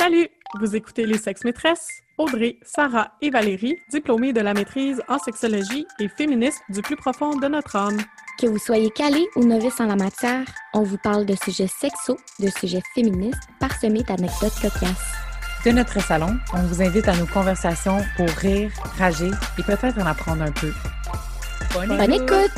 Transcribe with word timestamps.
Salut! 0.00 0.30
Vous 0.58 0.74
écoutez 0.74 1.04
Les 1.04 1.18
Sexes 1.18 1.44
Maîtresses, 1.44 2.00
Audrey, 2.16 2.56
Sarah 2.62 3.12
et 3.20 3.28
Valérie, 3.28 3.76
diplômées 3.90 4.32
de 4.32 4.40
la 4.40 4.54
maîtrise 4.54 5.02
en 5.08 5.18
sexologie 5.18 5.86
et 5.98 6.08
féministes 6.08 6.62
du 6.70 6.80
plus 6.80 6.96
profond 6.96 7.36
de 7.36 7.46
notre 7.48 7.76
âme. 7.76 7.98
Que 8.40 8.46
vous 8.46 8.56
soyez 8.56 8.90
calé 8.92 9.28
ou 9.36 9.44
novice 9.44 9.78
en 9.78 9.84
la 9.84 9.96
matière, 9.96 10.46
on 10.72 10.84
vous 10.84 10.96
parle 10.96 11.26
de 11.26 11.34
sujets 11.34 11.66
sexos, 11.66 12.16
de 12.38 12.48
sujets 12.48 12.80
féministes, 12.94 13.42
parsemés 13.60 14.02
d'anecdotes 14.02 14.58
cocasses. 14.62 15.12
De 15.66 15.70
notre 15.70 16.00
salon, 16.00 16.34
on 16.54 16.62
vous 16.62 16.80
invite 16.80 17.06
à 17.06 17.14
nos 17.14 17.26
conversations 17.26 17.98
pour 18.16 18.28
rire, 18.38 18.72
rager 18.96 19.30
et 19.58 19.62
peut-être 19.62 19.98
en 19.98 20.06
apprendre 20.06 20.44
un 20.44 20.52
peu. 20.52 20.72
Bonne, 21.74 22.10
écoute! 22.10 22.54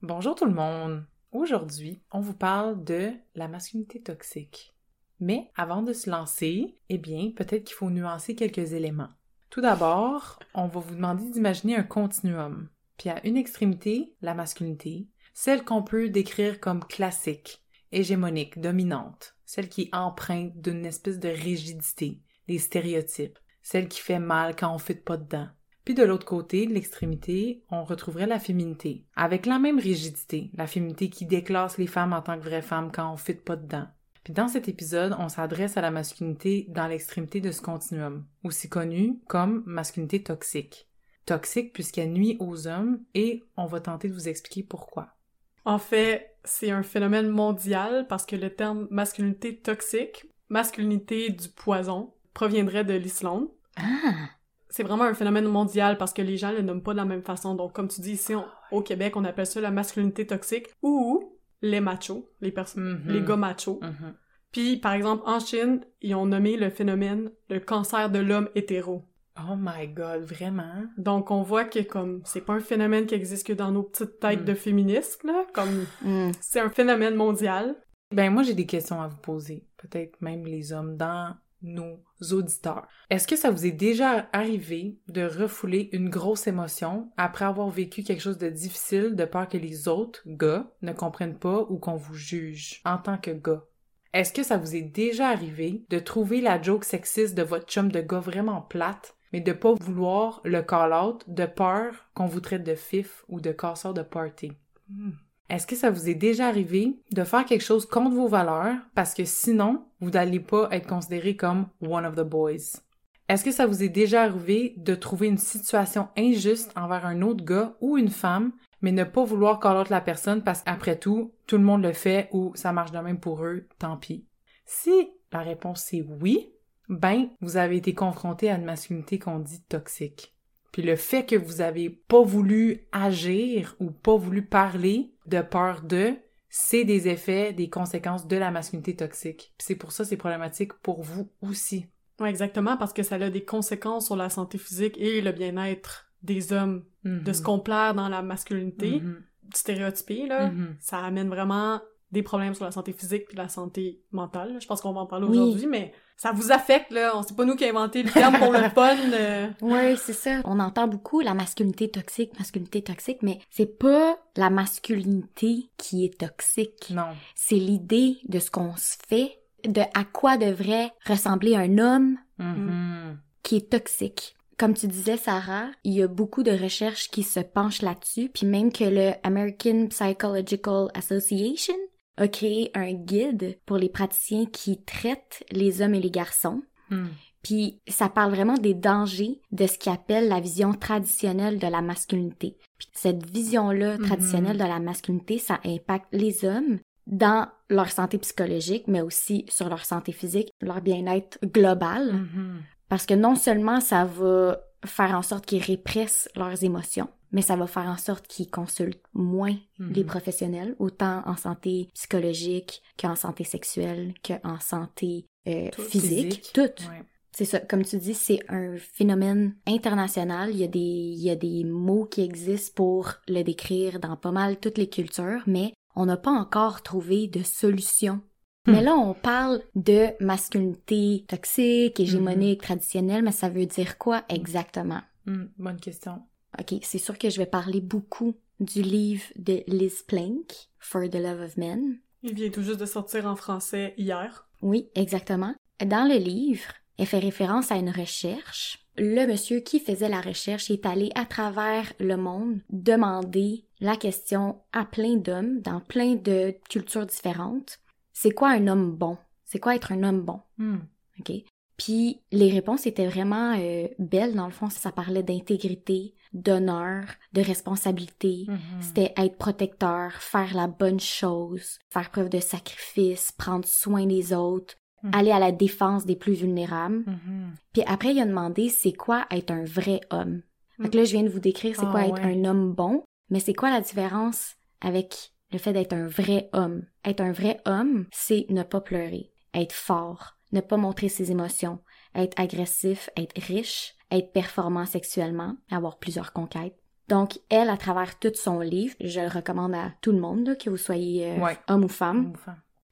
Bonjour 0.00 0.34
tout 0.34 0.46
le 0.46 0.54
monde! 0.54 1.04
Aujourd'hui, 1.30 2.00
on 2.10 2.20
vous 2.20 2.32
parle 2.32 2.82
de 2.84 3.12
la 3.34 3.48
masculinité 3.48 4.00
toxique. 4.00 4.74
Mais 5.20 5.50
avant 5.56 5.82
de 5.82 5.92
se 5.92 6.08
lancer, 6.08 6.80
eh 6.88 6.96
bien, 6.96 7.32
peut-être 7.36 7.64
qu'il 7.64 7.76
faut 7.76 7.90
nuancer 7.90 8.34
quelques 8.34 8.72
éléments. 8.72 9.10
Tout 9.50 9.60
d'abord, 9.60 10.38
on 10.54 10.68
va 10.68 10.80
vous 10.80 10.94
demander 10.94 11.28
d'imaginer 11.28 11.76
un 11.76 11.82
continuum. 11.82 12.70
Puis 12.96 13.10
à 13.10 13.24
une 13.26 13.36
extrémité, 13.36 14.14
la 14.22 14.32
masculinité, 14.32 15.06
celle 15.34 15.66
qu'on 15.66 15.82
peut 15.82 16.08
décrire 16.08 16.60
comme 16.60 16.82
classique, 16.82 17.62
hégémonique, 17.92 18.58
dominante, 18.58 19.36
celle 19.44 19.68
qui 19.68 19.82
est 19.82 19.94
empreinte 19.94 20.58
d'une 20.58 20.86
espèce 20.86 21.18
de 21.18 21.28
rigidité, 21.28 22.22
des 22.46 22.58
stéréotypes, 22.58 23.38
celle 23.62 23.88
qui 23.88 24.00
fait 24.00 24.18
mal 24.18 24.56
quand 24.56 24.74
on 24.74 24.78
fait 24.78 24.94
pas 24.94 25.18
dedans, 25.18 25.48
puis 25.88 25.94
de 25.94 26.02
l'autre 26.02 26.26
côté, 26.26 26.66
de 26.66 26.74
l'extrémité, 26.74 27.64
on 27.70 27.82
retrouverait 27.82 28.26
la 28.26 28.38
féminité, 28.38 29.06
avec 29.16 29.46
la 29.46 29.58
même 29.58 29.78
rigidité, 29.78 30.50
la 30.52 30.66
féminité 30.66 31.08
qui 31.08 31.24
déclasse 31.24 31.78
les 31.78 31.86
femmes 31.86 32.12
en 32.12 32.20
tant 32.20 32.38
que 32.38 32.44
vraies 32.44 32.60
femmes 32.60 32.92
quand 32.92 33.10
on 33.10 33.16
fit 33.16 33.32
pas 33.32 33.56
dedans. 33.56 33.86
Puis 34.22 34.34
dans 34.34 34.48
cet 34.48 34.68
épisode, 34.68 35.16
on 35.18 35.30
s'adresse 35.30 35.78
à 35.78 35.80
la 35.80 35.90
masculinité 35.90 36.66
dans 36.68 36.88
l'extrémité 36.88 37.40
de 37.40 37.50
ce 37.50 37.62
continuum, 37.62 38.26
aussi 38.44 38.68
connue 38.68 39.18
comme 39.28 39.62
masculinité 39.64 40.22
toxique. 40.22 40.90
Toxique 41.24 41.72
puisqu'elle 41.72 42.12
nuit 42.12 42.36
aux 42.38 42.66
hommes 42.66 43.00
et 43.14 43.44
on 43.56 43.64
va 43.64 43.80
tenter 43.80 44.10
de 44.10 44.14
vous 44.14 44.28
expliquer 44.28 44.64
pourquoi. 44.64 45.16
En 45.64 45.78
fait, 45.78 46.36
c'est 46.44 46.70
un 46.70 46.82
phénomène 46.82 47.30
mondial 47.30 48.06
parce 48.08 48.26
que 48.26 48.36
le 48.36 48.54
terme 48.54 48.88
masculinité 48.90 49.56
toxique, 49.56 50.26
masculinité 50.50 51.30
du 51.30 51.48
poison, 51.48 52.12
proviendrait 52.34 52.84
de 52.84 52.92
l'Islande. 52.92 53.48
Ah! 53.76 54.28
C'est 54.70 54.82
vraiment 54.82 55.04
un 55.04 55.14
phénomène 55.14 55.46
mondial 55.46 55.96
parce 55.98 56.12
que 56.12 56.22
les 56.22 56.36
gens 56.36 56.52
le 56.52 56.62
nomment 56.62 56.82
pas 56.82 56.92
de 56.92 56.98
la 56.98 57.04
même 57.04 57.22
façon. 57.22 57.54
Donc, 57.54 57.72
comme 57.72 57.88
tu 57.88 58.00
dis 58.00 58.12
ici, 58.12 58.34
au 58.72 58.82
Québec, 58.82 59.16
on 59.16 59.24
appelle 59.24 59.46
ça 59.46 59.60
la 59.60 59.70
masculinité 59.70 60.26
toxique 60.26 60.66
ou 60.82 61.36
les 61.62 61.80
machos, 61.80 62.28
les 62.40 62.52
personnes, 62.52 63.00
Mhm. 63.04 63.12
les 63.12 63.22
gars 63.22 63.36
machos. 63.36 63.80
Mhm. 63.82 64.14
Puis, 64.52 64.76
par 64.78 64.92
exemple, 64.92 65.22
en 65.26 65.40
Chine, 65.40 65.80
ils 66.00 66.14
ont 66.14 66.26
nommé 66.26 66.56
le 66.56 66.70
phénomène 66.70 67.30
le 67.50 67.60
cancer 67.60 68.10
de 68.10 68.18
l'homme 68.18 68.48
hétéro. 68.54 69.04
Oh 69.40 69.54
my 69.56 69.86
god, 69.88 70.22
vraiment? 70.24 70.84
Donc, 70.96 71.30
on 71.30 71.42
voit 71.42 71.64
que 71.64 71.80
comme 71.80 72.22
c'est 72.24 72.40
pas 72.40 72.54
un 72.54 72.60
phénomène 72.60 73.06
qui 73.06 73.14
existe 73.14 73.46
que 73.46 73.52
dans 73.52 73.70
nos 73.70 73.84
petites 73.84 74.18
têtes 74.18 74.40
Mm. 74.40 74.44
de 74.46 74.54
féministes, 74.54 75.22
là, 75.24 75.44
comme 75.54 75.84
Hmm. 76.02 76.32
c'est 76.40 76.60
un 76.60 76.70
phénomène 76.70 77.14
mondial. 77.14 77.76
Ben 78.10 78.32
moi 78.32 78.42
j'ai 78.42 78.54
des 78.54 78.66
questions 78.66 79.00
à 79.02 79.06
vous 79.06 79.18
poser, 79.18 79.66
peut-être 79.76 80.20
même 80.22 80.44
les 80.46 80.72
hommes 80.72 80.96
dans 80.96 81.36
nos 81.62 82.00
auditeurs. 82.30 82.86
Est-ce 83.10 83.26
que 83.26 83.36
ça 83.36 83.50
vous 83.50 83.66
est 83.66 83.72
déjà 83.72 84.28
arrivé 84.32 84.98
de 85.08 85.22
refouler 85.22 85.88
une 85.92 86.08
grosse 86.08 86.46
émotion 86.46 87.10
après 87.16 87.44
avoir 87.44 87.68
vécu 87.70 88.02
quelque 88.02 88.22
chose 88.22 88.38
de 88.38 88.48
difficile 88.48 89.16
de 89.16 89.24
peur 89.24 89.48
que 89.48 89.56
les 89.56 89.88
autres 89.88 90.22
gars 90.26 90.70
ne 90.82 90.92
comprennent 90.92 91.38
pas 91.38 91.66
ou 91.68 91.78
qu'on 91.78 91.96
vous 91.96 92.14
juge 92.14 92.80
en 92.84 92.98
tant 92.98 93.18
que 93.18 93.30
gars? 93.30 93.64
Est-ce 94.12 94.32
que 94.32 94.42
ça 94.42 94.56
vous 94.56 94.74
est 94.74 94.82
déjà 94.82 95.28
arrivé 95.28 95.84
de 95.90 95.98
trouver 95.98 96.40
la 96.40 96.60
joke 96.60 96.84
sexiste 96.84 97.36
de 97.36 97.42
votre 97.42 97.66
chum 97.66 97.92
de 97.92 98.00
gars 98.00 98.20
vraiment 98.20 98.62
plate, 98.62 99.16
mais 99.32 99.40
de 99.40 99.52
pas 99.52 99.74
vouloir 99.74 100.40
le 100.44 100.62
call-out 100.62 101.24
de 101.28 101.44
peur 101.44 101.92
qu'on 102.14 102.26
vous 102.26 102.40
traite 102.40 102.64
de 102.64 102.74
fif 102.74 103.24
ou 103.28 103.40
de 103.40 103.52
casseur 103.52 103.92
de 103.92 104.02
party? 104.02 104.52
Hmm. 104.88 105.10
Est-ce 105.48 105.66
que 105.66 105.76
ça 105.76 105.90
vous 105.90 106.10
est 106.10 106.14
déjà 106.14 106.46
arrivé 106.46 106.98
de 107.10 107.24
faire 107.24 107.44
quelque 107.46 107.64
chose 107.64 107.86
contre 107.86 108.14
vos 108.14 108.28
valeurs 108.28 108.76
parce 108.94 109.14
que 109.14 109.24
sinon, 109.24 109.86
vous 110.00 110.10
n'allez 110.10 110.40
pas 110.40 110.68
être 110.72 110.86
considéré 110.86 111.36
comme 111.36 111.68
one 111.80 112.04
of 112.04 112.16
the 112.16 112.22
boys? 112.22 112.80
Est-ce 113.28 113.44
que 113.44 113.50
ça 113.50 113.66
vous 113.66 113.82
est 113.82 113.88
déjà 113.88 114.22
arrivé 114.22 114.74
de 114.76 114.94
trouver 114.94 115.28
une 115.28 115.38
situation 115.38 116.08
injuste 116.16 116.72
envers 116.76 117.06
un 117.06 117.22
autre 117.22 117.44
gars 117.44 117.76
ou 117.80 117.98
une 117.98 118.10
femme, 118.10 118.52
mais 118.80 118.92
ne 118.92 119.04
pas 119.04 119.24
vouloir 119.24 119.60
call 119.60 119.84
la 119.90 120.00
personne 120.00 120.42
parce 120.42 120.62
qu'après 120.62 120.98
tout, 120.98 121.32
tout 121.46 121.56
le 121.56 121.64
monde 121.64 121.82
le 121.82 121.92
fait 121.92 122.28
ou 122.32 122.52
ça 122.54 122.72
marche 122.72 122.92
de 122.92 122.98
même 122.98 123.20
pour 123.20 123.44
eux, 123.44 123.66
tant 123.78 123.96
pis? 123.96 124.26
Si 124.64 125.10
la 125.32 125.40
réponse 125.40 125.92
est 125.92 126.06
oui, 126.20 126.52
ben, 126.88 127.28
vous 127.40 127.56
avez 127.58 127.76
été 127.76 127.94
confronté 127.94 128.50
à 128.50 128.56
une 128.56 128.64
masculinité 128.64 129.18
qu'on 129.18 129.38
dit 129.38 129.62
toxique. 129.62 130.34
Puis 130.72 130.82
le 130.82 130.96
fait 130.96 131.24
que 131.24 131.36
vous 131.36 131.60
avez 131.60 131.88
pas 131.90 132.22
voulu 132.22 132.86
agir 132.92 133.74
ou 133.80 133.90
pas 133.90 134.16
voulu 134.16 134.42
parler 134.42 135.10
de 135.26 135.40
peur 135.40 135.82
de, 135.82 136.14
c'est 136.50 136.84
des 136.84 137.08
effets, 137.08 137.52
des 137.52 137.68
conséquences 137.70 138.26
de 138.26 138.36
la 138.36 138.50
masculinité 138.50 138.96
toxique. 138.96 139.52
Puis 139.58 139.66
c'est 139.66 139.76
pour 139.76 139.92
ça 139.92 140.04
que 140.04 140.08
c'est 140.10 140.16
problématique 140.16 140.72
pour 140.74 141.02
vous 141.02 141.28
aussi. 141.42 141.86
Ouais, 142.20 142.30
exactement, 142.30 142.76
parce 142.76 142.92
que 142.92 143.02
ça 143.02 143.14
a 143.16 143.30
des 143.30 143.44
conséquences 143.44 144.06
sur 144.06 144.16
la 144.16 144.28
santé 144.30 144.58
physique 144.58 144.96
et 144.98 145.20
le 145.20 145.32
bien-être 145.32 146.10
des 146.22 146.52
hommes, 146.52 146.84
de 147.04 147.32
se 147.32 147.42
complaire 147.42 147.94
dans 147.94 148.08
la 148.08 148.22
masculinité, 148.22 149.00
Mhm. 149.00 149.22
stéréotypée, 149.54 150.26
là. 150.26 150.50
Mhm. 150.50 150.76
ça 150.80 150.98
amène 150.98 151.28
vraiment 151.28 151.80
des 152.12 152.22
problèmes 152.22 152.54
sur 152.54 152.64
la 152.64 152.70
santé 152.70 152.92
physique 152.92 153.26
puis 153.28 153.36
la 153.36 153.48
santé 153.48 154.00
mentale. 154.12 154.56
Je 154.60 154.66
pense 154.66 154.80
qu'on 154.80 154.92
va 154.92 155.00
en 155.02 155.06
parler 155.06 155.26
Oui. 155.28 155.38
aujourd'hui, 155.38 155.66
mais 155.66 155.92
ça 156.16 156.32
vous 156.32 156.50
affecte, 156.52 156.90
là. 156.90 157.12
On- 157.16 157.22
C'est 157.22 157.36
pas 157.36 157.44
nous 157.44 157.54
qui 157.54 157.64
avons 157.64 157.78
inventé 157.80 158.02
le 158.02 158.10
terme 158.10 158.38
pour 158.38 158.52
le 158.52 158.58
fun. 158.74 158.96
euh. 159.12 159.48
Oui, 159.60 159.96
c'est 159.98 160.12
ça. 160.14 160.40
On 160.44 160.58
entend 160.58 160.88
beaucoup 160.88 161.20
la 161.20 161.34
masculinité 161.34 161.90
toxique, 161.90 162.36
masculinité 162.38 162.82
toxique, 162.82 163.18
mais 163.22 163.38
c'est 163.50 163.78
pas 163.78 164.18
la 164.36 164.50
masculinité 164.50 165.70
qui 165.76 166.04
est 166.04 166.18
toxique. 166.18 166.90
Non. 166.90 167.08
C'est 167.34 167.56
l'idée 167.56 168.16
de 168.28 168.38
ce 168.38 168.50
qu'on 168.50 168.74
se 168.76 168.96
fait, 169.06 169.38
de 169.64 169.82
à 169.94 170.04
quoi 170.04 170.36
devrait 170.36 170.92
ressembler 171.06 171.54
un 171.56 171.78
homme 171.78 172.16
Mhm. 172.38 173.18
qui 173.42 173.56
est 173.56 173.70
toxique. 173.70 174.34
Comme 174.58 174.74
tu 174.74 174.88
disais, 174.88 175.16
Sarah, 175.16 175.68
il 175.84 175.92
y 175.94 176.02
a 176.02 176.08
beaucoup 176.08 176.42
de 176.42 176.50
recherches 176.50 177.10
qui 177.10 177.22
se 177.22 177.38
penchent 177.40 177.82
là-dessus, 177.82 178.28
puis 178.28 178.44
même 178.46 178.72
que 178.72 178.82
le 178.84 179.12
American 179.22 179.86
Psychological 179.88 180.88
Association 180.94 181.74
a 182.18 182.28
créé 182.28 182.70
un 182.74 182.92
guide 182.92 183.58
pour 183.64 183.76
les 183.78 183.88
praticiens 183.88 184.46
qui 184.46 184.82
traitent 184.82 185.42
les 185.50 185.80
hommes 185.82 185.94
et 185.94 186.00
les 186.00 186.10
garçons. 186.10 186.62
Mhm. 186.90 187.08
Puis 187.42 187.80
ça 187.88 188.08
parle 188.08 188.32
vraiment 188.32 188.54
des 188.58 188.74
dangers 188.74 189.40
de 189.52 189.66
ce 189.66 189.78
qu'ils 189.78 189.92
appellent 189.92 190.28
la 190.28 190.40
vision 190.40 190.74
traditionnelle 190.74 191.58
de 191.58 191.66
la 191.66 191.80
masculinité. 191.80 192.56
Puis 192.78 192.88
cette 192.92 193.24
vision-là 193.30 193.96
Mhm. 193.96 194.04
traditionnelle 194.04 194.58
de 194.58 194.64
la 194.64 194.80
masculinité, 194.80 195.38
ça 195.38 195.60
impacte 195.64 196.08
les 196.12 196.44
hommes 196.44 196.78
dans 197.06 197.48
leur 197.70 197.90
santé 197.90 198.18
psychologique, 198.18 198.84
mais 198.88 199.00
aussi 199.00 199.46
sur 199.48 199.68
leur 199.68 199.84
santé 199.84 200.12
physique, 200.12 200.50
leur 200.60 200.80
bien-être 200.82 201.38
global. 201.44 202.12
Mhm. 202.12 202.62
Parce 202.88 203.06
que 203.06 203.14
non 203.14 203.34
seulement 203.34 203.80
ça 203.80 204.04
va 204.04 204.60
faire 204.84 205.14
en 205.14 205.22
sorte 205.22 205.46
qu'ils 205.46 205.62
répressent 205.62 206.28
leurs 206.36 206.64
émotions, 206.64 207.08
mais 207.32 207.42
ça 207.42 207.56
va 207.56 207.66
faire 207.66 207.86
en 207.86 207.96
sorte 207.96 208.26
qu'ils 208.26 208.50
consultent 208.50 209.02
moins 209.14 209.56
Mhm. 209.78 209.92
les 209.92 210.04
professionnels, 210.04 210.74
autant 210.78 211.22
en 211.26 211.36
santé 211.36 211.88
psychologique 211.94 212.82
qu'en 212.98 213.14
santé 213.16 213.44
sexuelle, 213.44 214.14
qu'en 214.26 214.58
santé 214.60 215.26
euh, 215.46 215.68
Tout. 215.70 215.82
physique, 215.82 216.44
Physique. 216.46 216.56
Ouais. 216.88 217.02
C'est 217.32 217.44
ça, 217.44 217.60
comme 217.60 217.84
tu 217.84 217.96
dis, 217.98 218.14
c'est 218.14 218.40
un 218.48 218.76
phénomène 218.78 219.54
international. 219.66 220.50
Il 220.50 220.58
y, 220.58 220.64
a 220.64 220.68
des, 220.68 220.78
il 220.78 221.22
y 221.22 221.30
a 221.30 221.36
des 221.36 221.62
mots 221.64 222.04
qui 222.04 222.22
existent 222.22 222.72
pour 222.74 223.12
le 223.28 223.42
décrire 223.42 224.00
dans 224.00 224.16
pas 224.16 224.32
mal 224.32 224.58
toutes 224.58 224.76
les 224.76 224.88
cultures, 224.88 225.42
mais 225.46 225.72
on 225.94 226.06
n'a 226.06 226.16
pas 226.16 226.32
encore 226.32 226.82
trouvé 226.82 227.28
de 227.28 227.42
solution. 227.44 228.20
Hmm. 228.66 228.72
Mais 228.72 228.82
là, 228.82 228.94
on 228.96 229.14
parle 229.14 229.62
de 229.76 230.08
masculinité 230.52 231.24
toxique, 231.28 232.00
hégémonique, 232.00 232.62
traditionnelle, 232.62 233.22
mais 233.22 233.32
ça 233.32 233.48
veut 233.48 233.66
dire 233.66 233.98
quoi 233.98 234.24
exactement? 234.28 235.00
Mhm. 235.26 235.50
Bonne 235.58 235.80
question. 235.80 236.22
Ok, 236.58 236.74
c'est 236.82 236.98
sûr 236.98 237.18
que 237.18 237.30
je 237.30 237.38
vais 237.38 237.46
parler 237.46 237.80
beaucoup 237.80 238.34
du 238.60 238.82
livre 238.82 239.24
de 239.36 239.62
Liz 239.66 240.02
Plank, 240.02 240.52
For 240.78 241.08
the 241.08 241.14
Love 241.14 241.42
of 241.42 241.56
Men. 241.56 241.98
Il 242.22 242.34
vient 242.34 242.50
tout 242.50 242.62
juste 242.62 242.80
de 242.80 242.86
sortir 242.86 243.26
en 243.26 243.36
français 243.36 243.94
hier. 243.96 244.48
Oui, 244.62 244.88
exactement. 244.94 245.54
Dans 245.84 246.08
le 246.08 246.16
livre, 246.16 246.72
elle 246.96 247.06
fait 247.06 247.18
référence 247.18 247.70
à 247.70 247.76
une 247.76 247.90
recherche. 247.90 248.84
Le 248.96 249.26
monsieur 249.26 249.60
qui 249.60 249.78
faisait 249.78 250.08
la 250.08 250.20
recherche 250.20 250.70
est 250.70 250.84
allé 250.84 251.12
à 251.14 251.24
travers 251.24 251.92
le 252.00 252.16
monde 252.16 252.58
demander 252.70 253.64
la 253.80 253.96
question 253.96 254.60
à 254.72 254.84
plein 254.84 255.14
d'hommes 255.14 255.60
dans 255.60 255.80
plein 255.80 256.16
de 256.16 256.56
cultures 256.68 257.06
différentes. 257.06 257.78
C'est 258.12 258.32
quoi 258.32 258.48
un 258.48 258.66
homme 258.66 258.96
bon? 258.96 259.16
C'est 259.44 259.60
quoi 259.60 259.76
être 259.76 259.92
un 259.92 260.02
homme 260.02 260.22
bon? 260.22 260.40
Mhm. 260.58 260.80
OK? 261.20 261.32
Puis 261.76 262.20
les 262.32 262.50
réponses 262.50 262.86
étaient 262.86 263.06
vraiment 263.06 263.56
euh, 263.56 263.86
belles, 264.00 264.34
dans 264.34 264.46
le 264.46 264.52
fond, 264.52 264.68
ça 264.68 264.90
parlait 264.90 265.22
d'intégrité, 265.22 266.14
d'honneur, 266.32 267.04
de 267.32 267.40
responsabilité. 267.42 268.44
Mhm. 268.48 268.58
C'était 268.80 269.12
être 269.16 269.36
protecteur, 269.36 270.12
faire 270.14 270.54
la 270.54 270.66
bonne 270.66 271.00
chose, 271.00 271.78
faire 271.90 272.10
preuve 272.10 272.28
de 272.28 272.40
sacrifice, 272.40 273.32
prendre 273.32 273.66
soin 273.66 274.06
des 274.06 274.32
autres, 274.32 274.74
Mhm. 275.02 275.10
aller 275.14 275.30
à 275.30 275.38
la 275.38 275.52
défense 275.52 276.04
des 276.06 276.16
plus 276.16 276.34
vulnérables. 276.34 277.04
Mhm. 277.06 277.54
Puis 277.72 277.82
après, 277.86 278.12
il 278.12 278.20
a 278.20 278.26
demandé 278.26 278.68
c'est 278.68 278.92
quoi 278.92 279.26
être 279.30 279.50
un 279.52 279.64
vrai 279.64 280.00
homme? 280.10 280.42
Fait 280.82 280.90
que 280.90 280.96
là, 280.96 281.04
je 281.04 281.12
viens 281.12 281.22
de 281.24 281.28
vous 281.28 281.40
décrire 281.40 281.74
c'est 281.76 281.86
Ah, 281.86 281.90
quoi 281.90 282.06
être 282.06 282.22
ouais. 282.24 282.34
un 282.36 282.44
homme 282.44 282.72
bon, 282.72 283.02
mais 283.30 283.40
c'est 283.40 283.54
quoi 283.54 283.70
la 283.70 283.80
différence 283.80 284.54
avec 284.80 285.32
le 285.52 285.58
fait 285.58 285.72
d'être 285.72 285.92
un 285.92 286.06
vrai 286.06 286.48
homme? 286.52 286.84
Être 287.04 287.20
un 287.20 287.32
vrai 287.32 287.60
homme, 287.66 288.06
c'est 288.12 288.46
ne 288.48 288.62
pas 288.62 288.80
pleurer, 288.80 289.32
être 289.54 289.72
fort, 289.72 290.36
ne 290.52 290.60
pas 290.60 290.76
montrer 290.76 291.08
ses 291.08 291.30
émotions, 291.30 291.80
être 292.18 292.38
agressif, 292.40 293.08
être 293.16 293.40
riche, 293.42 293.94
être 294.10 294.32
performant 294.32 294.84
sexuellement, 294.86 295.56
avoir 295.70 295.98
plusieurs 295.98 296.32
conquêtes. 296.32 296.76
Donc, 297.08 297.38
elle, 297.48 297.70
à 297.70 297.76
travers 297.78 298.18
tout 298.18 298.32
son 298.34 298.60
livre, 298.60 298.94
je 299.00 299.20
le 299.20 299.28
recommande 299.28 299.74
à 299.74 299.92
tout 300.02 300.12
le 300.12 300.18
monde, 300.20 300.46
là, 300.46 300.56
que 300.56 300.68
vous 300.68 300.76
soyez 300.76 301.32
euh, 301.32 301.40
Ouais. 301.40 301.56
homme 301.68 301.84
ou 301.84 301.88
femme, 301.88 302.32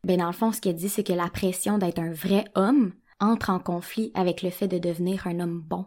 ben 0.04 0.18
dans 0.18 0.26
le 0.28 0.32
fond, 0.32 0.52
ce 0.52 0.60
qu'elle 0.60 0.76
dit, 0.76 0.88
c'est 0.88 1.04
que 1.04 1.12
la 1.12 1.28
pression 1.28 1.76
d'être 1.78 1.98
un 1.98 2.12
vrai 2.12 2.44
homme 2.54 2.92
entre 3.20 3.50
en 3.50 3.58
conflit 3.58 4.12
avec 4.14 4.42
le 4.42 4.50
fait 4.50 4.68
de 4.68 4.78
devenir 4.78 5.26
un 5.26 5.40
homme 5.40 5.60
bon. 5.60 5.84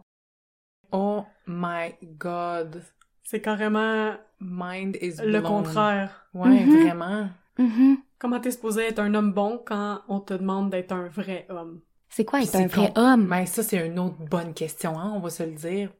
Oh 0.92 1.24
my 1.46 1.94
god. 2.18 2.82
C'est 3.22 3.40
carrément 3.40 4.14
Mind 4.40 4.96
is 5.00 5.16
le 5.22 5.40
blown. 5.40 5.42
contraire. 5.44 6.26
Ouais, 6.34 6.64
Mhm. 6.66 6.70
vraiment. 6.80 7.28
Mhm. 7.58 7.98
Comment 8.18 8.40
t'es 8.40 8.50
supposé 8.50 8.82
être 8.88 8.98
un 8.98 9.14
homme 9.14 9.32
bon 9.32 9.62
quand 9.64 10.00
on 10.08 10.20
te 10.20 10.34
demande 10.34 10.70
d'être 10.70 10.92
un 10.92 11.08
vrai 11.08 11.46
homme? 11.48 11.80
C'est 12.10 12.24
quoi 12.24 12.42
être 12.42 12.56
un 12.56 12.66
vrai 12.66 12.92
con- 12.92 13.00
homme? 13.00 13.26
Mais 13.28 13.46
ça, 13.46 13.62
c'est 13.62 13.86
une 13.86 13.98
autre 13.98 14.16
bonne 14.28 14.52
question, 14.52 14.98
hein, 14.98 15.12
on 15.16 15.20
va 15.20 15.30
se 15.30 15.42
le 15.44 15.52
dire. 15.52 15.90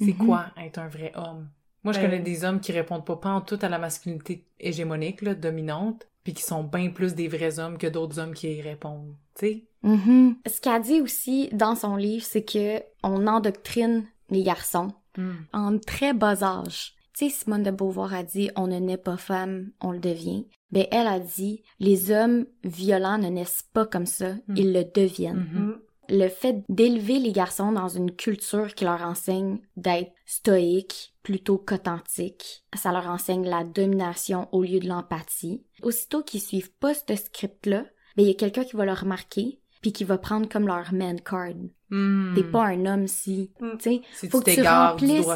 C'est 0.00 0.18
Mhm. 0.18 0.26
quoi 0.26 0.46
être 0.56 0.78
un 0.78 0.88
vrai 0.88 1.12
homme? 1.14 1.48
Moi, 1.84 1.92
je 1.92 2.00
Ben- 2.00 2.06
connais 2.10 2.20
des 2.22 2.44
hommes 2.44 2.60
qui 2.60 2.72
répondent 2.72 3.04
pas, 3.04 3.16
pas 3.16 3.30
en 3.30 3.40
tout 3.40 3.58
à 3.62 3.68
la 3.68 3.78
masculinité 3.78 4.44
hégémonique, 4.58 5.22
là, 5.22 5.34
dominante, 5.34 6.08
puis 6.24 6.32
qui 6.34 6.42
sont 6.42 6.64
bien 6.64 6.90
plus 6.90 7.14
des 7.14 7.28
vrais 7.28 7.58
hommes 7.60 7.78
que 7.78 7.86
d'autres 7.86 8.18
hommes 8.18 8.34
qui 8.34 8.52
y 8.52 8.62
répondent. 8.62 9.14
Tu 9.38 9.46
sais? 9.46 9.64
Mhm. 9.82 10.36
Ce 10.46 10.60
qu'elle 10.60 10.82
dit 10.82 11.00
aussi 11.00 11.48
dans 11.52 11.74
son 11.76 11.96
livre, 11.96 12.24
c'est 12.24 12.44
que 12.44 12.82
on 13.04 13.26
endoctrine 13.26 14.06
les 14.30 14.42
garçons 14.42 14.88
Hmm. 15.16 15.32
en 15.52 15.78
très 15.78 16.12
bas 16.12 16.42
âge. 16.44 16.94
Sais, 17.18 17.30
Simone 17.30 17.64
de 17.64 17.72
Beauvoir 17.72 18.14
a 18.14 18.22
dit 18.22 18.48
on 18.54 18.68
ne 18.68 18.78
naît 18.78 18.96
pas 18.96 19.16
femme, 19.16 19.72
on 19.80 19.90
le 19.90 19.98
devient. 19.98 20.46
Ben 20.70 20.86
elle 20.92 21.08
a 21.08 21.18
dit 21.18 21.64
les 21.80 22.12
hommes 22.12 22.46
violents 22.62 23.18
ne 23.18 23.28
naissent 23.28 23.64
pas 23.72 23.86
comme 23.86 24.06
ça, 24.06 24.34
Mm. 24.46 24.54
ils 24.56 24.72
le 24.72 24.84
deviennent. 24.84 25.48
Mhm. 25.52 25.60
Mm. 25.66 25.80
Le 26.10 26.28
fait 26.28 26.62
d'élever 26.68 27.18
les 27.18 27.32
garçons 27.32 27.72
dans 27.72 27.88
une 27.88 28.12
culture 28.12 28.72
qui 28.72 28.84
leur 28.84 29.02
enseigne 29.02 29.58
d'être 29.76 30.12
stoïque 30.26 31.12
plutôt 31.24 31.58
qu'authentique, 31.58 32.62
ça 32.76 32.92
leur 32.92 33.08
enseigne 33.08 33.48
la 33.48 33.64
domination 33.64 34.46
au 34.52 34.62
lieu 34.62 34.78
de 34.78 34.86
l'empathie. 34.86 35.64
Aussitôt 35.82 36.22
qu'ils 36.22 36.40
suivent 36.40 36.72
pas 36.78 36.94
ce 36.94 37.16
script-là, 37.16 37.84
ben 38.16 38.22
il 38.22 38.28
y 38.28 38.30
a 38.30 38.34
quelqu'un 38.34 38.62
qui 38.62 38.76
va 38.76 38.84
le 38.84 38.92
remarquer 38.92 39.58
puis 39.80 39.92
qui 39.92 40.04
va 40.04 40.18
prendre 40.18 40.48
comme 40.48 40.66
leur 40.66 40.92
man 40.92 41.20
card. 41.20 41.54
Hmm. 41.90 42.34
T'es 42.34 42.42
pas 42.44 42.64
un 42.66 42.84
homme 42.86 43.06
si, 43.06 43.50
Mm. 43.60 43.70
tu 43.78 44.02
sais, 44.12 44.28
faut 44.28 44.40
que 44.40 44.50
tu 44.54 44.62
remplisses- 44.90 45.26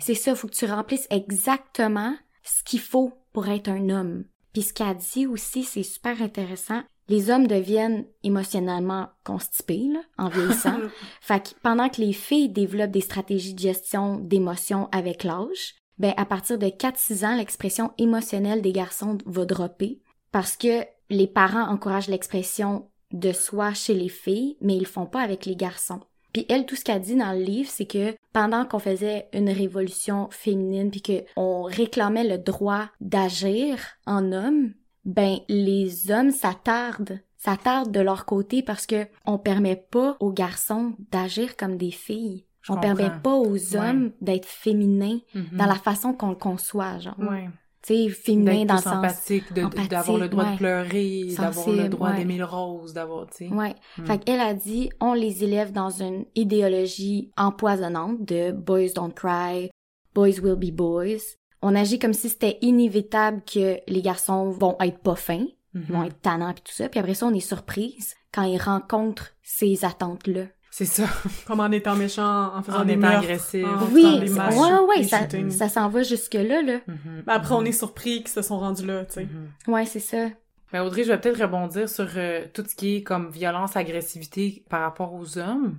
c'est 0.00 0.14
ça, 0.14 0.34
faut 0.34 0.48
que 0.48 0.54
tu 0.54 0.66
remplisses 0.66 1.06
exactement 1.10 2.14
ce 2.42 2.62
qu'il 2.62 2.80
faut 2.80 3.12
pour 3.32 3.48
être 3.48 3.68
un 3.68 3.88
homme. 3.90 4.24
Puis 4.52 4.62
ce 4.62 4.72
qu'elle 4.74 4.96
dit 4.96 5.26
aussi, 5.26 5.62
c'est 5.64 5.82
super 5.82 6.20
intéressant. 6.22 6.82
Les 7.08 7.28
hommes 7.30 7.46
deviennent 7.46 8.06
émotionnellement 8.22 9.08
constipés 9.24 9.88
là, 9.92 10.00
en 10.18 10.28
vieillissant. 10.28 10.76
fait 11.20 11.42
que 11.42 11.60
pendant 11.62 11.88
que 11.88 12.00
les 12.00 12.12
filles 12.12 12.48
développent 12.50 12.90
des 12.90 13.00
stratégies 13.00 13.54
de 13.54 13.58
gestion 13.60 14.18
d'émotions 14.18 14.88
avec 14.92 15.24
l'âge, 15.24 15.74
ben 15.98 16.12
à 16.16 16.24
partir 16.24 16.58
de 16.58 16.66
4-6 16.68 17.24
ans, 17.24 17.36
l'expression 17.36 17.92
émotionnelle 17.98 18.62
des 18.62 18.72
garçons 18.72 19.18
va 19.26 19.44
dropper 19.44 20.00
parce 20.32 20.56
que 20.56 20.84
les 21.10 21.26
parents 21.26 21.68
encouragent 21.68 22.08
l'expression 22.08 22.88
de 23.14 23.32
soi 23.32 23.72
chez 23.72 23.94
les 23.94 24.08
filles, 24.10 24.56
mais 24.60 24.74
ils 24.76 24.80
le 24.80 24.84
font 24.86 25.06
pas 25.06 25.22
avec 25.22 25.46
les 25.46 25.56
garçons. 25.56 26.00
Puis 26.34 26.44
elle, 26.48 26.66
tout 26.66 26.74
ce 26.76 26.84
qu'elle 26.84 27.00
dit 27.00 27.14
dans 27.16 27.32
le 27.32 27.42
livre, 27.44 27.70
c'est 27.70 27.86
que 27.86 28.14
pendant 28.32 28.64
qu'on 28.64 28.80
faisait 28.80 29.28
une 29.32 29.48
révolution 29.50 30.28
féminine, 30.30 30.90
puis 30.90 31.00
que 31.00 31.24
on 31.36 31.62
réclamait 31.62 32.24
le 32.28 32.38
droit 32.38 32.88
d'agir 33.00 33.78
en 34.06 34.32
homme, 34.32 34.74
ben 35.04 35.38
les 35.48 36.10
hommes 36.10 36.32
s'attardent, 36.32 37.20
s'attardent 37.36 37.92
de 37.92 38.00
leur 38.00 38.24
côté 38.26 38.62
parce 38.62 38.86
que 38.86 39.06
on 39.26 39.38
permet 39.38 39.76
pas 39.76 40.16
aux 40.20 40.32
garçons 40.32 40.94
d'agir 41.12 41.56
comme 41.56 41.76
des 41.76 41.90
filles. 41.92 42.44
Je 42.62 42.72
on 42.72 42.78
permet 42.80 43.04
comprends. 43.04 43.20
pas 43.20 43.34
aux 43.36 43.76
hommes 43.76 44.10
d'être 44.22 44.46
féminins 44.46 45.18
Mhm. 45.34 45.58
dans 45.58 45.66
la 45.66 45.74
façon 45.74 46.14
qu'on 46.14 46.30
le 46.30 46.34
conçoit, 46.36 46.98
genre. 46.98 47.18
Ouais. 47.18 47.48
Tu 47.86 47.94
sais, 47.94 48.08
féminin 48.08 48.64
D'être 48.64 48.66
dans 48.68 48.74
le 48.74 48.80
plus 48.80 48.84
sens. 48.90 48.96
empathique, 48.96 49.52
d'avoir 49.52 50.18
le 50.18 50.28
droit 50.28 50.44
ouais. 50.44 50.52
de 50.52 50.56
pleurer, 50.56 51.24
d'avoir 51.36 51.68
le 51.68 51.88
droit 51.88 52.10
ouais. 52.10 52.16
d'aimer 52.16 52.38
le 52.38 52.44
rose, 52.46 52.94
d'avoir, 52.94 53.26
tu 53.26 53.48
sais. 53.48 53.54
Ouais. 53.54 53.74
Mm. 53.98 54.06
Fait 54.06 54.18
qu'elle 54.24 54.40
a 54.40 54.54
dit, 54.54 54.88
on 55.00 55.12
les 55.12 55.44
élève 55.44 55.70
dans 55.72 55.90
une 55.90 56.24
idéologie 56.34 57.30
empoisonnante 57.36 58.24
de 58.24 58.52
boys 58.52 58.88
don't 58.94 59.12
cry, 59.14 59.70
boys 60.14 60.40
will 60.42 60.56
be 60.56 60.74
boys. 60.74 61.36
On 61.62 61.74
agit 61.74 61.98
comme 61.98 62.12
si 62.14 62.28
c'était 62.28 62.58
inévitable 62.62 63.42
que 63.44 63.78
les 63.86 64.02
garçons 64.02 64.50
vont 64.50 64.76
être 64.80 64.98
pas 64.98 65.16
fins, 65.16 65.46
Mhm. 65.74 65.84
vont 65.90 66.04
être 66.04 66.20
tannants 66.20 66.52
puis 66.54 66.62
tout 66.64 66.72
ça. 66.72 66.88
Puis 66.88 67.00
après 67.00 67.14
ça, 67.14 67.26
on 67.26 67.34
est 67.34 67.40
surprise 67.40 68.14
quand 68.32 68.42
ils 68.44 68.58
rencontrent 68.60 69.30
ces 69.42 69.84
attentes-là. 69.84 70.44
C'est 70.76 70.86
ça. 70.86 71.04
Comme 71.46 71.60
en 71.60 71.70
étant 71.70 71.94
méchant, 71.94 72.52
en 72.52 72.60
faisant 72.64 72.80
En 72.80 72.84
des 72.84 72.94
étant 72.94 73.02
meurtres, 73.02 73.18
agressif. 73.18 73.64
en 73.64 73.86
oui, 73.92 74.02
faisant 74.02 74.18
des 74.18 74.26
ça- 74.26 74.34
masses, 74.34 74.56
ouais, 74.56 74.78
ouais, 74.88 75.28
des 75.28 75.50
ça, 75.52 75.68
s'en 75.68 75.88
va 75.88 76.02
jusque-là, 76.02 76.62
là. 76.62 76.78
Mhm. 76.88 77.22
Mais 77.28 77.32
après, 77.32 77.54
on 77.54 77.60
Mhm. 77.60 77.66
est 77.68 77.72
surpris 77.72 78.18
qu'ils 78.24 78.28
se 78.30 78.42
sont 78.42 78.58
rendus 78.58 78.84
là, 78.84 79.04
tu 79.04 79.12
sais. 79.12 79.24
Mhm. 79.26 79.72
Ouais, 79.72 79.84
c'est 79.86 80.00
ça. 80.00 80.30
Ben 80.72 80.82
Audrey, 80.82 81.04
je 81.04 81.12
vais 81.12 81.20
peut-être 81.20 81.40
rebondir 81.40 81.88
sur 81.88 82.08
euh, 82.16 82.44
tout 82.52 82.64
ce 82.68 82.74
qui 82.74 82.96
est 82.96 83.02
comme 83.04 83.30
violence, 83.30 83.76
agressivité 83.76 84.64
par 84.68 84.80
rapport 84.80 85.14
aux 85.14 85.38
hommes. 85.38 85.76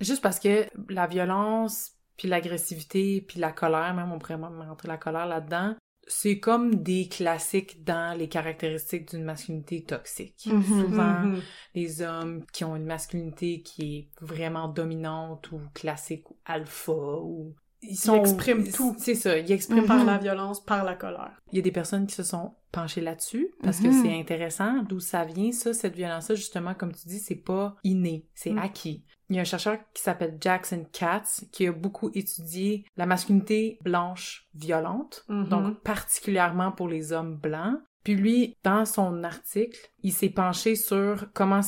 Juste 0.00 0.20
parce 0.20 0.38
que 0.38 0.66
la 0.90 1.06
violence, 1.06 1.92
puis 2.18 2.28
l'agressivité, 2.28 3.24
puis 3.26 3.40
la 3.40 3.50
colère, 3.52 3.94
même 3.94 4.12
on 4.12 4.18
pourrait 4.18 4.36
même 4.36 4.60
rentrer 4.68 4.88
la 4.88 4.98
colère 4.98 5.24
là-dedans, 5.26 5.74
c'est 6.08 6.38
comme 6.40 6.76
des 6.76 7.06
classiques 7.08 7.84
dans 7.84 8.16
les 8.18 8.28
caractéristiques 8.28 9.10
d'une 9.10 9.24
masculinité 9.24 9.82
toxique. 9.84 10.48
Mhm. 10.50 10.62
Souvent, 10.64 11.20
Mhm. 11.24 11.40
les 11.74 12.02
hommes 12.02 12.44
qui 12.52 12.64
ont 12.64 12.74
une 12.76 12.86
masculinité 12.86 13.60
qui 13.62 13.96
est 13.96 14.08
vraiment 14.24 14.68
dominante 14.68 15.52
ou 15.52 15.60
classique 15.74 16.30
ou 16.30 16.36
alpha 16.44 16.92
ou 16.92 17.54
ils 17.82 18.10
expriment 18.16 18.68
tout. 18.72 18.96
C'est 18.98 19.14
ça, 19.14 19.38
ils 19.38 19.52
expriment 19.52 19.86
Par 19.86 20.00
Mhm. 20.00 20.06
la 20.06 20.18
violence, 20.18 20.64
par 20.64 20.82
la 20.84 20.94
colère. 20.96 21.38
il 21.52 21.56
y 21.56 21.58
a 21.60 21.62
des 21.62 21.70
personnes 21.70 22.06
qui 22.08 22.14
se 22.14 22.24
sont 22.24 22.54
penchées 22.72 23.00
là-dessus 23.00 23.48
parce 23.62 23.78
que 23.80 23.90
c'est 23.92 24.12
intéressant 24.18 24.82
d'où 24.82 25.00
ça 25.00 25.24
vient 25.24 25.52
ça 25.52 25.72
cette 25.72 25.94
violence 25.96 26.28
là 26.28 26.34
justement 26.34 26.74
comme 26.74 26.92
tu 26.92 27.06
dis 27.08 27.18
c'est 27.18 27.34
pas 27.36 27.76
inné 27.84 28.26
c'est 28.34 28.50
Mm. 28.52 28.58
acquis 28.58 29.04
il 29.30 29.36
y 29.36 29.38
a 29.38 29.42
un 29.42 29.44
chercheur 29.44 29.76
qui 29.94 30.02
s'appelle 30.02 30.36
Jackson 30.40 30.84
Katz 30.92 31.44
qui 31.52 31.66
a 31.66 31.72
beaucoup 31.72 32.10
étudié 32.14 32.84
la 32.96 33.06
masculinité 33.06 33.78
blanche 33.82 34.48
violente 34.54 35.24
Mhm. 35.28 35.48
donc 35.48 35.80
particulièrement 35.80 36.72
pour 36.72 36.88
les 36.88 37.12
hommes 37.12 37.36
blancs 37.36 37.78
puis 38.04 38.14
lui 38.14 38.56
dans 38.64 38.84
son 38.86 39.22
article 39.24 39.78
il 40.02 40.12
s'est 40.12 40.30
penché 40.30 40.76
sur 40.76 41.26
comment 41.34 41.60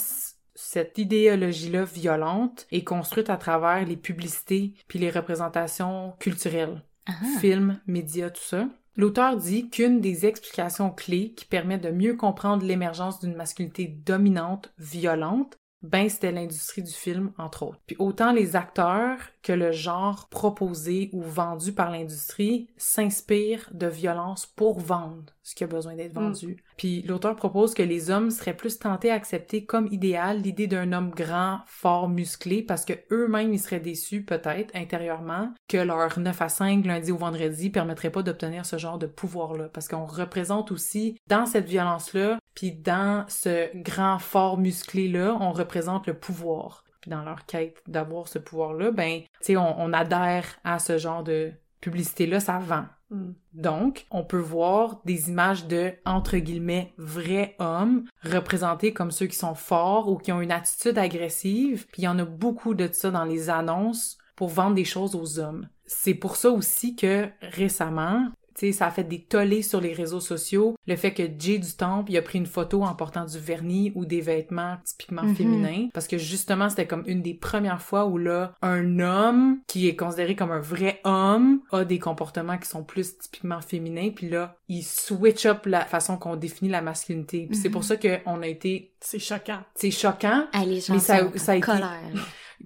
cette 0.54 0.98
idéologie-là 0.98 1.84
violente 1.84 2.66
est 2.70 2.84
construite 2.84 3.30
à 3.30 3.36
travers 3.36 3.84
les 3.86 3.96
publicités 3.96 4.74
puis 4.88 4.98
les 4.98 5.10
représentations 5.10 6.14
culturelles 6.18 6.82
Ah. 7.06 7.12
films, 7.40 7.80
médias, 7.86 8.30
tout 8.30 8.42
ça. 8.42 8.68
L'auteur 8.94 9.36
dit 9.36 9.70
qu'une 9.70 10.00
des 10.00 10.26
explications 10.26 10.90
clés 10.90 11.32
qui 11.32 11.46
permet 11.46 11.78
de 11.78 11.90
mieux 11.90 12.14
comprendre 12.14 12.64
l'émergence 12.64 13.18
d'une 13.20 13.34
masculinité 13.34 13.86
dominante, 13.86 14.72
violente, 14.78 15.56
ben 15.82 16.08
c'était 16.08 16.32
l'industrie 16.32 16.82
du 16.82 16.92
film, 16.92 17.32
entre 17.38 17.62
autres. 17.64 17.80
Puis 17.86 17.96
autant 17.98 18.32
les 18.32 18.54
acteurs 18.56 19.18
que 19.42 19.52
le 19.52 19.72
genre 19.72 20.28
proposé 20.28 21.08
ou 21.12 21.22
vendu 21.22 21.72
par 21.72 21.90
l'industrie 21.90 22.68
s'inspirent 22.76 23.68
de 23.72 23.86
violence 23.86 24.46
pour 24.46 24.78
vendre 24.78 25.32
ce 25.42 25.54
qui 25.54 25.64
a 25.64 25.66
besoin 25.66 25.94
d'être 25.96 26.14
Mm. 26.14 26.24
vendu. 26.24 26.64
Puis 26.80 27.02
l'auteur 27.02 27.36
propose 27.36 27.74
que 27.74 27.82
les 27.82 28.08
hommes 28.08 28.30
seraient 28.30 28.56
plus 28.56 28.78
tentés 28.78 29.10
à 29.10 29.14
accepter 29.14 29.66
comme 29.66 29.86
idéal 29.88 30.40
l'idée 30.40 30.66
d'un 30.66 30.94
homme 30.94 31.10
grand, 31.10 31.58
fort, 31.66 32.08
musclé, 32.08 32.62
parce 32.62 32.86
que 32.86 32.94
eux-mêmes 33.10 33.52
ils 33.52 33.58
seraient 33.58 33.80
déçus 33.80 34.24
peut-être 34.24 34.74
intérieurement 34.74 35.52
que 35.68 35.76
leur 35.76 36.18
9 36.18 36.40
à 36.40 36.48
5 36.48 36.86
lundi 36.86 37.12
ou 37.12 37.18
vendredi 37.18 37.68
permettrait 37.68 38.08
pas 38.08 38.22
d'obtenir 38.22 38.64
ce 38.64 38.78
genre 38.78 38.96
de 38.96 39.04
pouvoir-là, 39.04 39.68
parce 39.68 39.88
qu'on 39.88 40.06
représente 40.06 40.72
aussi 40.72 41.18
dans 41.26 41.44
cette 41.44 41.68
violence-là, 41.68 42.38
puis 42.54 42.72
dans 42.72 43.26
ce 43.28 43.68
grand, 43.76 44.18
fort, 44.18 44.56
musclé-là, 44.56 45.36
on 45.38 45.52
représente 45.52 46.06
le 46.06 46.14
pouvoir. 46.14 46.84
Puis 47.02 47.10
dans 47.10 47.24
leur 47.24 47.44
quête 47.44 47.82
d'avoir 47.88 48.26
ce 48.26 48.38
pouvoir-là, 48.38 48.90
ben, 48.90 49.20
tu 49.20 49.28
sais, 49.42 49.56
on, 49.58 49.78
on 49.78 49.92
adhère 49.92 50.46
à 50.64 50.78
ce 50.78 50.96
genre 50.96 51.24
de 51.24 51.52
publicité-là, 51.80 52.40
ça 52.40 52.58
vend. 52.58 52.86
Mm. 53.10 53.32
Donc, 53.54 54.06
on 54.10 54.24
peut 54.24 54.38
voir 54.38 55.00
des 55.04 55.28
images 55.28 55.66
de, 55.66 55.92
entre 56.04 56.36
guillemets, 56.38 56.92
vrais 56.96 57.56
hommes 57.58 58.04
représentés 58.22 58.92
comme 58.92 59.10
ceux 59.10 59.26
qui 59.26 59.36
sont 59.36 59.54
forts 59.54 60.08
ou 60.08 60.16
qui 60.16 60.32
ont 60.32 60.40
une 60.40 60.52
attitude 60.52 60.98
agressive. 60.98 61.86
Puis 61.92 62.02
il 62.02 62.04
y 62.04 62.08
en 62.08 62.18
a 62.18 62.24
beaucoup 62.24 62.74
de 62.74 62.88
ça 62.92 63.10
dans 63.10 63.24
les 63.24 63.50
annonces 63.50 64.18
pour 64.36 64.48
vendre 64.48 64.74
des 64.74 64.86
choses 64.86 65.14
aux 65.14 65.38
hommes. 65.38 65.68
c'est 65.84 66.14
pour 66.14 66.36
ça 66.36 66.50
aussi 66.50 66.96
que 66.96 67.28
récemment, 67.42 68.30
ça 68.72 68.86
a 68.86 68.90
fait 68.90 69.04
des 69.04 69.20
tollés 69.22 69.62
sur 69.62 69.80
les 69.80 69.92
réseaux 69.92 70.20
sociaux. 70.20 70.76
Le 70.86 70.96
fait 70.96 71.12
que 71.12 71.22
Jay 71.38 71.58
du 71.58 71.72
Temple, 71.72 72.10
il 72.12 72.16
a 72.18 72.22
pris 72.22 72.38
une 72.38 72.46
photo 72.46 72.82
en 72.82 72.94
portant 72.94 73.24
du 73.24 73.38
vernis 73.38 73.92
ou 73.94 74.04
des 74.04 74.20
vêtements 74.20 74.76
typiquement 74.84 75.22
Mhm. 75.22 75.34
féminins. 75.36 75.88
Parce 75.94 76.06
que 76.06 76.18
justement, 76.18 76.68
c'était 76.68 76.86
comme 76.86 77.04
une 77.06 77.22
des 77.22 77.34
premières 77.34 77.82
fois 77.82 78.06
où 78.06 78.18
là, 78.18 78.52
un 78.62 78.98
homme 79.00 79.58
qui 79.66 79.88
est 79.88 79.96
considéré 79.96 80.36
comme 80.36 80.52
un 80.52 80.60
vrai 80.60 81.00
homme 81.04 81.60
a 81.72 81.84
des 81.84 81.98
comportements 81.98 82.58
qui 82.58 82.68
sont 82.68 82.84
plus 82.84 83.18
typiquement 83.18 83.60
féminins. 83.60 84.10
Puis 84.14 84.28
là, 84.28 84.56
il 84.68 84.82
switch 84.82 85.46
up 85.46 85.66
la 85.66 85.84
façon 85.84 86.16
qu'on 86.16 86.36
définit 86.36 86.70
la 86.70 86.82
masculinité. 86.82 87.46
Puis 87.46 87.56
c'est 87.56 87.68
Mhm. 87.68 87.72
pour 87.72 87.84
ça 87.84 87.96
qu'on 87.96 88.42
a 88.42 88.46
été, 88.46 88.92
C'est 89.00 89.18
choquant. 89.18 89.60
c'est 89.74 89.90
choquant, 89.90 90.44
Ah, 90.52 90.64
les 90.64 90.80
gens 90.80 90.94
Mais 90.94 91.00
ça- 91.00 91.28
ça 91.36 91.52
a 91.52 91.56
été- 91.56 91.64
colère. 91.66 92.00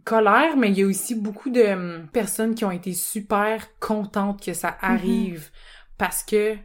colère, 0.05 0.57
mais 0.57 0.71
il 0.71 0.79
y 0.79 0.83
a 0.83 0.87
aussi 0.87 1.15
beaucoup 1.15 1.51
de 1.51 1.63
hum, 1.63 2.09
personnes 2.13 2.55
qui 2.55 2.65
ont 2.65 2.71
été 2.71 2.93
super 2.93 3.69
contentes 3.79 4.43
que 4.45 4.53
ça 4.53 4.77
arrive 4.81 5.51
parce 5.99 6.23
que 6.23 6.57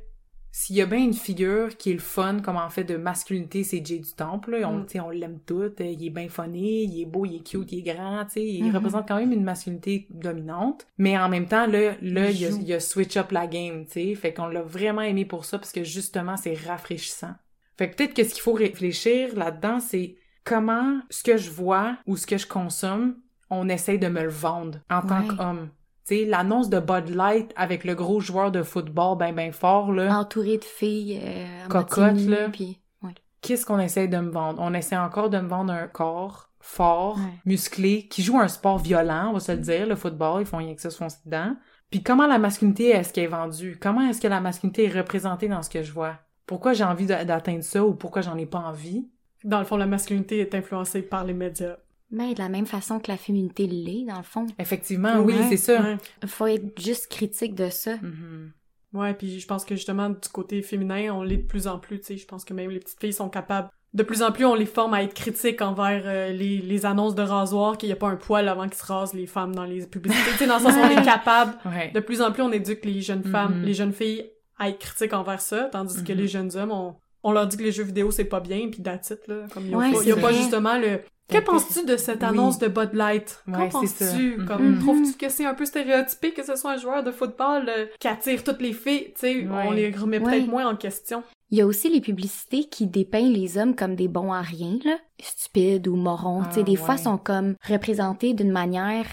s'il 0.52 0.76
y 0.78 0.82
a 0.82 0.88
bien 0.88 0.98
une 0.98 1.14
figure 1.14 1.78
qui 1.78 1.92
est 1.92 1.94
le 1.94 2.00
fun, 2.00 2.40
comme 2.40 2.58
en 2.58 2.70
fait 2.70 2.84
de 2.84 2.98
masculinité, 2.98 3.64
c'est 3.64 3.86
Jay 3.86 4.00
du 4.00 4.12
Temple. 4.14 4.58
là. 4.58 4.68
On, 4.70 4.80
Mm. 4.80 4.88
sais, 4.90 5.00
on 5.00 5.10
l'aime 5.12 5.40
tout. 5.46 5.72
Il 5.80 6.04
est 6.06 6.10
bien 6.10 6.28
funny, 6.28 6.86
il 6.86 7.02
est 7.02 7.06
beau, 7.06 7.26
il 7.26 7.36
est 7.38 7.48
cute, 7.48 7.72
il 7.72 7.80
est 7.88 7.94
grand. 7.94 8.26
Il 8.36 8.66
Mhm. 8.66 8.76
représente 8.76 9.08
quand 9.08 9.18
même 9.18 9.32
une 9.32 9.44
masculinité 9.44 10.08
dominante. 10.10 10.88
Mais 10.98 11.18
en 11.20 11.30
même 11.30 11.46
temps, 11.48 11.68
là, 11.68 11.94
là 12.02 12.32
Il 12.32 12.42
il, 12.42 12.46
a, 12.46 12.50
joue. 12.50 12.60
il 12.66 12.74
a 12.74 12.80
switch 12.80 13.16
up 13.18 13.32
la 13.32 13.46
game. 13.46 13.86
tu 13.86 13.92
sais. 13.92 14.16
Fait 14.16 14.34
qu'on 14.34 14.48
l'a 14.48 14.64
vraiment 14.64 15.02
aimé 15.04 15.24
pour 15.24 15.46
ça 15.46 15.60
parce 15.60 15.72
que 15.72 15.84
justement, 15.84 16.36
c'est 16.36 16.56
rafraîchissant. 16.56 17.36
Fait 17.78 17.92
que 17.92 17.96
peut-être 17.96 18.16
que 18.16 18.24
ce 18.24 18.34
qu'il 18.34 18.42
faut 18.42 18.54
réfléchir 18.54 19.36
là-dedans, 19.36 19.80
c'est 19.80 20.16
comment 20.44 21.00
ce 21.12 21.22
que 21.24 21.38
je 21.38 21.52
vois 21.52 21.96
ou 22.08 22.18
ce 22.18 22.26
que 22.26 22.38
je 22.38 22.48
consomme, 22.48 23.18
on 23.52 23.70
essaye 23.70 24.00
de 24.00 24.08
me 24.08 24.24
le 24.24 24.30
vendre 24.30 24.80
en 24.90 25.02
tant 25.02 25.28
qu'homme. 25.28 25.70
Sais, 26.10 26.26
l'annonce 26.26 26.70
de 26.70 26.80
Bud 26.80 27.10
Light 27.10 27.54
avec 27.56 27.84
le 27.84 27.94
gros 27.96 28.20
joueur 28.20 28.52
de 28.52 28.64
football 28.64 29.18
ben 29.18 29.34
ben 29.34 29.52
fort, 29.54 29.92
là, 29.92 30.18
Entouré 30.20 30.58
de 30.58 30.64
filles 30.64 31.20
euh, 31.24 31.68
Cocottes, 31.68 32.18
là. 32.26 32.50
puis 32.50 32.80
ouais. 33.04 33.14
qu'est-ce 33.42 33.66
qu'on 33.66 33.80
essaye 33.80 34.10
de 34.10 34.18
me 34.18 34.32
vendre? 34.32 34.60
On 34.62 34.74
essaie 34.74 34.98
encore 34.98 35.30
de 35.30 35.38
me 35.40 35.48
vendre 35.48 35.72
un 35.72 35.88
corps 35.88 36.50
fort, 36.62 37.16
Ouais. 37.18 37.34
musclé, 37.46 38.08
qui 38.08 38.22
joue 38.24 38.38
un 38.40 38.48
sport 38.48 38.80
violent, 38.80 39.28
on 39.30 39.34
va 39.34 39.40
se 39.40 39.52
le 39.52 39.60
dire, 39.60 39.88
le 39.88 39.96
football, 39.96 40.42
ils 40.42 40.46
font 40.46 40.58
rien 40.58 40.74
que 40.76 40.82
ça 40.82 40.90
se 40.90 40.98
foncer 40.98 41.18
dedans. 41.26 41.56
Puis 41.92 42.04
comment 42.04 42.28
la 42.28 42.38
masculinité 42.38 42.90
est-ce 42.90 43.14
qu'elle 43.14 43.24
est 43.26 43.28
vendue? 43.28 43.78
Comment 43.82 44.02
est-ce 44.10 44.20
que 44.22 44.28
la 44.28 44.42
masculinité 44.42 44.86
est 44.86 44.98
représentée 45.00 45.48
dans 45.48 45.62
ce 45.62 45.70
que 45.70 45.84
je 45.84 45.92
vois? 45.92 46.16
Pourquoi 46.46 46.74
j'ai 46.74 46.84
envie 46.84 47.06
d'a- 47.06 47.24
d'atteindre 47.24 47.64
ça 47.64 47.84
ou 47.86 47.94
pourquoi 47.94 48.22
j'en 48.24 48.36
ai 48.38 48.46
pas 48.46 48.60
envie? 48.60 49.08
Dans 49.44 49.60
le 49.60 49.66
fond, 49.66 49.78
la 49.78 49.86
masculinité 49.86 50.40
est 50.40 50.54
influencée 50.56 51.02
par 51.02 51.24
les 51.24 51.34
médias. 51.34 51.78
Mais 52.12 52.34
de 52.34 52.40
la 52.40 52.50
même 52.50 52.66
façon 52.66 53.00
que 53.00 53.12
la 53.12 53.18
féminité 53.18 53.68
l'est, 53.68 54.06
dans 54.08 54.18
le 54.18 54.24
fond. 54.24 54.48
Effectivement, 54.58 55.20
oui, 55.20 55.34
Ouais, 55.36 55.46
c'est 55.50 55.58
ça. 55.58 55.82
Ouais. 55.82 55.98
Faut 56.28 56.48
être 56.48 56.80
juste 56.82 57.08
critique 57.08 57.54
de 57.56 57.70
ça. 57.70 57.98
Mhm. 57.98 58.52
Ouais, 58.94 59.14
puis 59.14 59.40
je 59.40 59.46
pense 59.46 59.64
que 59.66 59.76
justement, 59.76 60.10
du 60.10 60.18
côté 60.34 60.62
féminin, 60.64 61.14
on 61.14 61.22
l'est 61.22 61.38
de 61.38 61.46
plus 61.46 61.68
en 61.68 61.78
plus, 61.78 62.00
tu 62.00 62.06
sais. 62.08 62.18
Je 62.18 62.26
pense 62.26 62.44
que 62.44 62.54
même 62.56 62.72
les 62.72 62.80
petites 62.80 63.00
filles 63.00 63.14
sont 63.14 63.30
capables. 63.30 63.70
De 63.94 64.02
plus 64.04 64.22
en 64.24 64.32
plus, 64.32 64.46
on 64.46 64.56
les 64.56 64.66
forme 64.66 64.94
à 64.96 65.04
être 65.04 65.14
critiques 65.14 65.62
envers 65.62 66.04
euh, 66.06 66.32
les, 66.32 66.58
les 66.60 66.86
annonces 66.86 67.14
de 67.16 67.22
rasoir, 67.24 67.78
qu'il 67.78 67.90
n'y 67.90 67.94
a 67.94 67.96
pas 67.96 68.08
un 68.10 68.16
poil 68.16 68.48
avant 68.48 68.64
qu'ils 68.68 68.78
se 68.78 68.86
rasent 68.86 69.14
les 69.14 69.26
femmes 69.28 69.54
dans 69.54 69.64
les 69.66 69.86
publicités. 69.88 70.32
tu 70.32 70.38
sais, 70.38 70.48
dans 70.48 70.58
le 70.58 70.64
sens 70.64 70.74
où 70.76 70.80
on 70.80 70.90
est 70.90 71.06
capable. 71.06 71.54
Ouais. 71.66 71.92
De 71.92 72.00
plus 72.00 72.22
en 72.22 72.32
plus, 72.32 72.42
on 72.44 72.52
éduque 72.52 72.86
les 72.86 73.02
jeunes 73.02 73.24
femmes, 73.24 73.60
Mhm. 73.60 73.66
les 73.66 73.74
jeunes 73.76 73.94
filles 73.94 74.26
à 74.58 74.70
être 74.70 74.80
critiques 74.80 75.14
envers 75.14 75.42
ça, 75.42 75.70
tandis 75.72 76.04
que 76.04 76.12
Mhm. 76.12 76.18
les 76.18 76.28
jeunes 76.28 76.56
hommes, 76.58 76.72
on, 76.72 76.96
on 77.24 77.32
leur 77.32 77.48
dit 77.48 77.58
que 77.58 77.64
les 77.64 77.72
jeux 77.72 77.84
vidéo, 77.84 78.12
c'est 78.12 78.26
pas 78.26 78.40
bien, 78.40 78.70
puis 78.72 78.82
that's 78.82 79.10
it, 79.12 79.28
là. 79.28 79.46
Comme, 79.54 79.66
il 79.66 79.72
y 79.72 79.74
a, 79.74 79.78
Ouais, 79.78 79.92
y 80.06 80.12
a 80.12 80.16
pas 80.18 80.34
justement 80.34 80.78
le... 80.78 81.02
Que 81.30 81.38
penses-tu 81.38 81.86
de 81.86 81.96
cette 81.96 82.22
Oui. 82.22 82.28
annonce 82.28 82.58
de 82.58 82.68
Bud 82.68 82.90
Light? 82.94 83.44
Qu'en 83.46 83.60
Ouais, 83.62 83.70
penses-tu? 83.70 84.38
Mhm. 84.38 84.48
Mhm. 84.60 84.80
trouves-tu 84.80 85.14
que 85.16 85.30
c'est 85.30 85.46
un 85.46 85.54
peu 85.54 85.64
stéréotypé 85.66 86.32
que 86.32 86.44
ce 86.44 86.56
soit 86.56 86.72
un 86.72 86.78
joueur 86.78 87.04
de 87.04 87.12
football 87.12 87.70
euh, 87.70 87.86
qui 88.00 88.08
attire 88.08 88.44
toutes 88.44 88.62
les 88.62 88.74
filles? 88.74 89.14
Tu 89.14 89.20
sais, 89.20 89.36
Ouais. 89.48 89.66
on 89.68 89.72
les 89.72 89.92
remet 89.92 90.18
Ouais. 90.18 90.24
peut-être 90.40 90.48
moins 90.48 90.68
en 90.68 90.76
question. 90.76 91.22
Il 91.52 91.60
y 91.60 91.62
a 91.62 91.68
aussi 91.68 91.88
les 91.90 92.02
publicités 92.02 92.64
qui 92.64 92.88
dépeignent 92.88 93.32
les 93.32 93.60
hommes 93.60 93.76
comme 93.76 93.96
des 93.96 94.08
bons 94.08 94.32
à 94.34 94.42
rien, 94.42 94.80
là. 94.84 94.98
Stupides 95.22 95.88
ou 95.88 95.96
morons. 95.96 96.44
tu 96.46 96.54
sais, 96.56 96.60
Ah, 96.62 96.64
des 96.64 96.76
fois, 96.76 96.98
sont 96.98 97.18
comme 97.20 97.56
représentés 97.68 98.34
d'une 98.34 98.52
manière... 98.52 99.06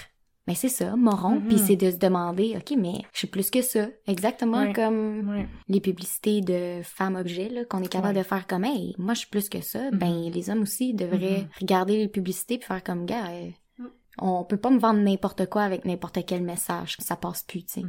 Mais 0.47 0.55
c'est 0.55 0.69
ça, 0.69 0.95
moron. 0.95 1.41
Puis 1.41 1.59
c'est 1.59 1.75
de 1.76 1.91
se 1.91 1.97
demander, 1.97 2.55
OK, 2.57 2.76
mais 2.79 3.03
je 3.12 3.19
suis 3.19 3.26
plus 3.26 3.50
que 3.50 3.62
ça. 3.62 3.88
Exactement 4.07 4.61
Ouais. 4.62 4.73
comme 4.73 5.29
Ouais. 5.29 5.49
les 5.69 5.81
publicités 5.81 6.41
de 6.41 6.83
femmes 6.85 7.17
objets, 7.17 7.49
là, 7.49 7.65
qu'on 7.65 7.83
est 7.83 7.88
capable 7.88 8.17
Ouais. 8.17 8.23
de 8.23 8.29
faire 8.29 8.47
comme, 8.47 8.65
hey, 8.65 8.95
moi, 8.99 9.15
je 9.15 9.21
suis 9.21 9.29
plus 9.29 9.49
que 9.49 9.61
ça. 9.61 9.91
Ben, 9.91 10.31
les 10.33 10.49
hommes 10.50 10.62
aussi 10.62 10.95
devraient 10.95 11.43
Mhm. 11.43 11.49
regarder 11.61 11.97
les 11.97 12.09
publicités 12.09 12.59
puis 12.59 12.67
faire 12.67 12.85
comme, 12.85 13.07
gars, 13.07 13.26
euh, 13.31 13.50
Mhm. 13.81 13.88
on 14.19 14.45
peut 14.45 14.57
pas 14.57 14.71
me 14.71 14.79
vendre 14.79 15.00
n'importe 15.00 15.47
quoi 15.47 15.62
avec 15.62 15.85
n'importe 15.85 16.19
quel 16.25 16.43
message. 16.43 16.97
Ça 17.00 17.17
passe 17.17 17.43
plus, 17.43 17.65
tu 17.65 17.81
sais. 17.81 17.87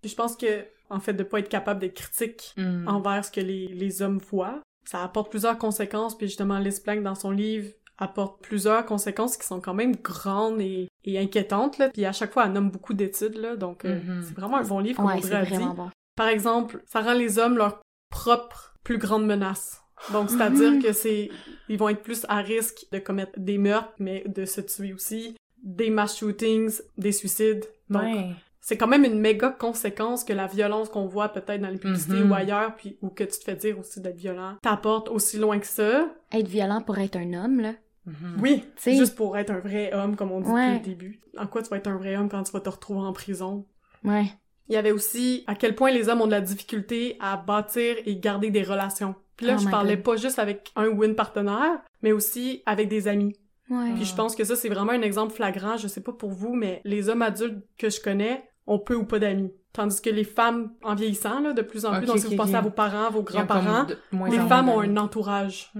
Puis 0.00 0.10
je 0.10 0.16
pense 0.16 0.34
que, 0.36 0.64
en 0.88 0.98
fait, 0.98 1.12
de 1.12 1.22
pas 1.22 1.38
être 1.38 1.48
capable 1.48 1.80
d'être 1.80 1.94
critique 1.94 2.52
Mhm. 2.56 2.88
envers 2.88 3.24
ce 3.24 3.30
que 3.30 3.40
les, 3.40 3.68
les 3.68 4.02
hommes 4.02 4.18
voient, 4.30 4.60
ça 4.84 5.04
apporte 5.04 5.30
plusieurs 5.30 5.58
conséquences, 5.58 6.16
puis 6.18 6.26
justement, 6.26 6.58
Liz 6.58 6.80
Plank, 6.80 7.02
dans 7.04 7.14
son 7.14 7.30
livre, 7.30 7.68
apporte 8.00 8.42
plusieurs 8.42 8.84
conséquences 8.86 9.36
qui 9.36 9.46
sont 9.46 9.60
quand 9.60 9.74
même 9.74 9.94
grandes 9.96 10.60
et, 10.60 10.88
et 11.04 11.18
inquiétantes, 11.18 11.78
là. 11.78 11.88
Puis 11.90 12.04
à 12.04 12.12
chaque 12.12 12.32
fois, 12.32 12.46
elle 12.46 12.52
nomme 12.52 12.70
beaucoup 12.70 12.94
d'études, 12.94 13.36
là, 13.36 13.56
donc 13.56 13.84
euh, 13.84 14.00
Mhm. 14.02 14.22
c'est 14.22 14.34
vraiment 14.34 14.56
un 14.56 14.64
bon 14.64 14.78
livre, 14.80 14.96
comme 15.02 15.06
Ouais, 15.06 15.20
c'est 15.22 15.28
vraiment 15.42 15.74
bon. 15.74 15.90
Par 16.16 16.28
exemple, 16.28 16.82
ça 16.86 17.00
rend 17.00 17.12
les 17.14 17.38
hommes 17.38 17.56
leur 17.56 17.80
propre 18.10 18.74
plus 18.82 18.98
grande 18.98 19.26
menace. 19.26 19.80
Donc, 20.12 20.30
c'est-à-dire 20.30 20.72
Mhm. 20.72 20.82
que 20.82 20.92
c'est, 20.92 21.30
ils 21.68 21.78
vont 21.78 21.88
être 21.90 22.02
plus 22.02 22.24
à 22.28 22.38
risque 22.38 22.86
de 22.90 22.98
commettre 22.98 23.38
des 23.38 23.58
meurtres, 23.58 23.92
mais 23.98 24.24
de 24.26 24.44
se 24.46 24.60
tuer 24.62 24.92
aussi, 24.94 25.36
des 25.62 25.90
mass 25.90 26.16
shootings, 26.18 26.80
des 26.96 27.12
suicides. 27.12 27.66
Donc, 27.90 28.02
Ouais. 28.04 28.30
c'est 28.62 28.78
quand 28.78 28.86
même 28.86 29.04
une 29.04 29.20
méga 29.20 29.50
conséquence 29.50 30.24
que 30.24 30.32
la 30.32 30.46
violence 30.46 30.88
qu'on 30.88 31.06
voit 31.06 31.28
peut-être 31.28 31.60
dans 31.60 31.68
les 31.68 31.76
publicités 31.78 32.16
Mhm. 32.24 32.30
ou 32.30 32.34
ailleurs, 32.34 32.74
puis 32.76 32.96
ou 33.02 33.10
que 33.10 33.24
tu 33.24 33.38
te 33.38 33.44
fais 33.44 33.56
dire 33.56 33.78
aussi 33.78 34.00
d'être 34.00 34.16
violent, 34.16 34.56
t'apporte 34.62 35.08
aussi 35.10 35.36
loin 35.36 35.58
que 35.58 35.66
ça. 35.66 36.08
Être 36.32 36.48
violent 36.48 36.80
pour 36.80 36.98
être 36.98 37.16
un 37.16 37.34
homme, 37.34 37.60
là. 37.60 37.74
Mhm. 38.10 38.40
Oui, 38.42 38.64
T'sais- 38.76 38.96
juste 38.96 39.14
pour 39.16 39.36
être 39.38 39.50
un 39.50 39.60
vrai 39.60 39.92
homme, 39.94 40.16
comme 40.16 40.30
on 40.32 40.40
dit 40.40 40.50
Ouais. 40.50 40.74
depuis 40.74 40.90
le 40.90 40.96
début. 40.96 41.20
En 41.38 41.46
quoi 41.46 41.62
tu 41.62 41.68
vas 41.70 41.76
être 41.78 41.86
un 41.88 41.96
vrai 41.96 42.16
homme 42.16 42.28
quand 42.28 42.42
tu 42.42 42.52
vas 42.52 42.60
te 42.60 42.68
retrouver 42.68 43.00
en 43.00 43.12
prison? 43.12 43.66
Ouais. 44.04 44.26
Il 44.68 44.74
y 44.74 44.76
avait 44.76 44.92
aussi 44.92 45.44
à 45.46 45.54
quel 45.54 45.74
point 45.74 45.90
les 45.90 46.08
hommes 46.08 46.20
ont 46.20 46.26
de 46.26 46.30
la 46.32 46.40
difficulté 46.40 47.16
à 47.20 47.36
bâtir 47.36 47.96
et 48.06 48.16
garder 48.18 48.50
des 48.50 48.62
relations. 48.62 49.14
Puis 49.36 49.46
là, 49.46 49.56
Oh 49.58 49.62
je 49.64 49.68
parlais 49.68 49.96
God. 49.96 50.04
pas 50.04 50.16
juste 50.16 50.38
avec 50.38 50.70
un 50.76 50.88
ou 50.88 51.02
une 51.04 51.14
partenaire, 51.14 51.80
mais 52.02 52.12
aussi 52.12 52.62
avec 52.66 52.88
des 52.88 53.08
amis. 53.08 53.34
Ouais. 53.68 53.92
Puis 53.94 54.04
je 54.04 54.14
pense 54.14 54.34
que 54.36 54.44
ça, 54.44 54.56
c'est 54.56 54.68
vraiment 54.68 54.92
un 54.92 55.02
exemple 55.02 55.32
flagrant. 55.32 55.76
Je 55.76 55.86
sais 55.88 56.02
pas 56.02 56.12
pour 56.12 56.30
vous, 56.30 56.54
mais 56.54 56.80
les 56.84 57.08
hommes 57.08 57.22
adultes 57.22 57.64
que 57.78 57.88
je 57.88 58.00
connais 58.00 58.42
ont 58.70 58.78
peu 58.78 58.94
ou 58.94 59.04
pas 59.04 59.18
d'amis. 59.18 59.52
Tandis 59.72 60.00
que 60.00 60.10
les 60.10 60.24
femmes, 60.24 60.72
en 60.82 60.94
vieillissant, 60.94 61.40
là, 61.40 61.52
de 61.52 61.62
plus 61.62 61.84
en 61.86 61.96
plus, 61.96 62.06
donc 62.06 62.18
si 62.18 62.26
vous 62.26 62.36
pensez 62.36 62.54
à 62.54 62.60
vos 62.60 62.70
parents, 62.70 63.10
vos 63.10 63.22
grands-parents, 63.22 63.86
les 64.30 64.38
femmes 64.48 64.68
ont 64.68 64.80
un 64.80 64.96
entourage. 64.96 65.70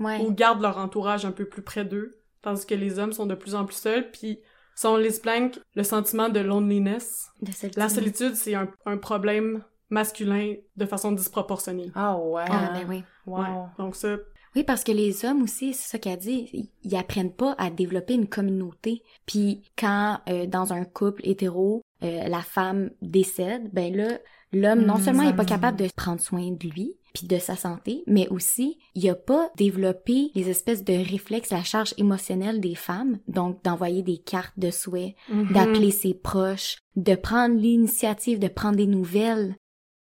Ouais. 0.00 0.18
Ou 0.20 0.32
gardent 0.32 0.62
leur 0.62 0.78
entourage 0.78 1.24
un 1.26 1.32
peu 1.32 1.44
plus 1.44 1.62
près 1.62 1.84
d'eux. 1.84 2.18
Tandis 2.42 2.64
que 2.64 2.74
les 2.74 2.98
hommes 2.98 3.12
sont 3.12 3.26
de 3.26 3.34
plus 3.34 3.54
en 3.54 3.64
plus 3.66 3.76
seuls. 3.76 4.10
Puis, 4.10 4.38
selon 4.74 4.96
Liz 4.96 5.18
Plank, 5.18 5.58
le 5.74 5.82
sentiment 5.82 6.28
de 6.30 6.40
loneliness, 6.40 7.28
De 7.42 7.52
solitude. 7.52 7.78
la 7.78 7.88
solitude, 7.88 8.34
c'est 8.34 8.54
un, 8.54 8.68
un 8.86 8.96
problème 8.96 9.62
masculin 9.90 10.54
de 10.76 10.86
façon 10.86 11.12
disproportionnée. 11.12 11.90
Ah 11.94 12.16
ouais. 12.18 12.44
Ah, 12.48 12.70
ben 12.74 12.86
oui. 12.88 13.04
Wow. 13.26 13.40
Ouais. 13.40 13.46
Donc 13.78 13.94
ça, 13.96 14.16
Oui, 14.56 14.62
parce 14.64 14.84
que 14.84 14.92
les 14.92 15.24
hommes 15.24 15.42
aussi, 15.42 15.74
c'est 15.74 15.90
ça 15.90 15.98
qu'elle 15.98 16.18
dit, 16.18 16.48
ils- 16.52 16.70
ils 16.84 16.96
apprennent 16.96 17.32
pas 17.32 17.54
à 17.58 17.70
développer 17.70 18.14
une 18.14 18.28
communauté. 18.28 19.02
Puis 19.26 19.62
quand 19.78 20.20
euh, 20.28 20.46
dans 20.46 20.72
un 20.72 20.84
couple 20.84 21.22
hétéro, 21.24 21.82
euh, 22.04 22.28
la 22.28 22.42
femme 22.42 22.90
décède, 23.02 23.70
ben 23.72 23.94
là, 23.96 24.18
l'homme 24.52 24.84
non 24.84 24.96
Mm, 24.98 25.00
seulement 25.00 25.22
ça 25.24 25.30
est 25.30 25.36
pas 25.36 25.44
capable 25.44 25.78
de 25.78 25.88
prendre 25.96 26.20
soin 26.20 26.50
de 26.52 26.68
lui 26.68 26.96
puis 27.14 27.26
de 27.28 27.38
sa 27.38 27.54
santé, 27.56 28.02
mais 28.08 28.26
aussi 28.28 28.78
il 28.96 29.08
a 29.08 29.14
pas 29.14 29.50
développé 29.56 30.30
les 30.34 30.48
espèces 30.50 30.82
de 30.84 30.92
réflexes, 30.94 31.50
la 31.50 31.62
charge 31.62 31.94
émotionnelle 31.96 32.60
des 32.60 32.74
femmes, 32.74 33.18
donc 33.28 33.62
d'envoyer 33.62 34.02
des 34.02 34.18
cartes 34.18 34.58
de 34.58 34.70
souhait, 34.70 35.14
Mhm. 35.28 35.52
d'appeler 35.52 35.90
ses 35.92 36.12
proches, 36.14 36.76
de 36.96 37.14
prendre 37.14 37.54
l'initiative 37.56 38.38
de 38.40 38.48
prendre 38.48 38.76
des 38.76 38.86
nouvelles, 38.88 39.56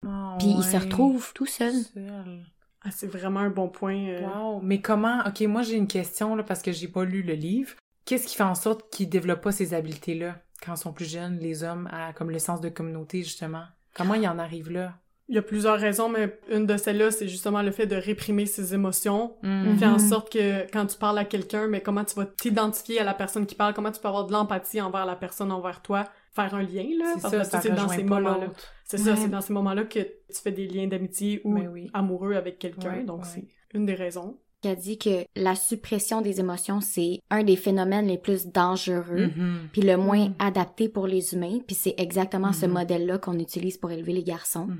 Ah 0.05 0.35
puis 0.39 0.47
il 0.57 0.63
se 0.63 0.77
retrouve 0.77 1.31
tout 1.33 1.45
seul. 1.45 1.73
Seul. 1.93 2.45
Ah, 2.83 2.89
c'est 2.91 3.07
vraiment 3.07 3.41
un 3.41 3.49
bon 3.51 3.67
point. 3.69 4.07
euh, 4.07 4.21
Wow. 4.21 4.59
Mais 4.63 4.81
comment... 4.81 5.19
Ok, 5.27 5.41
moi 5.41 5.61
j'ai 5.61 5.75
une 5.75 5.87
question 5.87 6.35
là, 6.35 6.43
parce 6.43 6.61
que 6.63 6.71
j'ai 6.71 6.87
pas 6.87 7.03
lu 7.05 7.21
le 7.21 7.33
livre. 7.33 7.75
Qu'est-ce 8.05 8.25
qui 8.25 8.35
fait 8.35 8.41
en 8.43 8.55
sorte 8.55 8.91
qu'ils 8.91 9.07
développent 9.09 9.43
pas 9.43 9.51
ces 9.51 9.73
habiletés-là? 9.75 10.39
Quand 10.63 10.75
ils 10.75 10.77
sont 10.79 10.93
plus 10.93 11.09
jeunes, 11.09 11.37
les 11.39 11.63
hommes, 11.63 11.89
à, 11.91 12.13
comme 12.13 12.31
le 12.31 12.39
sens 12.39 12.61
de 12.61 12.69
communauté 12.69 13.19
justement? 13.23 13.63
Comment 13.93 14.13
ils 14.15 14.27
en 14.27 14.39
arrivent 14.39 14.71
là? 14.71 14.93
Il 15.29 15.35
y 15.35 15.37
a 15.37 15.41
plusieurs 15.41 15.79
raisons, 15.79 16.09
mais 16.09 16.37
une 16.51 16.65
de 16.65 16.75
celles-là, 16.75 17.09
c'est 17.09 17.27
justement 17.29 17.61
le 17.61 17.71
fait 17.71 17.85
de 17.85 17.95
réprimer 17.95 18.45
ses 18.45 18.73
émotions. 18.73 19.35
Mhm. 19.43 19.77
Fait 19.77 19.85
en 19.85 19.91
Mhm. 19.93 19.99
sorte 19.99 20.31
que 20.33 20.69
quand 20.71 20.85
tu 20.87 20.97
parles 20.97 21.17
à 21.19 21.23
quelqu'un, 21.25 21.67
mais 21.67 21.79
comment 21.81 22.03
tu 22.03 22.15
vas 22.15 22.25
t'identifier 22.25 22.99
à 22.99 23.05
la 23.05 23.13
personne 23.13 23.45
qui 23.45 23.55
parle, 23.55 23.73
comment 23.73 23.91
tu 23.91 24.01
peux 24.01 24.09
avoir 24.09 24.25
de 24.25 24.33
l'empathie 24.33 24.81
envers 24.81 25.05
la 25.05 25.15
personne 25.15 25.51
envers 25.53 25.81
toi, 25.81 26.05
faire 26.33 26.53
un 26.53 26.63
lien, 26.63 26.85
là. 26.99 27.13
C'est 27.17 27.29
ça, 27.43 27.61
c'est 27.61 27.71
dans 27.71 27.87
ces 27.87 28.03
moments-là. 28.03 28.47
C'est 28.83 28.97
ça, 28.97 29.15
c'est 29.15 29.29
dans 29.29 29.39
ces 29.41 29.53
moments-là 29.53 29.83
que 29.85 29.99
tu 29.99 30.41
fais 30.43 30.51
des 30.51 30.67
liens 30.67 30.87
d'amitié 30.87 31.39
ou 31.45 31.53
Ben 31.55 31.67
oui. 31.69 31.89
amoureux 31.93 32.33
avec 32.35 32.59
quelqu'un. 32.59 32.95
Ouais, 32.95 33.03
donc 33.03 33.21
ouais. 33.21 33.27
c'est 33.33 33.47
une 33.73 33.85
des 33.85 33.95
raisons. 33.95 34.37
Qui 34.61 34.67
a 34.67 34.75
dit 34.75 34.97
que 34.97 35.25
la 35.35 35.55
suppression 35.55 36.21
des 36.21 36.39
émotions, 36.39 36.81
c'est 36.81 37.19
un 37.31 37.43
des 37.43 37.55
phénomènes 37.55 38.07
les 38.07 38.17
plus 38.17 38.47
dangereux, 38.47 39.31
Mhm. 39.35 39.69
puis 39.71 39.81
le 39.81 39.97
moins 39.97 40.29
Mm. 40.29 40.33
adapté 40.39 40.87
pour 40.87 41.07
les 41.07 41.33
humains, 41.33 41.59
puis 41.65 41.75
c'est 41.75 41.95
exactement 41.97 42.53
ce 42.53 42.65
Mhm. 42.67 42.73
modèle-là 42.73 43.17
qu'on 43.17 43.39
utilise 43.39 43.77
pour 43.77 43.91
élever 43.91 44.13
les 44.13 44.23
garçons. 44.23 44.67
Mhm. 44.67 44.77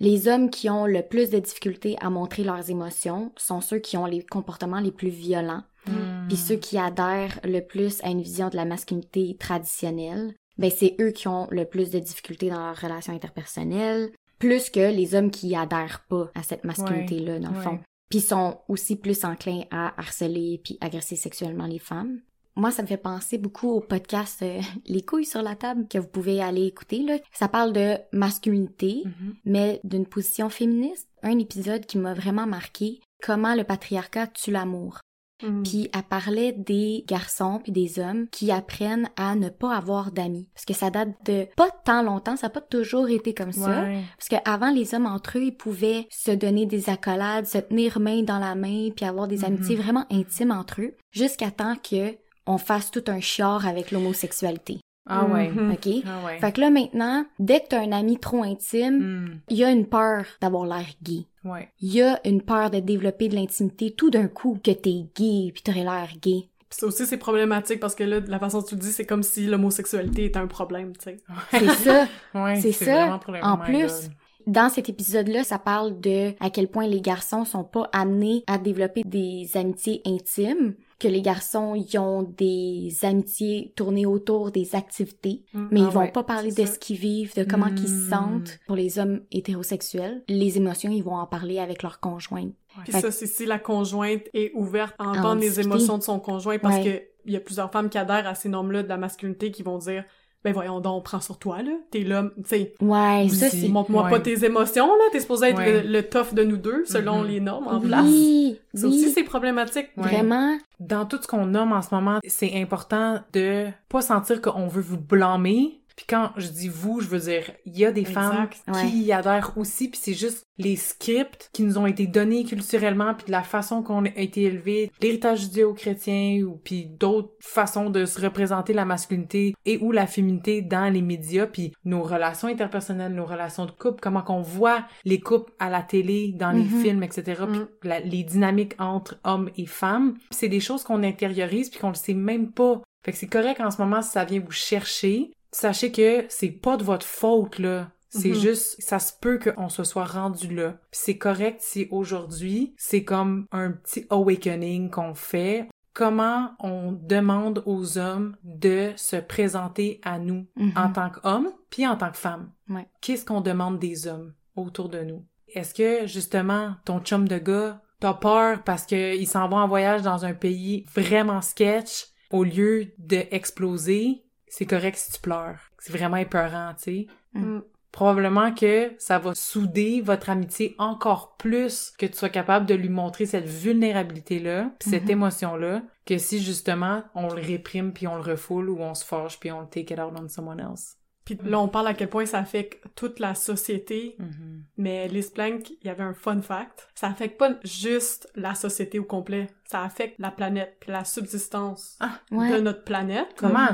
Les 0.00 0.26
hommes 0.26 0.50
qui 0.50 0.68
ont 0.68 0.86
le 0.86 1.02
plus 1.02 1.30
de 1.30 1.38
difficultés 1.38 1.96
à 2.00 2.10
montrer 2.10 2.42
leurs 2.42 2.68
émotions 2.68 3.32
sont 3.36 3.60
ceux 3.60 3.78
qui 3.78 3.96
ont 3.96 4.06
les 4.06 4.22
comportements 4.24 4.80
les 4.80 4.90
plus 4.90 5.08
violents, 5.08 5.62
Mhm. 5.86 6.26
puis 6.28 6.36
ceux 6.36 6.56
qui 6.56 6.76
adhèrent 6.76 7.38
le 7.44 7.60
plus 7.60 8.02
à 8.02 8.08
une 8.10 8.22
vision 8.22 8.48
de 8.48 8.56
la 8.56 8.64
masculinité 8.64 9.36
traditionnelle, 9.38 10.34
ben 10.58 10.70
c'est 10.70 10.96
eux 11.00 11.10
qui 11.12 11.28
ont 11.28 11.46
le 11.50 11.64
plus 11.64 11.90
de 11.90 12.00
difficultés 12.00 12.48
dans 12.50 12.58
leurs 12.66 12.80
relations 12.80 13.12
interpersonnelles, 13.14 14.10
plus 14.40 14.68
que 14.68 14.80
les 14.92 15.14
hommes 15.14 15.30
qui 15.30 15.54
adhèrent 15.54 16.04
pas 16.08 16.28
à 16.34 16.42
cette 16.42 16.64
masculinité-là, 16.64 17.38
dans 17.38 17.50
le 17.50 17.56
ouais. 17.56 17.62
fond. 17.62 17.78
Puis 18.10 18.20
sont 18.20 18.58
aussi 18.68 18.96
plus 18.96 19.24
enclins 19.24 19.62
à 19.70 19.98
harceler 20.00 20.60
puis 20.62 20.78
agresser 20.80 21.16
sexuellement 21.16 21.66
les 21.66 21.78
femmes. 21.78 22.20
Moi, 22.56 22.70
ça 22.70 22.82
me 22.82 22.86
fait 22.86 22.96
penser 22.96 23.36
beaucoup 23.36 23.68
au 23.70 23.80
podcast 23.80 24.40
euh, 24.42 24.60
Les 24.86 25.02
couilles 25.02 25.24
sur 25.24 25.42
la 25.42 25.56
table 25.56 25.88
que 25.88 25.98
vous 25.98 26.06
pouvez 26.06 26.40
aller 26.40 26.66
écouter. 26.66 27.00
Là. 27.02 27.18
Ça 27.32 27.48
parle 27.48 27.72
de 27.72 27.96
masculinité, 28.12 29.02
Mhm. 29.04 29.34
mais 29.44 29.80
d'une 29.84 30.06
position 30.06 30.48
féministe. 30.50 31.08
Un 31.22 31.38
épisode 31.38 31.86
qui 31.86 31.98
m'a 31.98 32.14
vraiment 32.14 32.46
marqué, 32.46 33.00
comment 33.22 33.54
le 33.56 33.64
patriarcat 33.64 34.28
tue 34.28 34.52
l'amour. 34.52 35.00
Mhm. 35.44 35.62
Puis 35.62 35.90
elle 35.94 36.02
parlait 36.02 36.52
des 36.52 37.04
garçons 37.06 37.60
puis 37.62 37.72
des 37.72 37.98
hommes 37.98 38.26
qui 38.30 38.50
apprennent 38.50 39.08
à 39.16 39.34
ne 39.36 39.48
pas 39.48 39.74
avoir 39.76 40.10
d'amis. 40.10 40.48
Parce 40.54 40.64
que 40.64 40.74
ça 40.74 40.90
date 40.90 41.10
de 41.26 41.46
pas 41.56 41.68
tant 41.84 42.02
longtemps, 42.02 42.36
ça 42.36 42.46
n'a 42.46 42.50
pas 42.50 42.60
toujours 42.60 43.08
été 43.08 43.34
comme 43.34 43.52
ça. 43.52 43.82
Ouais. 43.82 44.02
Parce 44.18 44.28
qu'avant, 44.28 44.70
les 44.70 44.94
hommes 44.94 45.06
entre 45.06 45.38
eux, 45.38 45.44
ils 45.44 45.56
pouvaient 45.56 46.06
se 46.10 46.30
donner 46.30 46.66
des 46.66 46.88
accolades, 46.90 47.46
se 47.46 47.58
tenir 47.58 48.00
main 48.00 48.22
dans 48.22 48.38
la 48.38 48.54
main, 48.54 48.88
puis 48.94 49.04
avoir 49.04 49.28
des 49.28 49.38
Mhm. 49.38 49.44
amitiés 49.44 49.76
vraiment 49.76 50.06
intimes 50.10 50.50
entre 50.52 50.80
eux, 50.80 50.94
jusqu'à 51.12 51.50
temps 51.50 51.76
que 51.76 52.16
on 52.46 52.58
fasse 52.58 52.90
tout 52.90 53.04
un 53.06 53.20
chiard 53.20 53.66
avec 53.66 53.90
l'homosexualité. 53.90 54.78
Ah 55.06 55.26
ouais. 55.26 55.50
Mhm. 55.50 55.72
OK? 55.72 55.88
Ah 56.06 56.26
ouais. 56.26 56.38
Fait 56.38 56.52
que 56.52 56.60
là, 56.60 56.70
maintenant, 56.70 57.26
dès 57.38 57.60
que 57.60 57.68
t'as 57.68 57.80
un 57.82 57.92
ami 57.92 58.18
trop 58.18 58.42
intime, 58.42 58.98
Mhm. 58.98 59.40
il 59.50 59.56
y 59.58 59.64
a 59.64 59.70
une 59.70 59.86
peur 59.86 60.24
d'avoir 60.40 60.64
l'air 60.66 60.86
gay. 61.02 61.26
Ouais. 61.44 61.68
Il 61.80 61.92
y 61.92 62.00
a 62.02 62.18
une 62.26 62.40
peur 62.42 62.70
de 62.70 62.80
développer 62.80 63.28
de 63.28 63.34
l'intimité 63.34 63.90
tout 63.92 64.10
d'un 64.10 64.28
coup, 64.28 64.58
que 64.62 64.70
t'es 64.70 65.04
gay, 65.14 65.50
puis 65.52 65.62
t'aurais 65.62 65.82
l'air 65.84 66.08
gay. 66.22 66.48
Puis 66.70 66.78
ça 66.80 66.86
aussi, 66.86 67.06
c'est 67.06 67.18
problématique 67.18 67.80
parce 67.80 67.94
que 67.94 68.02
là, 68.04 68.20
de 68.20 68.30
la 68.30 68.38
façon 68.38 68.58
dont 68.60 68.64
tu 68.64 68.74
le 68.76 68.80
dis, 68.80 68.92
c'est 68.92 69.04
comme 69.04 69.22
si 69.22 69.46
l'homosexualité 69.46 70.24
était 70.24 70.38
un 70.38 70.46
problème, 70.46 70.92
tu 70.96 71.04
sais. 71.04 71.16
C'est 71.50 71.68
ça. 71.84 72.08
Ouais, 72.34 72.60
C'est 72.60 72.72
ça. 72.72 73.20
En 73.42 73.54
oh 73.54 73.58
plus, 73.64 73.82
God. 74.08 74.12
Dans 74.46 74.68
cet 74.68 74.88
épisode-là, 74.90 75.42
ça 75.44 75.58
parle 75.58 76.00
de 76.00 76.32
à 76.40 76.50
quel 76.50 76.68
point 76.68 76.86
les 76.86 77.00
garçons 77.00 77.44
sont 77.46 77.64
pas 77.64 77.88
amenés 77.92 78.44
à 78.46 78.58
développer 78.58 79.02
des 79.04 79.48
amitiés 79.54 80.02
intimes, 80.04 80.74
que 81.04 81.08
les 81.08 81.22
garçons 81.22 81.74
y 81.74 81.98
ont 81.98 82.22
des 82.22 82.90
amitiés 83.02 83.72
tournées 83.76 84.06
autour 84.06 84.50
des 84.50 84.74
activités, 84.74 85.42
Mm. 85.52 85.66
mais 85.70 85.80
Ah 85.80 85.84
ils 85.84 85.90
vont 85.92 86.00
ouais, 86.00 86.12
pas 86.12 86.24
parler 86.24 86.50
de 86.50 86.56
ça. 86.64 86.66
ce 86.66 86.78
qu'ils 86.78 86.96
vivent, 86.96 87.34
de 87.36 87.44
comment 87.44 87.68
qu'ils 87.74 87.88
se 87.88 88.06
Mm. 88.06 88.10
sentent. 88.10 88.58
Pour 88.66 88.76
les 88.76 88.98
hommes 88.98 89.20
hétérosexuels, 89.30 90.22
les 90.28 90.56
émotions, 90.56 90.90
ils 90.90 91.02
vont 91.04 91.16
en 91.16 91.26
parler 91.26 91.58
avec 91.58 91.82
leur 91.82 92.00
conjoint. 92.00 92.50
Puis 92.82 92.92
Fait 92.92 93.00
ça, 93.00 93.10
c'est 93.10 93.26
si 93.26 93.46
la 93.46 93.58
conjointe 93.58 94.22
est 94.34 94.50
ouverte 94.54 94.94
à 94.98 95.08
entendre 95.10 95.40
les 95.40 95.60
émotions 95.60 95.98
de 95.98 96.02
son 96.02 96.18
conjoint 96.18 96.58
parce 96.58 96.76
Ouais. 96.76 96.84
que 96.84 97.02
il 97.26 97.32
y 97.32 97.36
a 97.36 97.40
plusieurs 97.40 97.70
femmes 97.70 97.88
qui 97.88 97.96
adhèrent 97.98 98.26
à 98.26 98.34
ces 98.34 98.48
normes-là 98.50 98.82
de 98.82 98.88
la 98.88 98.96
masculinité 98.98 99.50
qui 99.50 99.62
vont 99.62 99.78
dire 99.78 100.04
ben 100.44 100.52
voyons 100.52 100.80
donc, 100.80 101.04
prends 101.04 101.20
sur 101.20 101.38
toi, 101.38 101.62
là. 101.62 101.72
T'es 101.90 102.00
l'homme, 102.00 102.30
tu 102.36 102.42
sais. 102.48 102.74
Ouais, 102.80 103.28
ça 103.30 103.48
c'est... 103.48 103.68
Montre-moi 103.68 104.04
Ouais. 104.04 104.10
pas 104.10 104.20
tes 104.20 104.44
émotions, 104.44 104.86
là. 104.86 105.04
T'es 105.10 105.20
supposé 105.20 105.46
être 105.48 105.56
Ouais. 105.58 105.82
le, 105.82 105.88
le 105.90 106.02
tough 106.02 106.34
de 106.34 106.44
nous 106.44 106.58
deux, 106.58 106.84
selon 106.84 107.22
Mhm. 107.22 107.26
les 107.28 107.40
normes 107.40 107.66
en 107.68 107.80
place. 107.80 108.04
Oui, 108.04 108.58
Ça 108.74 108.86
oui, 108.86 108.94
aussi, 108.94 109.10
c'est 109.10 109.24
problématique. 109.24 109.88
Ouais. 109.96 110.02
vraiment. 110.04 110.58
Dans 110.80 111.06
tout 111.06 111.18
ce 111.22 111.26
qu'on 111.26 111.46
nomme 111.46 111.72
en 111.72 111.80
ce 111.82 111.94
moment, 111.94 112.18
c'est 112.26 112.52
important 112.60 113.20
de 113.32 113.66
pas 113.88 114.02
sentir 114.02 114.42
qu'on 114.42 114.66
veut 114.68 114.82
vous 114.82 114.98
blâmer. 114.98 115.80
Puis 115.96 116.06
quand 116.08 116.30
je 116.36 116.48
dis 116.48 116.68
vous, 116.68 117.00
je 117.00 117.06
veux 117.08 117.20
dire, 117.20 117.50
il 117.66 117.78
y 117.78 117.84
a 117.84 117.92
des 117.92 118.04
femmes. 118.04 118.48
Ouais. 118.68 118.90
qui 118.90 119.02
y 119.04 119.12
adhèrent 119.12 119.52
aussi, 119.56 119.88
puis 119.88 120.00
c'est 120.02 120.14
juste 120.14 120.44
les 120.58 120.76
scripts 120.76 121.50
qui 121.52 121.62
nous 121.62 121.78
ont 121.78 121.86
été 121.86 122.06
donnés 122.06 122.44
culturellement, 122.44 123.14
puis 123.14 123.26
de 123.26 123.32
la 123.32 123.42
façon 123.42 123.82
qu'on 123.82 124.04
a 124.04 124.08
été 124.16 124.42
élevé, 124.42 124.90
l'héritage 125.00 125.40
judéo-chrétien, 125.42 126.42
ou 126.44 126.56
puis 126.62 126.86
d'autres 126.86 127.32
façons 127.40 127.90
de 127.90 128.04
se 128.06 128.20
représenter 128.20 128.72
la 128.72 128.84
masculinité 128.84 129.54
et 129.64 129.78
ou 129.78 129.92
la 129.92 130.06
féminité 130.06 130.62
dans 130.62 130.92
les 130.92 131.02
médias, 131.02 131.46
puis 131.46 131.72
nos 131.84 132.02
relations 132.02 132.48
interpersonnelles, 132.48 133.14
nos 133.14 133.26
relations 133.26 133.66
de 133.66 133.70
couple, 133.72 134.00
comment 134.00 134.22
qu'on 134.22 134.42
voit 134.42 134.84
les 135.04 135.20
couples 135.20 135.52
à 135.58 135.70
la 135.70 135.82
télé, 135.82 136.32
dans 136.36 136.50
les 136.52 136.62
Mhm. 136.64 136.82
films, 136.82 137.02
etc., 137.02 137.42
puis 137.50 137.60
la- 137.82 138.00
les 138.00 138.22
dynamiques 138.22 138.74
entre 138.78 139.18
hommes 139.24 139.50
et 139.56 139.66
femmes. 139.66 140.16
C'est 140.30 140.48
des 140.48 140.60
choses 140.60 140.84
qu'on 140.84 141.02
intériorise 141.02 141.70
puis 141.70 141.80
qu'on 141.80 141.88
le 141.88 141.94
sait 141.94 142.14
même 142.14 142.52
pas. 142.52 142.80
Fait 143.04 143.12
que 143.12 143.18
c'est 143.18 143.26
correct 143.26 143.60
en 143.60 143.70
ce 143.70 143.80
moment 143.82 144.00
si 144.02 144.10
ça 144.10 144.24
vient 144.24 144.40
vous 144.40 144.50
chercher. 144.50 145.30
Sachez 145.54 145.92
que 145.92 146.24
c'est 146.28 146.50
pas 146.50 146.76
de 146.76 146.82
votre 146.82 147.06
faute, 147.06 147.60
là. 147.60 147.92
C'est 148.08 148.30
Mhm. 148.30 148.34
juste, 148.34 148.76
ça 148.82 148.98
se 148.98 149.12
peut 149.20 149.38
qu'on 149.38 149.68
se 149.68 149.84
soit 149.84 150.04
rendu 150.04 150.52
là. 150.52 150.78
C'est 150.90 151.16
correct 151.16 151.60
si 151.60 151.86
aujourd'hui, 151.92 152.74
c'est 152.76 153.04
comme 153.04 153.46
un 153.52 153.70
petit 153.70 154.04
awakening 154.10 154.90
qu'on 154.90 155.14
fait. 155.14 155.68
Comment 155.92 156.50
on 156.58 156.90
demande 156.90 157.62
aux 157.66 157.98
hommes 157.98 158.36
de 158.42 158.90
se 158.96 159.14
présenter 159.16 160.00
à 160.02 160.18
nous 160.18 160.46
Mhm. 160.56 160.72
en 160.76 160.90
tant 160.92 161.10
qu'hommes 161.10 161.52
puis 161.70 161.86
en 161.86 161.96
tant 161.96 162.10
que 162.10 162.16
femmes? 162.16 162.50
Ouais. 162.68 162.88
Qu'est-ce 163.00 163.24
qu'on 163.24 163.40
demande 163.40 163.78
des 163.78 164.08
hommes 164.08 164.34
autour 164.56 164.88
de 164.88 165.02
nous? 165.02 165.24
Est-ce 165.54 165.72
que, 165.72 166.08
justement, 166.08 166.74
ton 166.84 166.98
chum 166.98 167.28
de 167.28 167.38
gars, 167.38 167.80
t'as 168.00 168.14
peur 168.14 168.64
parce 168.64 168.86
qu'il 168.86 169.26
s'en 169.28 169.48
va 169.48 169.58
en 169.58 169.68
voyage 169.68 170.02
dans 170.02 170.24
un 170.24 170.34
pays 170.34 170.84
vraiment 170.96 171.42
sketch, 171.42 172.06
au 172.32 172.42
lieu 172.42 172.88
d'exploser, 172.98 174.23
c'est 174.56 174.66
correct 174.66 174.96
si 174.96 175.12
tu 175.12 175.20
pleures. 175.20 175.58
C'est 175.78 175.92
vraiment 175.92 176.16
épeurant, 176.16 176.72
tu 176.76 176.82
sais. 176.82 177.06
Mm. 177.34 177.60
Probablement 177.92 178.52
que 178.52 178.92
ça 178.98 179.18
va 179.20 179.34
souder 179.36 180.00
votre 180.00 180.28
amitié 180.30 180.74
encore 180.78 181.36
plus 181.36 181.92
que 181.96 182.06
tu 182.06 182.14
sois 182.16 182.28
capable 182.28 182.66
de 182.66 182.74
lui 182.74 182.88
montrer 182.88 183.24
cette 183.24 183.46
vulnérabilité-là, 183.46 184.72
puis 184.80 184.90
cette 184.90 185.04
Mhm. 185.04 185.10
émotion-là, 185.10 185.82
que 186.04 186.18
si 186.18 186.42
justement 186.42 187.04
on 187.14 187.28
le 187.28 187.40
réprime 187.40 187.92
puis 187.92 188.06
on 188.08 188.16
le 188.16 188.22
refoule 188.22 188.68
ou 188.70 188.80
on 188.80 188.94
se 188.94 189.04
fâche 189.04 189.38
puis 189.38 189.52
on 189.52 189.60
le 189.60 189.66
take 189.68 189.94
it 189.94 190.00
out 190.00 190.12
on 190.20 190.28
someone 190.28 190.58
else. 190.60 190.96
Puis 191.24 191.38
là, 191.42 191.58
on 191.58 191.68
parle 191.68 191.86
à 191.86 191.94
quel 191.94 192.10
point 192.10 192.26
ça 192.26 192.38
affecte 192.38 192.84
toute 192.96 193.18
la 193.18 193.34
société, 193.34 194.16
Mhm. 194.18 194.64
mais 194.76 195.08
Liz 195.08 195.30
Plank, 195.30 195.70
il 195.70 195.86
y 195.86 195.88
avait 195.88 196.02
un 196.02 196.12
fun 196.12 196.42
fact. 196.42 196.88
Ça 196.94 197.06
affecte 197.06 197.38
pas 197.38 197.52
juste 197.64 198.28
la 198.34 198.54
société 198.54 198.98
au 198.98 199.04
complet, 199.04 199.46
ça 199.64 199.82
affecte 199.82 200.18
la 200.18 200.30
planète, 200.30 200.76
puis 200.80 200.90
la 200.92 201.04
subsistance 201.04 201.98
Ouais. 202.30 202.50
de 202.52 202.60
notre 202.60 202.84
planète. 202.84 203.28
Comment? 203.38 203.68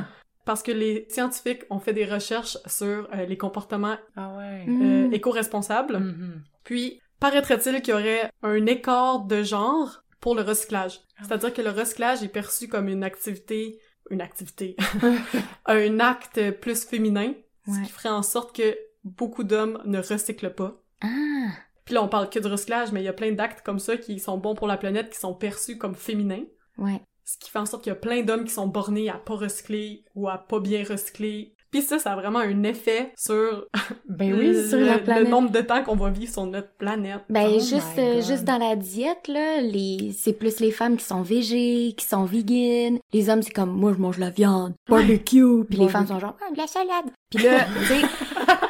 Parce 0.51 0.65
que 0.65 0.73
les 0.73 1.07
scientifiques 1.09 1.63
ont 1.71 1.79
fait 1.79 1.93
des 1.93 2.05
recherches 2.05 2.59
sur 2.67 3.09
euh, 3.15 3.25
les 3.25 3.37
comportements 3.39 3.97
Ah 4.17 4.37
ouais. 4.37 4.65
Mm. 4.67 4.83
euh, 4.83 5.11
éco-responsables. 5.13 5.97
Mhm. 5.99 6.43
Puis, 6.65 7.01
paraîtrait-il 7.21 7.81
qu'il 7.83 7.95
y 7.95 7.97
aurait 7.97 8.33
un 8.43 8.67
écart 8.67 9.21
de 9.27 9.45
genre 9.45 10.03
pour 10.19 10.35
le 10.35 10.43
recyclage? 10.43 11.03
Ah. 11.17 11.23
C'est-à-dire 11.23 11.55
que 11.55 11.63
le 11.63 11.71
recyclage 11.71 12.25
est 12.25 12.29
perçu 12.29 12.67
comme 12.67 12.89
une 12.89 13.05
activité, 13.05 13.79
une 14.11 14.21
activité, 14.21 14.75
un 15.67 16.01
acte 16.01 16.41
plus 16.61 16.85
féminin, 16.85 17.33
ce 17.69 17.81
qui 17.85 17.93
ferait 17.93 18.09
en 18.09 18.25
sorte 18.25 18.53
que 18.57 18.77
beaucoup 19.05 19.45
d'hommes 19.45 19.81
ne 19.85 20.01
recyclent 20.01 20.53
pas. 20.53 20.83
Ah, 21.01 21.53
Puis 21.85 21.95
là, 21.95 22.03
on 22.03 22.09
parle 22.09 22.29
que 22.29 22.41
de 22.41 22.49
recyclage, 22.49 22.91
mais 22.91 23.03
il 23.03 23.05
y 23.05 23.09
a 23.09 23.13
plein 23.13 23.31
d'actes 23.31 23.65
comme 23.65 23.79
ça 23.79 23.97
qui 23.97 24.19
sont 24.19 24.37
bons 24.37 24.57
pour 24.57 24.67
la 24.67 24.77
planète, 24.79 25.11
qui 25.11 25.19
sont 25.21 25.33
perçus 25.33 25.79
comme 25.79 25.95
féminins. 25.95 26.43
ouais. 26.77 27.01
Ce 27.31 27.39
qui 27.39 27.49
fait 27.49 27.61
en 27.61 27.67
sorte 27.67 27.85
qu'il 27.85 27.91
y 27.91 27.93
a 27.93 27.99
plein 27.99 28.23
d'hommes 28.23 28.45
qui 28.45 28.53
sont 28.53 28.67
bornés 28.67 29.09
à 29.09 29.15
pas 29.15 29.35
recycler 29.35 30.03
ou 30.17 30.29
à 30.29 30.37
pas 30.37 30.59
bien 30.59 30.83
recycler. 30.83 31.55
Puis 31.71 31.83
ça, 31.83 32.01
ça 32.01 32.15
a 32.15 32.17
vraiment 32.17 32.41
un 32.41 32.65
effet 32.65 33.13
sur, 33.17 33.67
Ben 34.09 34.33
le, 34.33 34.39
oui. 34.39 34.69
sur 34.69 34.81
la 34.81 35.21
le 35.21 35.29
nombre 35.29 35.53
de 35.53 35.61
temps 35.61 35.85
qu'on 35.85 35.95
va 35.95 36.11
vivre 36.11 36.33
sur 36.33 36.45
notre 36.45 36.73
planète. 36.75 37.21
Ben 37.29 37.49
Oh 37.49 37.61
juste 37.61 37.99
euh, 37.99 38.21
juste 38.21 38.43
dans 38.43 38.59
la 38.59 38.75
diète 38.75 39.29
là, 39.29 39.61
les 39.61 40.13
c'est 40.19 40.33
plus 40.33 40.59
les 40.59 40.73
femmes 40.73 40.97
qui 40.97 41.05
sont 41.05 41.23
végées, 41.23 41.95
qui 41.97 42.05
sont 42.05 42.25
vegan. 42.25 42.99
Les 43.13 43.31
hommes 43.31 43.43
c'est 43.43 43.53
comme 43.53 43.71
moi 43.71 43.93
je 43.97 44.01
mange 44.03 44.19
la 44.19 44.31
viande, 44.31 44.75
barbecue, 44.89 45.65
puis 45.69 45.79
les 45.79 45.89
femmes 45.89 46.09
sont 46.09 46.19
genre 46.19 46.37
ah, 46.45 46.53
de 46.53 46.59
la 46.59 46.67
salade. 46.67 47.13
Puis 47.31 47.45
là, 47.45 47.65
tu 47.81 47.87
sais 47.87 48.07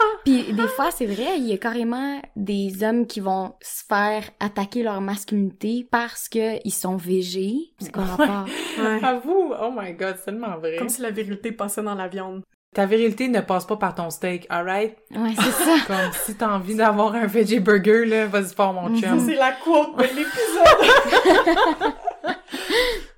puis 0.24 0.52
des 0.52 0.68
fois 0.68 0.90
c'est 0.90 1.06
vrai, 1.06 1.38
il 1.38 1.46
y 1.46 1.52
a 1.52 1.58
carrément 1.58 2.20
des 2.36 2.82
hommes 2.84 3.06
qui 3.06 3.20
vont 3.20 3.54
se 3.60 3.84
faire 3.88 4.24
attaquer 4.40 4.82
leur 4.82 5.00
masculinité 5.00 5.86
parce 5.90 6.28
que 6.28 6.58
ils 6.66 6.72
sont 6.72 6.96
végés. 6.96 7.72
C'est 7.78 7.92
quoi 7.92 8.04
rapport? 8.04 8.46
Ouais. 8.78 9.04
Avoue, 9.04 9.52
oh 9.60 9.70
my 9.76 9.92
god, 9.94 10.16
c'est 10.18 10.26
tellement 10.26 10.56
vrai. 10.58 10.76
Comme 10.76 10.88
si 10.88 11.02
la 11.02 11.10
virilité 11.10 11.52
passait 11.52 11.82
dans 11.82 11.94
la 11.94 12.08
viande. 12.08 12.42
Ta 12.72 12.86
virilité 12.86 13.26
ne 13.26 13.40
passe 13.40 13.66
pas 13.66 13.76
par 13.76 13.96
ton 13.96 14.10
steak, 14.10 14.46
alright? 14.48 14.96
Ouais, 15.10 15.34
c'est 15.34 15.50
ça. 15.50 15.74
Comme 15.88 16.12
si 16.24 16.36
t'as 16.36 16.54
envie 16.54 16.76
d'avoir 16.76 17.12
un 17.16 17.26
veggie 17.26 17.58
burger, 17.58 18.04
là, 18.04 18.26
vas-y 18.26 18.54
faire 18.54 18.72
mon 18.72 18.90
Mhm. 18.90 19.00
chum. 19.00 19.18
C'est 19.18 19.34
la 19.34 19.50
quote 19.52 19.96
de 19.96 20.02
l'épisode! 20.04 21.96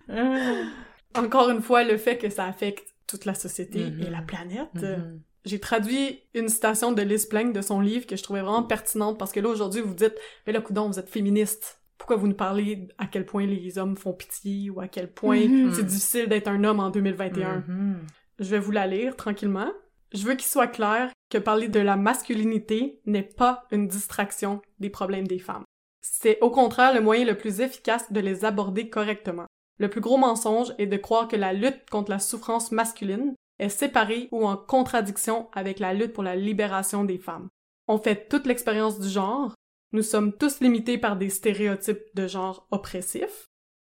Mhm. 0.08 0.70
Encore 1.14 1.50
une 1.50 1.60
fois, 1.60 1.84
le 1.84 1.98
fait 1.98 2.16
que 2.16 2.30
ça 2.30 2.46
affecte 2.46 2.86
toute 3.06 3.26
la 3.26 3.34
société 3.34 3.90
Mhm. 3.90 4.02
et 4.06 4.10
la 4.10 4.22
planète. 4.22 4.70
euh, 4.82 4.96
Mhm. 4.96 5.20
J'ai 5.44 5.58
traduit 5.58 6.20
une 6.34 6.48
citation 6.48 6.92
de 6.92 7.02
Liz 7.02 7.26
Plank 7.26 7.52
de 7.52 7.60
son 7.62 7.80
livre 7.80 8.06
que 8.06 8.16
je 8.16 8.22
trouvais 8.22 8.42
vraiment 8.42 8.62
pertinente 8.62 9.18
parce 9.18 9.32
que 9.32 9.40
là, 9.40 9.48
aujourd'hui, 9.48 9.80
vous 9.80 9.94
dites, 9.94 10.14
mais 10.46 10.52
là, 10.52 10.60
coudon, 10.60 10.88
vous 10.88 10.98
êtes 10.98 11.08
féministe. 11.10 11.78
pourquoi 11.98 12.16
vous 12.16 12.26
nous 12.26 12.34
parlez 12.34 12.88
à 12.98 13.06
quel 13.06 13.24
point 13.24 13.46
les 13.46 13.78
hommes 13.78 13.96
font 13.96 14.12
pitié 14.12 14.70
ou 14.70 14.80
à 14.80 14.88
quel 14.88 15.12
point 15.12 15.38
Mhm. 15.46 15.72
c'est 15.72 15.84
difficile 15.86 16.26
d'être 16.26 16.48
un 16.48 16.64
homme 16.64 16.80
en 16.80 16.90
2021. 16.90 17.62
Mhm. 17.68 18.00
Je 18.40 18.44
vais 18.50 18.58
vous 18.58 18.72
la 18.72 18.88
lire 18.88 19.14
tranquillement. 19.14 19.70
Je 20.12 20.24
veux 20.26 20.34
qu'il 20.34 20.48
soit 20.50 20.66
clair 20.66 21.10
que 21.30 21.38
parler 21.38 21.68
de 21.68 21.78
la 21.78 21.96
masculinité 21.96 23.00
n'est 23.06 23.22
pas 23.22 23.64
une 23.70 23.86
distraction 23.86 24.60
des 24.80 24.90
problèmes 24.90 25.28
des 25.28 25.38
femmes. 25.38 25.62
C'est 26.00 26.40
au 26.40 26.50
contraire 26.50 26.92
le 26.92 27.00
moyen 27.00 27.24
le 27.24 27.38
plus 27.38 27.60
efficace 27.60 28.10
de 28.12 28.18
les 28.20 28.44
aborder 28.44 28.90
correctement. 28.90 29.46
Le 29.78 29.88
plus 29.88 30.00
gros 30.00 30.16
mensonge 30.18 30.74
est 30.78 30.86
de 30.88 30.96
croire 30.96 31.28
que 31.28 31.36
la 31.36 31.52
lutte 31.52 31.88
contre 31.88 32.10
la 32.10 32.18
souffrance 32.18 32.72
masculine 32.72 33.34
est 33.62 33.68
séparée 33.68 34.28
ou 34.32 34.46
en 34.46 34.56
contradiction 34.56 35.48
avec 35.52 35.78
la 35.78 35.94
lutte 35.94 36.12
pour 36.12 36.22
la 36.22 36.36
libération 36.36 37.04
des 37.04 37.18
femmes. 37.18 37.48
On 37.88 37.98
fait 37.98 38.28
toute 38.28 38.46
l'expérience 38.46 38.98
du 39.00 39.08
genre, 39.08 39.54
nous 39.92 40.02
sommes 40.02 40.32
tous 40.32 40.60
limités 40.60 40.98
par 40.98 41.16
des 41.16 41.28
stéréotypes 41.30 42.02
de 42.14 42.26
genre 42.26 42.66
oppressifs, 42.70 43.46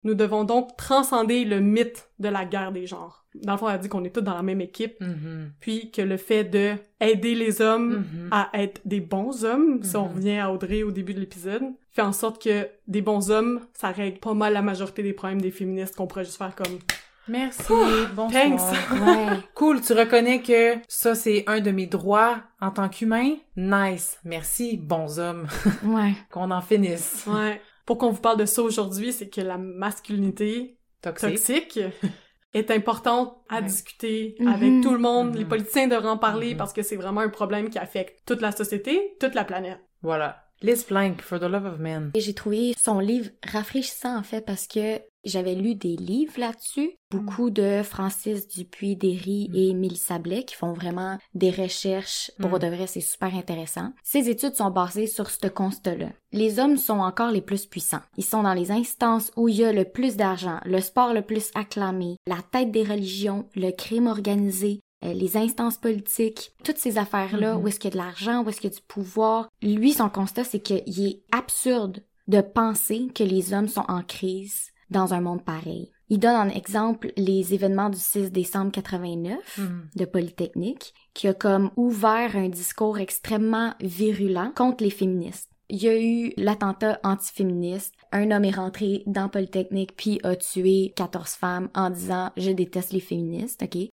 nous 0.04 0.14
devons 0.14 0.44
donc 0.44 0.78
transcender 0.78 1.44
le 1.44 1.60
mythe 1.60 2.10
de 2.20 2.30
la 2.30 2.46
guerre 2.46 2.72
des 2.72 2.86
genres. 2.86 3.26
Dans 3.44 3.54
le 3.54 3.58
fond, 3.58 3.68
elle 3.70 3.80
dit 3.80 3.90
qu'on 3.90 4.04
est 4.04 4.12
tous 4.14 4.22
dans 4.22 4.36
la 4.36 4.44
même 4.44 4.62
équipe, 4.62 5.00
Mhm. 5.02 5.52
puis 5.60 5.92
que 5.92 6.02
le 6.02 6.18
fait 6.18 6.44
de 6.44 6.74
aider 7.02 7.36
les 7.36 7.62
hommes 7.62 7.98
Mhm. 8.14 8.30
à 8.32 8.50
être 8.54 8.80
des 8.86 9.00
bons 9.02 9.44
hommes, 9.44 9.84
si 9.84 9.96
on 9.98 10.08
Mhm. 10.08 10.16
revient 10.16 10.38
à 10.38 10.52
Audrey 10.52 10.84
au 10.84 10.92
début 10.92 11.14
de 11.14 11.20
l'épisode, 11.20 11.64
fait 11.92 12.02
en 12.04 12.14
sorte 12.14 12.42
que 12.42 12.68
des 12.88 13.02
bons 13.02 13.32
hommes, 13.32 13.62
ça 13.74 13.90
règle 13.90 14.20
pas 14.20 14.34
mal 14.34 14.54
la 14.54 14.62
majorité 14.62 15.04
des 15.04 15.14
problèmes 15.14 15.42
des 15.42 15.52
féministes 15.52 15.96
qu'on 15.96 16.08
pourrait 16.08 16.26
juste 16.26 16.38
faire 16.38 16.56
comme 16.56 16.78
Merci, 17.28 17.74
bonsoir. 18.14 18.32
thanks. 18.32 18.62
Ouais. 19.02 19.38
Cool, 19.56 19.82
tu 19.82 19.94
reconnais 19.94 20.42
que 20.42 20.76
ça, 20.88 21.16
c'est 21.16 21.44
un 21.48 21.60
de 21.60 21.72
mes 21.72 21.88
droits 21.88 22.42
en 22.62 22.72
tant 22.72 22.90
qu'humain? 22.90 23.36
Nice. 23.56 24.18
Merci, 24.24 24.78
bons 24.78 25.20
hommes. 25.20 25.48
Ouais. 25.84 26.14
Qu'on 26.32 26.52
en 26.52 26.62
finisse. 26.62 27.26
ouais. 27.28 27.62
Pour 27.86 27.98
qu'on 27.98 28.12
vous 28.12 28.22
parle 28.22 28.38
de 28.38 28.46
ça 28.46 28.62
aujourd'hui, 28.62 29.14
c'est 29.14 29.30
que 29.30 29.42
la 29.42 29.58
masculinité 29.58 30.78
Toxique. 31.02 31.30
toxique 31.30 31.80
est 32.54 32.72
importante 32.72 33.34
à 33.50 33.58
Ouais. 33.58 33.64
discuter 33.64 34.36
avec 34.46 34.82
tout 34.82 34.92
le 34.92 35.00
monde. 35.00 35.36
Les 35.36 35.46
politiciens 35.46 35.88
devraient 35.88 36.10
en 36.10 36.18
parler 36.18 36.52
Mhm. 36.52 36.58
parce 36.58 36.74
que 36.74 36.82
c'est 36.82 36.96
vraiment 36.98 37.22
un 37.22 37.30
problème 37.30 37.70
qui 37.70 37.78
affecte 37.80 38.20
toute 38.26 38.42
la 38.42 38.52
société, 38.52 39.16
toute 39.20 39.36
la 39.36 39.44
planète. 39.46 39.80
Voilà. 40.02 40.44
Liz 40.64 40.84
Plank, 40.84 41.22
For 41.22 41.40
the 41.40 41.44
Love 41.44 41.66
of 41.66 41.80
Men. 41.80 42.12
Et 42.16 42.20
J'ai 42.20 42.34
trouvé 42.34 42.74
son 42.80 43.00
livre 43.00 43.30
rafraîchissant 43.46 44.18
en 44.18 44.24
fait 44.24 44.44
parce 44.46 44.66
que 44.68 45.00
j'avais 45.28 45.56
lu 45.56 45.76
des 45.76 45.96
livres 45.96 46.40
là-dessus, 46.40 46.92
beaucoup 47.12 47.50
de 47.50 47.82
Francis 47.84 48.48
Dupuis-Derry 48.48 49.50
Mm. 49.50 49.56
et 49.56 49.74
Mélissa 49.74 50.20
Blais 50.20 50.44
qui 50.44 50.56
font 50.56 50.74
vraiment 50.74 51.18
des 51.34 51.52
recherches. 51.52 52.32
Pour 52.40 52.52
Mm. 52.52 52.60
de 52.60 52.68
vrai, 52.68 52.88
c'est 52.88 53.02
super 53.02 53.34
intéressant. 53.36 53.92
Ces 54.04 54.30
études 54.30 54.56
sont 54.56 54.72
basées 54.72 55.08
sur 55.08 55.30
ce 55.30 55.48
constat-là. 55.48 56.10
Les 56.32 56.60
hommes 56.60 56.78
sont 56.78 57.00
encore 57.00 57.32
les 57.32 57.42
plus 57.42 57.66
puissants. 57.66 58.02
Ils 58.18 58.26
sont 58.26 58.44
dans 58.44 58.54
les 58.54 58.72
instances 58.72 59.32
où 59.36 59.48
il 59.48 59.56
y 59.58 59.64
a 59.64 59.72
le 59.74 59.86
plus 59.86 60.16
d'argent, 60.18 60.60
le 60.66 60.82
sport 60.82 61.14
le 61.14 61.22
plus 61.22 61.52
acclamé, 61.56 62.18
la 62.28 62.42
tête 62.52 62.72
des 62.72 62.84
religions, 62.84 63.48
le 63.56 63.72
crime 63.72 64.08
organisé, 64.08 64.80
euh, 65.06 65.14
les 65.14 65.38
instances 65.38 65.78
politiques, 65.78 66.52
toutes 66.64 66.78
ces 66.80 66.98
affaires-là, 66.98 67.54
Mhm. 67.56 67.64
où 67.64 67.68
est-ce 67.68 67.80
qu'il 67.80 67.90
y 67.90 67.94
a 67.94 67.98
de 68.00 68.04
l'argent, 68.04 68.44
où 68.44 68.50
est-ce 68.50 68.60
qu'il 68.62 68.72
y 68.72 68.74
a 68.74 68.76
du 68.76 68.84
pouvoir. 68.88 69.48
Lui, 69.62 69.94
son 69.94 70.10
constat, 70.10 70.44
c'est 70.44 70.60
qu'il 70.60 71.06
est 71.06 71.22
absurde 71.32 72.04
de 72.28 72.42
penser 72.42 73.08
que 73.14 73.24
les 73.24 73.54
hommes 73.54 73.68
sont 73.70 73.86
en 73.88 74.02
crise 74.04 74.72
dans 74.90 75.14
un 75.14 75.22
monde 75.22 75.44
pareil. 75.44 75.92
Il 76.10 76.20
donne 76.20 76.36
en 76.36 76.50
exemple 76.50 77.12
les 77.18 77.54
événements 77.54 77.90
du 77.90 77.98
6 78.00 78.32
décembre 78.32 78.72
89 78.72 79.58
Mhm. 79.58 79.90
de 79.96 80.06
Polytechnique, 80.06 80.94
qui 81.14 81.28
a 81.28 81.34
comme 81.34 81.72
ouvert 81.76 82.36
un 82.36 82.48
discours 82.50 82.98
extrêmement 82.98 83.74
virulent 83.82 84.52
contre 84.56 84.84
les 84.84 84.90
féministes. 84.90 85.50
Il 85.70 85.84
y 85.84 85.90
a 85.90 86.00
eu 86.02 86.32
l'attentat 86.38 86.98
antiféministe. 87.04 87.94
Un 88.14 88.32
homme 88.32 88.46
est 88.46 88.56
rentré 88.56 89.04
dans 89.06 89.28
Polytechnique 89.28 89.98
puis 89.98 90.20
a 90.24 90.36
tué 90.38 90.94
14 90.96 91.32
femmes 91.32 91.70
en 91.76 91.90
disant 91.90 92.32
je 92.38 92.52
déteste 92.52 92.94
les 92.94 93.02
féministes, 93.02 93.64
ok? 93.64 93.90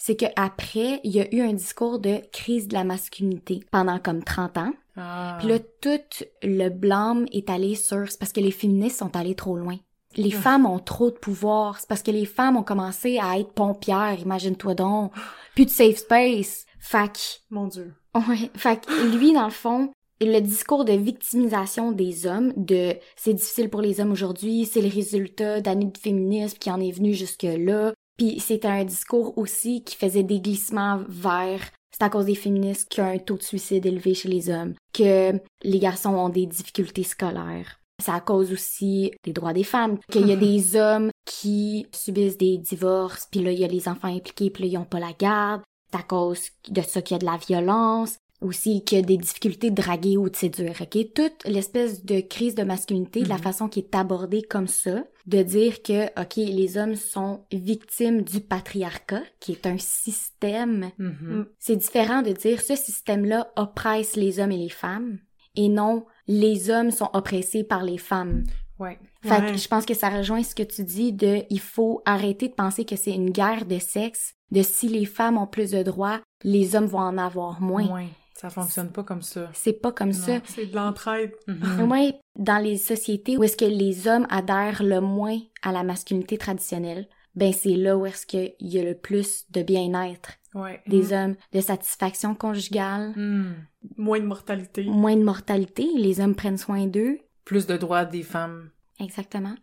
C'est 0.00 0.16
que 0.16 0.26
après, 0.36 1.00
il 1.04 1.10
y 1.10 1.20
a 1.20 1.34
eu 1.34 1.40
un 1.40 1.52
discours 1.52 1.98
de 1.98 2.20
crise 2.32 2.68
de 2.68 2.74
la 2.74 2.84
masculinité 2.84 3.60
pendant 3.72 3.98
comme 3.98 4.22
30 4.22 4.56
ans. 4.56 4.72
Ah. 4.96 5.36
Puis 5.40 5.48
là, 5.48 5.58
tout 5.58 6.24
le 6.42 6.68
blâme 6.70 7.26
est 7.32 7.50
allé 7.50 7.74
sur... 7.74 8.08
C'est 8.08 8.18
parce 8.18 8.32
que 8.32 8.40
les 8.40 8.52
féministes 8.52 8.98
sont 9.00 9.14
allés 9.16 9.34
trop 9.34 9.56
loin. 9.56 9.76
Les 10.16 10.32
Ah. 10.34 10.40
femmes 10.40 10.66
ont 10.66 10.78
trop 10.78 11.10
de 11.10 11.16
pouvoir. 11.16 11.78
C'est 11.78 11.88
parce 11.88 12.02
que 12.02 12.10
les 12.10 12.24
femmes 12.26 12.56
ont 12.56 12.62
commencé 12.62 13.18
à 13.18 13.38
être 13.38 13.52
pompières, 13.52 14.18
imagine-toi 14.20 14.74
donc. 14.74 15.12
Plus 15.54 15.66
de 15.66 15.70
safe 15.70 15.98
space. 15.98 16.64
Fac. 16.80 17.42
Mon 17.50 17.66
Dieu. 17.66 17.92
Ouais. 18.14 18.50
Fait 18.56 18.84
que 18.84 19.16
lui, 19.16 19.32
dans 19.32 19.44
le 19.44 19.50
fond, 19.50 19.90
le 20.20 20.40
discours 20.40 20.84
de 20.84 20.92
victimisation 20.92 21.92
des 21.92 22.26
hommes, 22.26 22.52
de 22.56 22.94
c'est 23.16 23.34
difficile 23.34 23.68
pour 23.68 23.82
les 23.82 24.00
hommes 24.00 24.12
aujourd'hui, 24.12 24.64
c'est 24.64 24.80
le 24.80 24.88
résultat 24.88 25.60
d'années 25.60 25.86
de 25.92 25.98
féminisme 25.98 26.58
qui 26.58 26.70
en 26.70 26.80
est 26.80 26.90
venu 26.90 27.14
jusque-là. 27.14 27.92
Puis 28.16 28.40
c'était 28.40 28.66
un 28.68 28.84
discours 28.84 29.36
aussi 29.38 29.84
qui 29.84 29.96
faisait 29.96 30.24
des 30.24 30.40
glissements 30.40 31.02
vers 31.08 31.60
c'est 31.92 32.04
à 32.04 32.10
cause 32.10 32.26
des 32.26 32.34
féministes 32.36 32.88
qu'il 32.88 33.02
y 33.02 33.06
a 33.06 33.10
un 33.10 33.18
taux 33.18 33.36
de 33.36 33.42
suicide 33.42 33.84
élevé 33.84 34.14
chez 34.14 34.28
les 34.28 34.50
hommes, 34.50 34.74
que 34.92 35.32
les 35.62 35.78
garçons 35.80 36.14
ont 36.14 36.28
des 36.28 36.46
difficultés 36.46 37.02
scolaires. 37.02 37.80
C'est 38.00 38.12
à 38.12 38.20
cause 38.20 38.52
aussi 38.52 39.12
des 39.24 39.32
droits 39.32 39.52
des 39.52 39.64
femmes, 39.64 39.98
qu'il 40.10 40.26
y 40.28 40.32
a 40.32 40.36
des 40.36 40.76
hommes 40.76 41.10
qui 41.24 41.86
subissent 41.92 42.38
des 42.38 42.56
divorces, 42.58 43.26
puis 43.30 43.40
là, 43.42 43.50
il 43.50 43.58
y 43.58 43.64
a 43.64 43.68
les 43.68 43.88
enfants 43.88 44.14
impliqués, 44.14 44.50
puis 44.50 44.64
là, 44.64 44.68
ils 44.70 44.78
ont 44.78 44.84
pas 44.84 45.00
la 45.00 45.12
garde. 45.18 45.62
C'est 45.90 45.98
à 45.98 46.02
cause 46.02 46.50
de 46.68 46.80
ça 46.82 47.02
qu'il 47.02 47.14
y 47.14 47.16
a 47.16 47.18
de 47.18 47.24
la 47.24 47.38
violence, 47.38 48.18
aussi 48.40 48.84
qu'il 48.84 48.98
y 48.98 49.00
a 49.00 49.04
des 49.04 49.16
difficultés 49.16 49.70
de 49.70 49.74
draguer 49.82 50.16
ou 50.16 50.28
de 50.30 50.36
séduire, 50.36 50.76
ok? 50.80 51.12
Toute 51.12 51.44
l'espèce 51.44 52.04
de 52.04 52.20
crise 52.20 52.54
de 52.54 52.62
masculinité, 52.62 53.22
de 53.22 53.28
la 53.28 53.34
Mhm. 53.36 53.42
façon 53.42 53.68
qui 53.68 53.80
est 53.80 53.94
abordée 53.96 54.42
comme 54.42 54.68
ça, 54.68 55.04
de 55.26 55.42
dire 55.42 55.82
que, 55.82 56.04
ok, 56.20 56.36
les 56.36 56.78
hommes 56.78 56.94
sont 56.94 57.44
victimes 57.52 58.22
du 58.22 58.40
patriarcat, 58.40 59.22
qui 59.40 59.52
est 59.52 59.66
un 59.66 59.78
système. 59.78 60.92
Mhm. 60.98 61.46
C'est 61.58 61.76
différent 61.76 62.22
de 62.22 62.30
dire 62.30 62.60
ce 62.60 62.76
système-là 62.76 63.50
oppresse 63.56 64.14
les 64.14 64.38
hommes 64.38 64.52
et 64.52 64.56
les 64.58 64.68
femmes, 64.68 65.18
et 65.56 65.68
non 65.68 66.04
les 66.28 66.70
hommes 66.70 66.90
sont 66.90 67.10
oppressés 67.14 67.64
par 67.64 67.82
les 67.82 67.98
femmes. 67.98 68.44
Ouais. 68.78 68.98
Fait 69.22 69.30
Ouais. 69.40 69.52
que 69.52 69.58
je 69.58 69.66
pense 69.66 69.84
que 69.86 69.94
ça 69.94 70.08
rejoint 70.08 70.42
ce 70.44 70.54
que 70.54 70.62
tu 70.62 70.84
dis 70.84 71.12
de 71.12 71.42
il 71.50 71.58
faut 71.60 72.00
arrêter 72.04 72.48
de 72.48 72.54
penser 72.54 72.84
que 72.84 72.94
c'est 72.94 73.12
une 73.12 73.30
guerre 73.30 73.64
de 73.66 73.78
sexe, 73.80 74.34
de 74.52 74.62
si 74.62 74.88
les 74.88 75.04
femmes 75.04 75.36
ont 75.36 75.46
plus 75.48 75.72
de 75.72 75.82
droits, 75.82 76.20
les 76.44 76.76
hommes 76.76 76.86
vont 76.86 77.00
en 77.00 77.18
avoir 77.18 77.60
moins. 77.60 77.86
Ouais. 77.92 78.06
Ça 78.34 78.50
fonctionne 78.50 78.92
pas 78.92 79.02
comme 79.02 79.22
ça. 79.22 79.50
C'est 79.52 79.72
pas 79.72 79.90
comme 79.90 80.10
Non. 80.10 80.14
ça. 80.14 80.38
C'est 80.44 80.66
de 80.66 80.76
l'entraide. 80.76 81.32
Mhm. 81.48 81.80
Au 81.82 81.86
moins, 81.86 82.10
dans 82.36 82.58
les 82.62 82.76
sociétés 82.76 83.36
où 83.36 83.42
est-ce 83.42 83.56
que 83.56 83.64
les 83.64 84.06
hommes 84.06 84.28
adhèrent 84.30 84.84
le 84.84 85.00
moins 85.00 85.38
à 85.62 85.72
la 85.72 85.82
masculinité 85.82 86.38
traditionnelle, 86.38 87.08
ben 87.34 87.52
c'est 87.52 87.74
là 87.74 87.96
où 87.96 88.06
est-ce 88.06 88.26
qu'il 88.26 88.54
y 88.60 88.78
a 88.78 88.84
le 88.84 88.94
plus 88.96 89.44
de 89.50 89.62
bien-être 89.62 90.34
Ouais. 90.54 90.82
des 90.86 91.12
hommes, 91.12 91.36
de 91.52 91.60
satisfaction 91.60 92.34
conjugale, 92.34 93.12
Mhm. 93.16 93.54
Moins 93.96 94.20
de 94.20 94.24
mortalité. 94.26 94.84
moins 94.84 95.16
de 95.16 95.22
mortalité, 95.22 95.86
les 95.94 96.20
hommes 96.20 96.34
prennent 96.34 96.56
soin 96.58 96.86
d'eux. 96.86 97.18
Plus 97.44 97.66
de 97.66 97.76
droits 97.76 98.04
des 98.04 98.22
femmes. 98.22 98.70
Exactement. 99.00 99.54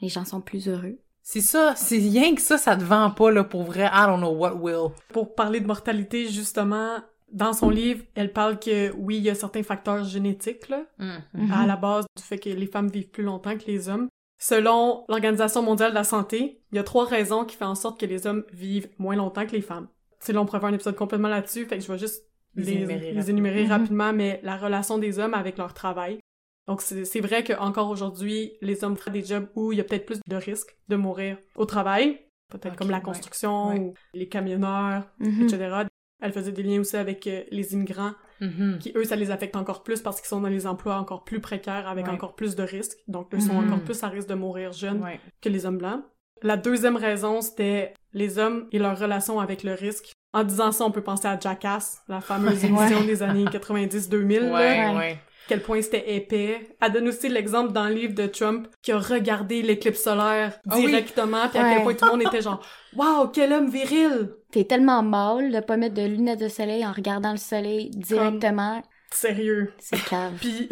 Les 0.00 0.08
gens 0.08 0.24
sont 0.24 0.40
plus 0.40 0.68
heureux. 0.68 0.98
C'est 1.22 1.42
ça, 1.42 1.74
c'est 1.76 1.98
rien 1.98 2.34
que 2.34 2.40
ça, 2.40 2.56
ça 2.58 2.76
te 2.76 2.82
vend 2.82 3.10
pas, 3.10 3.30
là, 3.30 3.44
pour 3.44 3.62
vrai. 3.64 3.84
I 3.92 4.06
don't 4.06 4.18
know 4.18 4.30
what 4.34 4.54
will. 4.54 4.92
Pour 5.12 5.34
parler 5.34 5.60
de 5.60 5.66
mortalité, 5.66 6.28
justement, 6.28 6.96
dans 7.30 7.52
son 7.52 7.70
livre, 7.70 8.02
elle 8.14 8.32
parle 8.32 8.58
que 8.58 8.90
oui, 8.96 9.18
il 9.18 9.22
y 9.22 9.30
a 9.30 9.34
certains 9.34 9.62
facteurs 9.62 10.02
génétiques, 10.04 10.68
là, 10.68 10.84
Mhm. 10.98 11.52
à 11.52 11.66
la 11.66 11.76
base 11.76 12.06
du 12.16 12.22
fait 12.22 12.38
que 12.38 12.48
les 12.48 12.66
femmes 12.66 12.88
vivent 12.88 13.10
plus 13.10 13.22
longtemps 13.22 13.56
que 13.56 13.66
les 13.66 13.88
hommes. 13.88 14.08
Selon 14.38 15.04
l'Organisation 15.08 15.62
mondiale 15.62 15.90
de 15.90 15.94
la 15.96 16.04
santé, 16.04 16.62
il 16.72 16.76
y 16.76 16.78
a 16.78 16.82
trois 16.82 17.04
raisons 17.04 17.44
qui 17.44 17.56
font 17.56 17.66
en 17.66 17.74
sorte 17.74 18.00
que 18.00 18.06
les 18.06 18.26
hommes 18.26 18.42
vivent 18.52 18.88
moins 18.98 19.14
longtemps 19.14 19.46
que 19.46 19.52
les 19.52 19.60
femmes. 19.60 19.86
C'est 20.22 20.32
là, 20.32 20.40
on 20.40 20.46
pourrait 20.46 20.60
faire 20.60 20.68
un 20.68 20.74
épisode 20.74 20.96
complètement 20.96 21.28
là-dessus, 21.28 21.64
fait 21.66 21.78
que 21.78 21.84
je 21.84 21.90
vais 21.90 21.98
juste 21.98 22.24
Les 22.54 22.64
les, 22.64 22.72
énumérer 22.72 23.12
les 23.12 23.30
énumérer 23.30 23.66
rapidement, 23.66 24.12
mais 24.12 24.40
la 24.42 24.56
relation 24.56 24.98
des 24.98 25.18
hommes 25.18 25.34
avec 25.34 25.56
leur 25.58 25.72
travail. 25.74 26.18
Donc, 26.68 26.82
c'est 26.82 27.20
vrai 27.20 27.42
qu'encore 27.42 27.88
aujourd'hui, 27.90 28.52
les 28.60 28.84
hommes 28.84 28.96
font 28.96 29.10
des 29.10 29.24
jobs 29.24 29.48
où 29.56 29.72
il 29.72 29.78
y 29.78 29.80
a 29.80 29.84
peut-être 29.84 30.06
plus 30.06 30.20
de 30.26 30.36
risques 30.36 30.76
de 30.88 30.96
mourir 30.96 31.36
au 31.56 31.64
travail, 31.64 32.20
peut-être 32.50 32.76
comme 32.76 32.90
la 32.90 33.00
construction 33.00 33.68
ouais. 33.70 33.78
ou 33.80 33.94
les 34.14 34.28
camionneurs, 34.28 35.08
Mhm. 35.18 35.42
etc. 35.44 35.84
Elle 36.22 36.32
faisait 36.32 36.52
des 36.52 36.62
liens 36.62 36.80
aussi 36.80 36.96
avec 36.96 37.26
euh, 37.26 37.42
les 37.50 37.72
immigrants, 37.72 38.12
Mhm. 38.42 38.78
qui 38.78 38.92
eux, 38.94 39.04
ça 39.04 39.16
les 39.16 39.30
affecte 39.30 39.56
encore 39.56 39.82
plus 39.82 40.00
parce 40.02 40.20
qu'ils 40.20 40.28
sont 40.28 40.40
dans 40.40 40.48
les 40.48 40.66
emplois 40.66 40.96
encore 40.96 41.24
plus 41.24 41.40
précaires 41.40 41.88
avec 41.88 42.06
Ouais. 42.06 42.12
encore 42.12 42.34
plus 42.36 42.54
de 42.56 42.62
risques. 42.62 42.98
Donc, 43.08 43.34
eux 43.34 43.40
sont 43.40 43.54
Mhm. 43.54 43.66
encore 43.72 43.84
plus 43.84 44.02
à 44.04 44.08
risque 44.08 44.28
de 44.28 44.34
mourir 44.34 44.72
jeunes 44.72 45.02
que 45.40 45.48
les 45.48 45.64
hommes 45.66 45.78
blancs. 45.78 46.02
La 46.42 46.56
deuxième 46.56 46.96
raison, 46.96 47.40
c'était 47.40 47.94
les 48.12 48.38
hommes 48.38 48.66
et 48.72 48.78
leur 48.78 48.98
relation 48.98 49.40
avec 49.40 49.62
le 49.62 49.74
risque. 49.74 50.12
En 50.32 50.44
disant 50.44 50.72
ça, 50.72 50.84
on 50.84 50.90
peut 50.90 51.02
penser 51.02 51.26
à 51.26 51.38
Jackass, 51.38 52.02
la 52.08 52.20
fameuse 52.20 52.64
émission 52.64 53.02
des 53.04 53.22
années 53.22 53.44
90-2000, 53.44 54.40
là. 54.40 54.52
Ouais, 54.52 54.96
ouais. 54.96 55.18
quel 55.48 55.60
point 55.60 55.82
c'était 55.82 56.14
épais. 56.14 56.76
Elle 56.80 56.92
donne 56.92 57.08
aussi 57.08 57.28
l'exemple 57.28 57.72
dans 57.72 57.88
le 57.88 57.94
livre 57.94 58.14
de 58.14 58.26
Trump 58.26 58.68
qui 58.80 58.92
a 58.92 58.98
regardé 58.98 59.60
l'éclipse 59.62 60.02
solaire 60.02 60.58
Ah 60.68 60.76
oui. 60.76 60.86
directement, 60.86 61.48
puis 61.48 61.58
à 61.58 61.74
quel 61.74 61.82
point 61.82 61.94
tout 61.94 62.04
le 62.04 62.10
monde 62.12 62.22
était 62.22 62.42
genre 62.42 62.64
«Wow, 62.96 63.28
quel 63.28 63.52
homme 63.52 63.68
viril! 63.68 64.30
T'es 64.52 64.64
tellement 64.64 65.02
mâle 65.02 65.50
de 65.50 65.60
pas 65.60 65.76
mettre 65.76 65.94
de 65.96 66.06
lunettes 66.06 66.40
de 66.40 66.48
soleil 66.48 66.86
en 66.86 66.92
regardant 66.92 67.32
le 67.32 67.36
soleil 67.38 67.90
directement.» 67.90 68.82
Sérieux. 69.12 69.72
C'est 69.80 70.02
cave. 70.04 70.34
Puis, 70.40 70.68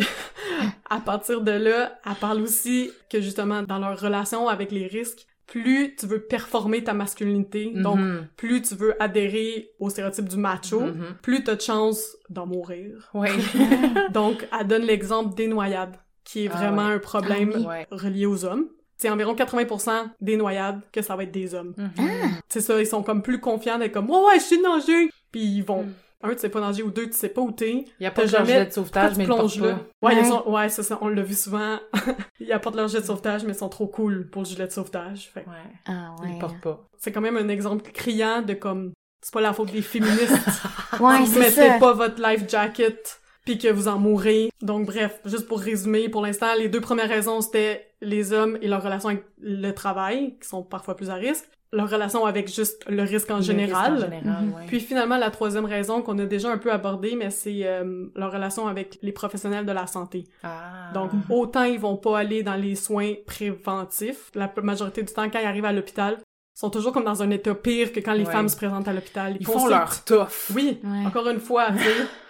à 0.89 1.01
partir 1.01 1.41
de 1.41 1.51
là, 1.51 1.99
elle 2.07 2.15
parle 2.15 2.41
aussi 2.43 2.93
que 3.11 3.21
justement, 3.21 3.63
dans 3.63 3.81
leur 3.81 3.99
relation 3.99 4.49
avec 4.49 4.71
les 4.71 4.87
risques, 4.87 5.27
plus 5.49 5.97
tu 5.97 6.07
veux 6.07 6.21
performer 6.21 6.85
ta 6.85 6.93
masculinité, 6.95 7.73
donc 7.75 7.99
Mhm. 7.99 8.27
plus 8.37 8.63
tu 8.63 8.75
veux 8.77 8.95
adhérer 9.03 9.71
au 9.81 9.91
stéréotype 9.91 10.29
du 10.29 10.37
macho, 10.37 10.81
Mhm. 10.81 11.17
plus 11.23 11.43
t'as 11.43 11.57
de 11.57 11.61
chances 11.61 12.17
d'en 12.31 12.47
mourir. 12.47 13.11
Ouais. 13.15 13.31
Donc, 14.13 14.47
elle 14.59 14.67
donne 14.67 14.83
l'exemple 14.83 15.35
des 15.35 15.49
noyades, 15.49 15.97
qui 16.25 16.45
est 16.45 16.51
Ah 16.53 16.57
vraiment 16.59 16.87
ouais. 16.89 16.95
un 16.95 16.99
problème 16.99 17.53
Ah 17.57 17.85
oui. 17.91 17.99
Relié 17.99 18.27
aux 18.27 18.45
hommes. 18.45 18.69
C'est 19.01 19.09
environ 19.11 19.35
80% 19.35 20.11
des 20.21 20.37
noyades 20.37 20.81
que 20.93 21.03
ça 21.03 21.15
va 21.17 21.23
être 21.23 21.31
des 21.33 21.55
hommes. 21.55 21.73
Mhm. 21.77 22.09
C'est 22.49 22.61
ça, 22.61 22.79
ils 22.81 22.87
sont 22.87 23.03
comme 23.03 23.23
plus 23.23 23.41
confiants 23.41 23.79
d'être 23.79 23.93
comme 23.93 24.11
«Ouais, 24.11 24.17
ouais, 24.27 24.39
je 24.39 24.45
sais 24.45 24.61
nager!» 24.61 25.09
Puis 25.33 25.41
ils 25.43 25.63
vont... 25.63 25.87
Un, 26.23 26.31
tu 26.35 26.39
sais 26.39 26.49
pas 26.49 26.61
nager, 26.61 26.83
ou 26.83 26.91
deux, 26.91 27.07
tu 27.07 27.13
sais 27.17 27.29
pas 27.29 27.41
où 27.41 27.53
t'es. 27.53 27.85
Il 28.01 28.03
y 28.03 28.07
a 28.07 28.11
pas 28.11 28.23
de 28.25 28.29
jamais- 28.29 28.67
de 28.67 28.71
sauvetage, 28.73 29.17
mais 29.17 29.25
ils 29.25 29.29
le 29.29 29.37
pas. 29.37 29.67
là? 29.69 29.79
Ouais, 30.03 30.15
ils 30.15 30.19
Ouais. 30.19 30.25
sont- 30.25 30.51
ouais, 30.51 30.69
c'est 30.69 30.83
ça, 30.83 30.99
on 31.01 31.09
l'a 31.09 31.23
vu 31.23 31.35
souvent. 31.35 31.79
ils 32.41 32.51
apportent 32.53 32.75
leur 32.75 32.89
gilet 32.89 33.03
de 33.03 33.07
sauvetage, 33.07 33.45
mais 33.45 33.53
ils 33.53 33.59
sont 33.59 33.69
trop 33.69 33.87
cool 33.87 34.29
pour 34.29 34.43
le 34.43 34.47
gilet 34.49 34.67
de 34.67 34.73
sauvetage. 34.73 35.31
Fait 35.33 35.43
que 35.45 35.49
Ouais. 35.51 35.55
Ah 35.87 36.15
Ils 36.19 36.27
ouais. 36.27 36.33
le 36.35 36.39
portent 36.41 36.61
pas. 36.61 36.85
c'est 36.99 37.13
quand 37.13 37.21
même 37.21 37.37
un 37.37 37.49
exemple 37.49 37.89
criant 37.93 38.43
de 38.43 38.55
comme... 38.55 38.93
C'est 39.23 39.33
pas 39.33 39.41
la 39.41 39.53
faute 39.53 39.71
des 39.73 39.83
féministes 39.83 40.19
Ouais, 41.01 41.19
si 41.19 41.23
vous 41.27 41.33
c'est 41.35 41.39
mettez 41.41 41.69
ça. 41.69 41.79
pas 41.79 41.93
votre 41.93 42.21
life 42.23 42.49
jacket 42.49 43.21
puis 43.45 43.57
que 43.59 43.69
vous 43.69 43.89
en 43.89 43.99
mourrez. 43.99 44.51
Donc 44.61 44.87
bref, 44.87 45.21
juste 45.25 45.47
pour 45.49 45.61
résumer, 45.61 46.09
pour 46.09 46.23
l'instant, 46.23 46.49
les 46.59 46.69
deux 46.69 46.81
premières 46.81 47.09
raisons, 47.09 47.41
c'était 47.41 47.89
les 48.01 48.33
hommes 48.33 48.59
et 48.61 48.69
leur 48.69 48.83
relation 48.83 49.09
avec 49.09 49.25
le 49.41 49.71
travail, 49.73 50.37
qui 50.41 50.47
sont 50.49 50.63
parfois 50.63 50.97
plus 50.97 51.11
à 51.11 51.15
risque, 51.15 51.49
leur 51.73 51.91
relation 51.91 52.25
avec 52.25 52.49
juste 52.53 52.83
le 52.89 53.03
risque 53.03 53.31
en 53.31 53.37
Le 53.37 53.43
général. 53.43 53.93
risque 53.95 54.07
en 54.07 54.11
général, 54.11 54.45
ouais. 54.57 54.67
Puis 54.67 54.81
finalement, 54.81 55.19
la 55.19 55.31
troisième 55.31 55.67
raison 55.67 56.01
qu'on 56.03 56.19
a 56.19 56.25
déjà 56.25 56.51
un 56.51 56.59
peu 56.59 56.73
abordée, 56.73 57.15
mais 57.17 57.31
c'est 57.31 57.61
euh, 57.67 58.07
leur 58.17 58.33
relation 58.33 58.67
avec 58.69 58.99
les 59.03 59.13
professionnels 59.13 59.67
de 59.67 59.73
la 59.73 59.87
santé. 59.87 60.25
Ah. 60.43 60.91
Donc, 60.95 61.11
autant 61.29 61.65
ils 61.65 61.79
vont 61.79 61.97
pas 61.97 62.19
aller 62.21 62.43
dans 62.43 62.55
les 62.55 62.75
soins 62.75 63.13
préventifs, 63.27 64.31
la 64.35 64.53
majorité 64.63 65.03
du 65.03 65.13
temps, 65.13 65.29
quand 65.31 65.41
ils 65.41 65.47
arrivent 65.47 65.65
à 65.65 65.73
l'hôpital, 65.73 66.19
ils 66.21 66.61
sont 66.61 66.71
toujours 66.71 66.93
comme 66.93 67.05
dans 67.05 67.23
un 67.23 67.31
état 67.31 67.55
pire 67.55 67.93
que 67.93 68.01
quand 68.01 68.15
les 68.15 68.25
Ouais. 68.25 68.33
femmes 68.33 68.49
se 68.49 68.57
présentent 68.57 68.89
à 68.89 68.93
l'hôpital. 68.93 69.37
ils 69.39 69.47
font 69.47 69.67
leur 69.69 70.05
tough. 70.05 70.51
Oui, 70.55 70.81
Ouais. 70.83 71.07
encore 71.07 71.29
une 71.29 71.41
fois, 71.41 71.67
tu 71.73 71.79
sais, 71.79 71.85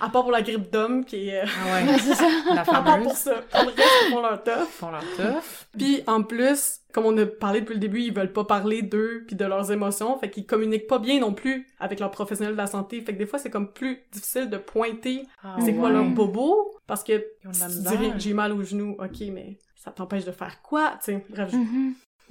à 0.00 0.08
part 0.08 0.22
pour 0.22 0.30
la 0.32 0.42
grippe 0.42 0.70
d'homme, 0.70 1.04
qui 1.04 1.28
est... 1.28 1.42
euh, 1.42 1.46
Ah 1.46 1.72
ouais. 1.86 1.98
c'est 1.98 2.14
ça. 2.14 2.28
La 2.54 2.60
à 2.60 2.64
part 2.64 2.82
pour 2.84 2.92
fameuse. 2.92 3.12
ça. 3.12 3.34
Pour 3.50 3.60
le 3.62 3.68
reste, 3.68 3.80
ils 4.06 4.10
font 4.12 4.20
leur 4.22 4.42
tough. 4.42 4.52
Ils 4.60 4.72
font 4.72 4.90
leur 4.90 5.00
tough. 5.16 5.66
Puis 5.78 6.02
en 6.06 6.22
plus, 6.22 6.80
comme 6.92 7.06
on 7.06 7.16
a 7.18 7.26
parlé 7.26 7.60
depuis 7.60 7.74
le 7.74 7.80
début, 7.80 8.00
ils 8.02 8.12
veulent 8.14 8.32
pas 8.32 8.44
parler 8.44 8.82
d'eux 8.82 9.24
puis 9.26 9.34
de 9.36 9.44
leurs 9.44 9.72
émotions, 9.72 10.18
fait 10.18 10.30
qu'ils 10.30 10.46
communiquent 10.46 10.86
pas 10.86 10.98
bien 10.98 11.18
non 11.20 11.32
plus 11.32 11.66
avec 11.80 11.98
leurs 12.00 12.10
professionnels 12.10 12.52
de 12.52 12.58
la 12.58 12.66
santé. 12.66 13.00
Fait 13.00 13.12
que 13.14 13.18
des 13.18 13.26
fois, 13.26 13.38
c'est 13.38 13.50
comme 13.50 13.72
plus 13.72 13.98
difficile 14.12 14.48
de 14.50 14.58
pointer 14.58 15.22
Ah 15.42 15.56
c'est 15.64 15.74
quoi 15.74 15.90
leur 15.90 16.04
bobo, 16.04 16.76
parce 16.86 17.02
que 17.02 17.12
tu 17.42 17.48
dirais 17.88 18.12
j'ai 18.18 18.34
mal 18.34 18.52
au 18.52 18.62
genou, 18.62 18.96
ok, 18.98 19.20
mais 19.32 19.58
ça 19.76 19.90
t'empêche 19.90 20.24
de 20.24 20.32
faire 20.32 20.62
quoi, 20.62 20.92
tu 21.02 21.12
sais? 21.12 21.26
Bref. 21.30 21.52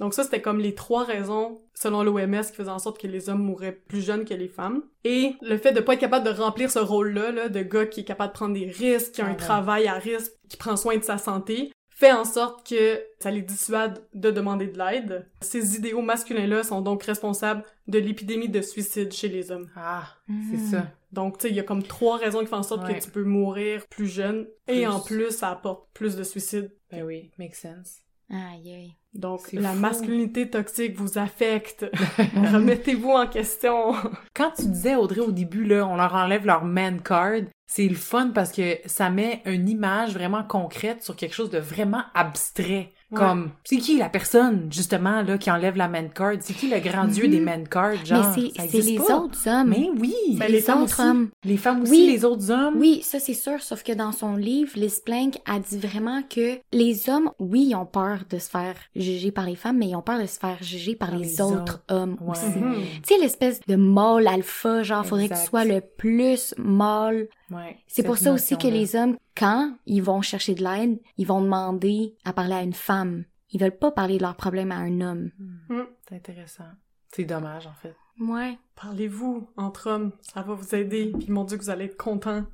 Donc 0.00 0.14
ça, 0.14 0.24
c'était 0.24 0.40
comme 0.42 0.58
les 0.58 0.74
trois 0.74 1.04
raisons, 1.04 1.60
selon 1.74 2.02
l'OMS, 2.02 2.40
qui 2.46 2.52
faisaient 2.56 2.68
en 2.70 2.78
sorte 2.78 3.00
que 3.00 3.06
les 3.06 3.28
hommes 3.28 3.42
mouraient 3.42 3.72
plus 3.72 4.00
jeunes 4.04 4.24
que 4.24 4.34
les 4.34 4.48
femmes. 4.48 4.82
Et 5.04 5.34
le 5.42 5.56
fait 5.58 5.72
de 5.72 5.80
pas 5.80 5.94
être 5.94 6.00
capable 6.00 6.26
de 6.26 6.32
remplir 6.32 6.70
ce 6.70 6.78
rôle-là, 6.78 7.30
là, 7.32 7.48
de 7.48 7.62
gars 7.62 7.86
qui 7.86 8.00
est 8.00 8.04
capable 8.04 8.32
de 8.32 8.36
prendre 8.38 8.54
des 8.54 8.66
risques, 8.66 9.12
qui 9.12 9.20
a 9.22 9.26
Ah 9.26 9.28
un 9.28 9.30
ouais. 9.32 9.36
travail 9.36 9.86
à 9.86 9.94
risque, 9.94 10.32
qui 10.48 10.56
prend 10.56 10.76
soin 10.76 10.96
de 10.96 11.04
sa 11.04 11.18
santé, 11.18 11.72
fait 11.90 12.10
en 12.12 12.24
sorte 12.24 12.66
que 12.68 13.00
ça 13.20 13.30
les 13.30 13.42
dissuade 13.42 14.02
de 14.14 14.30
demander 14.32 14.66
de 14.66 14.76
l'aide. 14.78 15.28
Ces 15.40 15.76
idéaux 15.76 16.02
masculins-là 16.02 16.64
sont 16.64 16.80
donc 16.80 17.04
responsables 17.04 17.62
de 17.86 17.98
l'épidémie 18.00 18.48
de 18.48 18.60
suicide 18.62 19.12
chez 19.12 19.28
les 19.28 19.52
hommes. 19.52 19.70
Ah, 19.76 20.08
c'est 20.26 20.56
Mhm. 20.56 20.70
ça. 20.70 20.86
Donc, 21.12 21.38
tu 21.38 21.42
sais, 21.42 21.50
il 21.50 21.56
y 21.56 21.60
a 21.60 21.62
comme 21.62 21.84
trois 21.84 22.16
raisons 22.16 22.40
qui 22.40 22.46
font 22.46 22.56
en 22.56 22.62
sorte 22.64 22.84
Ouais. 22.84 22.98
que 22.98 23.04
tu 23.04 23.10
peux 23.10 23.22
mourir 23.22 23.86
plus 23.88 24.08
jeune. 24.08 24.48
Et 24.66 24.84
en 24.88 24.98
plus, 24.98 25.30
ça 25.30 25.50
apporte 25.50 25.86
plus 25.94 26.16
de 26.16 26.24
suicides. 26.24 26.72
Ben 26.90 27.04
oui, 27.04 27.30
make 27.38 27.54
sense. 27.54 27.98
Aïe, 28.28 28.72
aïe. 28.72 28.94
Donc, 29.14 29.52
la 29.52 29.72
fou. 29.72 29.78
masculinité 29.78 30.50
toxique 30.50 30.96
vous 30.96 31.18
affecte. 31.18 31.86
Remettez-vous 32.52 33.10
en 33.10 33.26
question. 33.26 33.94
Quand 34.34 34.50
tu 34.56 34.66
disais, 34.66 34.96
Audrey, 34.96 35.20
au 35.20 35.30
début, 35.30 35.64
là, 35.64 35.86
on 35.86 35.96
leur 35.96 36.14
enlève 36.14 36.46
leur 36.46 36.64
man 36.64 37.00
card, 37.00 37.42
c'est 37.66 37.88
le 37.88 37.94
fun 37.94 38.30
parce 38.34 38.52
que 38.52 38.78
ça 38.86 39.10
met 39.10 39.42
une 39.46 39.68
image 39.68 40.12
vraiment 40.14 40.44
concrète 40.44 41.02
sur 41.02 41.16
quelque 41.16 41.34
chose 41.34 41.50
de 41.50 41.58
vraiment 41.58 42.02
abstrait. 42.14 42.90
Ouais. 43.10 43.18
Comme, 43.20 43.50
c'est 43.62 43.76
qui 43.76 43.96
la 43.98 44.08
personne, 44.08 44.66
justement, 44.72 45.22
là, 45.22 45.38
qui 45.38 45.48
enlève 45.50 45.76
la 45.76 45.86
man 45.88 46.10
card? 46.12 46.36
C'est 46.40 46.54
qui 46.54 46.68
le 46.68 46.80
grand 46.80 47.04
dieu 47.04 47.26
Mhm. 47.26 47.30
des 47.30 47.40
man 47.40 47.68
cards? 47.68 48.04
Genre, 48.04 48.32
Mais 48.36 48.50
c'est 48.68 48.78
les 48.80 48.96
pas. 48.96 49.18
autres 49.18 49.46
hommes. 49.48 49.68
Mais 49.68 49.88
oui! 50.00 50.14
Ben, 50.36 50.46
les, 50.46 50.54
les 50.60 50.70
autres 50.70 50.82
aussi. 50.84 51.00
hommes. 51.02 51.28
Les 51.44 51.56
femmes 51.56 51.82
aussi, 51.82 51.92
Oui. 51.92 52.06
les 52.10 52.24
autres 52.24 52.50
hommes. 52.50 52.74
Oui, 52.76 53.02
ça 53.04 53.20
c'est 53.20 53.34
sûr, 53.34 53.62
sauf 53.62 53.84
que 53.84 53.92
dans 53.92 54.10
son 54.10 54.34
livre, 54.36 54.72
Liz 54.74 55.00
Plank 55.04 55.34
a 55.46 55.60
dit 55.60 55.78
vraiment 55.78 56.22
que 56.28 56.58
les 56.72 57.08
hommes, 57.08 57.30
oui, 57.38 57.66
ils 57.70 57.74
ont 57.76 57.86
peur 57.86 58.20
de 58.28 58.38
se 58.38 58.48
faire 58.50 58.74
juger 58.96 59.30
par 59.30 59.46
les 59.46 59.54
femmes, 59.54 59.78
mais 59.78 59.88
ils 59.90 59.96
ont 59.96 60.02
peur 60.02 60.20
de 60.20 60.26
se 60.26 60.38
faire 60.40 60.58
juger 60.60 60.96
par, 60.96 61.10
Par 61.10 61.18
les, 61.18 61.26
les 61.26 61.40
autres 61.40 61.84
hommes 61.90 62.16
Ouais. 62.20 62.30
aussi. 62.32 62.58
Mhm. 62.58 62.74
Tu 63.06 63.14
sais, 63.14 63.20
l'espèce 63.20 63.60
de 63.68 63.76
mâle 63.76 64.26
alpha, 64.26 64.82
genre, 64.82 65.06
faudrait 65.06 65.24
que 65.28 65.34
tu 65.34 65.38
Exact. 65.38 65.50
sois 65.50 65.64
le 65.64 65.80
plus 65.80 66.52
mâle. 66.58 67.28
Ouais, 67.54 67.78
C'est 67.86 68.02
pour 68.02 68.18
ça 68.18 68.32
aussi 68.32 68.56
que 68.58 68.66
les 68.68 68.96
hommes, 68.96 69.16
quand 69.36 69.76
ils 69.86 70.02
vont 70.02 70.22
chercher 70.22 70.54
de 70.54 70.64
l'aide, 70.64 70.98
ils 71.16 71.26
vont 71.26 71.40
demander 71.40 72.16
à 72.24 72.32
parler 72.32 72.54
à 72.54 72.62
une 72.62 72.72
femme. 72.72 73.24
Ils 73.50 73.60
veulent 73.60 73.76
pas 73.76 73.92
parler 73.92 74.16
de 74.18 74.22
leurs 74.22 74.36
problèmes 74.36 74.72
à 74.72 74.76
un 74.76 75.00
homme. 75.00 75.30
Hmm. 75.38 75.74
Hmm. 75.74 75.86
C'est 76.08 76.16
intéressant. 76.16 76.64
C'est 77.12 77.24
dommage, 77.24 77.66
en 77.66 77.74
fait. 77.74 77.94
Ouais. 78.18 78.58
Parlez-vous 78.74 79.48
entre 79.56 79.88
hommes, 79.90 80.12
ça 80.20 80.42
va 80.42 80.54
vous 80.54 80.74
aider. 80.74 81.12
Puis 81.18 81.30
mon 81.30 81.44
Dieu, 81.44 81.56
que 81.56 81.62
vous 81.62 81.70
allez 81.70 81.84
être 81.86 81.96
content 81.96 82.44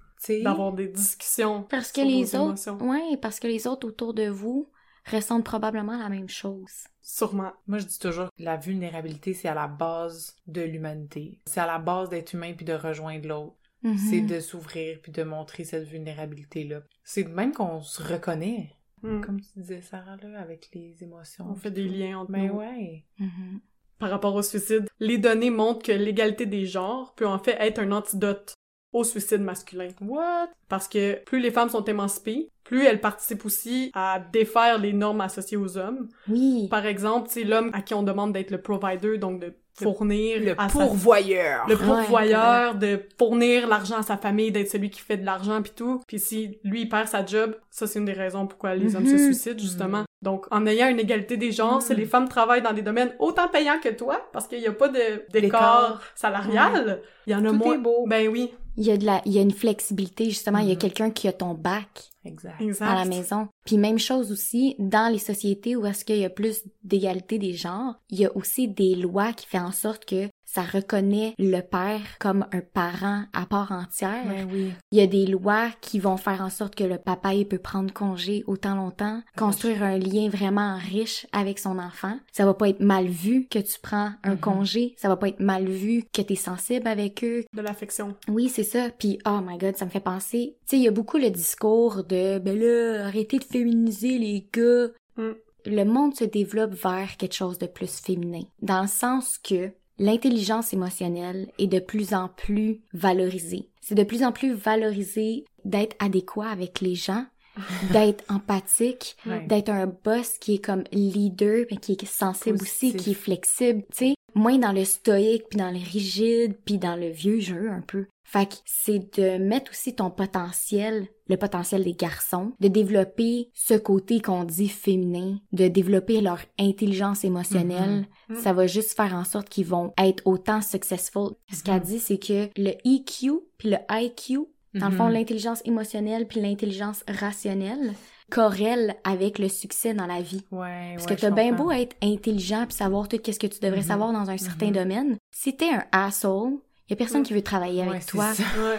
d'avoir 0.42 0.72
des 0.72 0.88
discussions. 0.88 1.62
Parce 1.64 1.92
que 1.92 2.02
sur 2.02 2.10
les 2.10 2.24
vos 2.24 2.36
autres, 2.36 2.68
émotions. 2.68 2.90
ouais, 2.90 3.16
parce 3.22 3.40
que 3.40 3.46
les 3.46 3.66
autres 3.66 3.88
autour 3.88 4.12
de 4.12 4.28
vous 4.28 4.70
ressentent 5.10 5.44
probablement 5.44 5.98
la 5.98 6.08
même 6.10 6.28
chose. 6.28 6.84
Sûrement. 7.00 7.52
Moi, 7.66 7.78
je 7.78 7.86
dis 7.86 7.98
toujours 7.98 8.26
que 8.26 8.42
la 8.42 8.56
vulnérabilité, 8.56 9.32
c'est 9.32 9.48
à 9.48 9.54
la 9.54 9.66
base 9.66 10.36
de 10.46 10.60
l'humanité. 10.60 11.40
C'est 11.46 11.60
à 11.60 11.66
la 11.66 11.78
base 11.78 12.10
d'être 12.10 12.34
humain 12.34 12.52
puis 12.54 12.66
de 12.66 12.74
rejoindre 12.74 13.26
l'autre. 13.26 13.56
C'est 13.96 14.20
de 14.20 14.40
s'ouvrir 14.40 14.98
puis 15.02 15.10
de 15.12 15.22
montrer 15.22 15.64
cette 15.64 15.88
vulnérabilité-là. 15.88 16.82
C'est 17.04 17.24
de 17.24 17.28
même 17.30 17.52
qu'on 17.52 17.80
se 17.80 18.02
reconnaît, 18.02 18.72
Hmm. 19.02 19.22
comme 19.22 19.40
tu 19.40 19.48
disais, 19.56 19.80
Sarah, 19.80 20.16
là, 20.22 20.38
avec 20.40 20.68
les 20.74 21.02
émotions. 21.02 21.46
On 21.48 21.54
fait 21.54 21.70
des 21.70 21.88
liens 21.88 22.18
entre 22.18 22.32
Mais 22.32 22.48
nous. 22.48 22.56
ouais. 22.56 23.06
Mhm. 23.18 23.60
Par 23.98 24.10
rapport 24.10 24.34
au 24.34 24.42
suicide, 24.42 24.86
les 24.98 25.16
données 25.16 25.48
montrent 25.50 25.82
que 25.86 25.92
l'égalité 25.92 26.44
des 26.44 26.66
genres 26.66 27.14
peut 27.14 27.26
en 27.26 27.38
fait 27.38 27.56
être 27.60 27.78
un 27.78 27.92
antidote 27.92 28.52
au 28.92 29.04
suicide 29.04 29.40
masculin. 29.40 29.88
What? 30.02 30.50
Parce 30.68 30.86
que 30.88 31.22
plus 31.24 31.40
les 31.40 31.50
femmes 31.50 31.68
sont 31.70 31.84
émancipées, 31.84 32.50
plus 32.64 32.84
elles 32.84 33.00
participent 33.00 33.44
aussi 33.46 33.90
à 33.94 34.20
défaire 34.32 34.78
les 34.78 34.92
normes 34.92 35.20
associées 35.22 35.56
aux 35.56 35.78
hommes. 35.78 36.08
Oui. 36.28 36.66
Par 36.70 36.84
exemple, 36.86 37.28
c'est 37.30 37.44
l'homme 37.44 37.70
à 37.72 37.80
qui 37.82 37.94
on 37.94 38.02
demande 38.02 38.32
d'être 38.34 38.50
le 38.50 38.60
provider, 38.60 39.16
donc 39.16 39.40
de 39.40 39.54
fournir 39.74 40.40
Le 40.40 40.60
à 40.60 40.68
sa- 40.68 40.78
pourvoyeur. 40.78 41.66
le 41.68 41.74
Ouais, 41.76 41.84
pourvoyeur, 41.84 42.74
de 42.74 43.00
fournir 43.18 43.66
l'argent 43.68 43.96
à 43.98 44.02
sa 44.02 44.16
famille, 44.16 44.52
d'être 44.52 44.68
celui 44.70 44.90
qui 44.90 45.00
fait 45.00 45.16
de 45.16 45.24
l'argent 45.24 45.62
puis 45.62 45.72
tout. 45.74 46.00
Puis 46.06 46.18
si 46.18 46.58
lui 46.64 46.82
il 46.82 46.88
perd 46.88 47.08
sa 47.08 47.24
job, 47.24 47.56
ça 47.70 47.86
c'est 47.86 47.98
une 47.98 48.04
des 48.04 48.12
raisons 48.12 48.46
pourquoi 48.46 48.74
les 48.74 48.94
hommes 48.96 49.06
se 49.06 49.12
Mhm. 49.12 49.18
suicident 49.32 49.58
justement. 49.58 50.04
Donc 50.22 50.46
en 50.50 50.66
ayant 50.66 50.88
une 50.88 51.00
égalité 51.00 51.36
des 51.36 51.50
genres, 51.52 51.76
Mhm. 51.76 51.80
si 51.80 51.94
les 51.94 52.04
femmes 52.06 52.28
travaillent 52.28 52.62
dans 52.62 52.72
des 52.74 52.82
domaines 52.82 53.14
autant 53.18 53.48
payants 53.48 53.80
que 53.82 53.88
toi, 53.88 54.28
parce 54.32 54.46
qu'il 54.46 54.60
y 54.60 54.66
a 54.66 54.72
pas 54.72 54.88
de 54.88 55.24
d'écart 55.32 55.32
D'écart. 55.32 56.02
salarial, 56.14 57.02
il 57.26 57.32
y 57.32 57.36
en 57.36 57.44
a 57.44 57.48
Tout 57.48 57.54
moins. 57.54 57.74
est 57.74 57.78
beau. 57.78 58.04
Ben 58.06 58.28
oui, 58.28 58.52
Il 58.76 58.86
y 58.86 58.92
a 58.92 58.96
de 58.96 59.04
la, 59.04 59.20
il 59.26 59.32
y 59.32 59.38
a 59.38 59.42
une 59.42 59.50
flexibilité, 59.50 60.26
justement. 60.26 60.58
Il 60.58 60.68
y 60.68 60.70
a 60.70 60.74
Mhm. 60.74 60.78
quelqu'un 60.78 61.10
qui 61.10 61.26
a 61.28 61.32
ton 61.32 61.54
bac 61.54 62.10
Exact. 62.24 62.60
exact. 62.60 62.86
à 62.90 62.94
la 62.96 63.04
maison. 63.04 63.48
Puis 63.64 63.76
même 63.78 63.98
chose 63.98 64.30
aussi, 64.32 64.74
dans 64.78 65.10
les 65.12 65.18
sociétés 65.18 65.76
où 65.76 65.86
est-ce 65.86 66.04
qu'il 66.04 66.18
y 66.18 66.24
a 66.24 66.30
plus 66.30 66.62
d'égalité 66.84 67.38
des 67.38 67.54
genres, 67.54 67.94
il 68.10 68.20
y 68.20 68.26
a 68.26 68.36
aussi 68.36 68.68
des 68.68 68.94
lois 68.94 69.32
qui 69.32 69.46
font 69.46 69.58
en 69.64 69.72
sorte 69.72 70.04
que 70.04 70.28
ça 70.44 70.62
reconnaît 70.62 71.34
le 71.38 71.60
père 71.60 72.00
comme 72.18 72.44
un 72.52 72.60
parent 72.60 73.22
à 73.32 73.46
part 73.46 73.70
entière. 73.70 74.24
Ben 74.26 74.48
oui. 74.52 74.72
Il 74.90 74.98
y 74.98 75.00
a 75.00 75.06
des 75.06 75.24
lois 75.26 75.68
qui 75.80 76.00
vont 76.00 76.16
faire 76.16 76.40
en 76.40 76.50
sorte 76.50 76.74
que 76.74 76.82
le 76.82 76.98
papa 76.98 77.34
il 77.34 77.46
peut 77.46 77.58
prendre 77.58 77.92
congé 77.94 78.42
autant 78.48 78.74
longtemps, 78.74 79.22
construire 79.36 79.84
un 79.84 79.96
lien 79.96 80.28
vraiment 80.28 80.76
riche 80.76 81.24
avec 81.30 81.60
son 81.60 81.78
enfant. 81.78 82.18
Ça 82.32 82.44
va 82.46 82.54
pas 82.54 82.68
être 82.68 82.80
mal 82.80 83.06
vu 83.06 83.46
que 83.48 83.60
tu 83.60 83.78
prends 83.80 84.10
un 84.24 84.32
Mhm. 84.32 84.40
congé, 84.40 84.94
ça 84.98 85.06
va 85.06 85.16
pas 85.16 85.28
être 85.28 85.38
mal 85.38 85.68
vu 85.68 86.02
que 86.12 86.20
tu 86.20 86.32
es 86.32 86.36
sensible 86.36 86.88
avec 86.88 87.22
eux. 87.22 87.44
De 87.54 87.60
l'affection. 87.62 88.16
Oui, 88.26 88.48
c'est 88.48 88.64
ça. 88.64 88.90
Puis 88.90 89.20
oh 89.28 89.38
my 89.46 89.56
god, 89.56 89.76
ça 89.76 89.84
me 89.84 89.90
fait 89.90 90.00
penser, 90.00 90.56
tu 90.62 90.70
sais, 90.70 90.76
il 90.78 90.82
y 90.82 90.88
a 90.88 90.92
beaucoup 90.92 91.18
le 91.18 91.30
discours 91.30 92.02
de 92.10 92.38
ben 92.38 92.58
là, 92.58 93.06
arrêtez 93.06 93.38
de 93.38 93.44
féminiser 93.44 94.18
les 94.18 94.46
gars. 94.52 94.88
Mm. 95.16 95.32
Le 95.66 95.84
monde 95.84 96.14
se 96.16 96.24
développe 96.24 96.72
vers 96.74 97.16
quelque 97.16 97.34
chose 97.34 97.58
de 97.58 97.66
plus 97.66 98.00
féminin, 98.00 98.42
dans 98.62 98.82
le 98.82 98.88
sens 98.88 99.38
que 99.38 99.70
l'intelligence 99.98 100.72
émotionnelle 100.72 101.48
est 101.58 101.66
de 101.66 101.78
plus 101.78 102.14
en 102.14 102.28
plus 102.28 102.80
valorisée. 102.94 103.68
C'est 103.82 103.94
de 103.94 104.04
plus 104.04 104.24
en 104.24 104.32
plus 104.32 104.52
valorisé 104.54 105.44
d'être 105.64 105.96
adéquat 105.98 106.48
avec 106.48 106.80
les 106.80 106.94
gens, 106.94 107.26
d'être 107.92 108.24
empathique, 108.30 109.16
Ouais. 109.26 109.46
d'être 109.46 109.68
un 109.68 109.86
boss 109.86 110.38
qui 110.38 110.54
est 110.54 110.64
comme 110.64 110.84
leader, 110.92 111.66
mais 111.70 111.76
qui 111.76 111.92
est 111.92 112.06
sensible 112.06 112.58
aussi, 112.62 112.94
qui 112.94 113.10
est 113.10 113.14
flexible, 113.14 113.82
tu 113.94 114.06
sais, 114.06 114.14
moins 114.34 114.58
dans 114.58 114.72
le 114.72 114.84
stoïque, 114.84 115.44
puis 115.50 115.58
dans 115.58 115.70
le 115.70 115.78
rigide, 115.92 116.56
puis 116.64 116.78
dans 116.78 116.96
le 116.96 117.10
vieux 117.10 117.40
jeu 117.40 117.68
un 117.70 117.82
peu. 117.82 118.06
Fait 118.32 118.46
que 118.48 118.54
c'est 118.64 119.18
de 119.18 119.38
mettre 119.38 119.72
aussi 119.72 119.92
ton 119.92 120.08
potentiel, 120.08 121.08
le 121.28 121.36
potentiel 121.36 121.82
des 121.82 121.94
garçons, 121.94 122.52
de 122.60 122.68
développer 122.68 123.50
ce 123.54 123.74
côté 123.74 124.20
qu'on 124.20 124.44
dit 124.44 124.68
féminin, 124.68 125.38
de 125.50 125.66
développer 125.66 126.20
leur 126.20 126.38
intelligence 126.56 127.24
émotionnelle. 127.24 128.06
Mhm. 128.28 128.36
Ça 128.36 128.52
va 128.52 128.68
juste 128.68 128.92
faire 128.96 129.14
en 129.14 129.24
sorte 129.24 129.48
qu'ils 129.48 129.66
vont 129.66 129.92
être 129.98 130.22
autant 130.26 130.60
successful. 130.62 131.30
Ce 131.52 131.64
qu'elle 131.64 131.80
Mhm. 131.80 131.82
dit, 131.82 131.98
c'est 131.98 132.18
que 132.18 132.48
le 132.56 132.70
EQ 132.84 133.40
puis 133.58 133.70
le 133.70 133.78
IQ, 133.90 134.38
dans 134.74 134.90
le 134.90 134.96
fond, 134.96 135.08
l'intelligence 135.08 135.60
émotionnelle 135.64 136.28
puis 136.28 136.40
l'intelligence 136.40 137.02
rationnelle, 137.08 137.94
corrèlent 138.30 138.94
avec 139.02 139.40
le 139.40 139.48
succès 139.48 139.92
dans 139.92 140.06
la 140.06 140.22
vie. 140.22 140.42
Ouais, 140.52 140.92
Parce 140.94 141.06
ouais, 141.08 141.16
que 141.16 141.20
t'as 141.20 141.30
bien 141.32 141.52
beau 141.52 141.72
être 141.72 141.96
intelligent 142.00 142.64
puis 142.66 142.76
savoir 142.76 143.08
tout 143.08 143.16
ce 143.24 143.38
que 143.40 143.48
tu 143.48 143.58
devrais 143.58 143.82
savoir 143.82 144.12
dans 144.12 144.30
un 144.30 144.38
certain 144.38 144.70
domaine. 144.70 145.16
Si 145.32 145.56
t'es 145.56 145.68
un 145.70 145.84
asshole, 145.90 146.58
y 146.90 146.92
a 146.92 146.96
personne 146.96 147.20
Mhm. 147.20 147.26
qui 147.26 147.34
veut 147.34 147.42
travailler 147.42 147.82
avec 147.82 148.02
c'est 148.02 148.08
toi. 148.10 148.32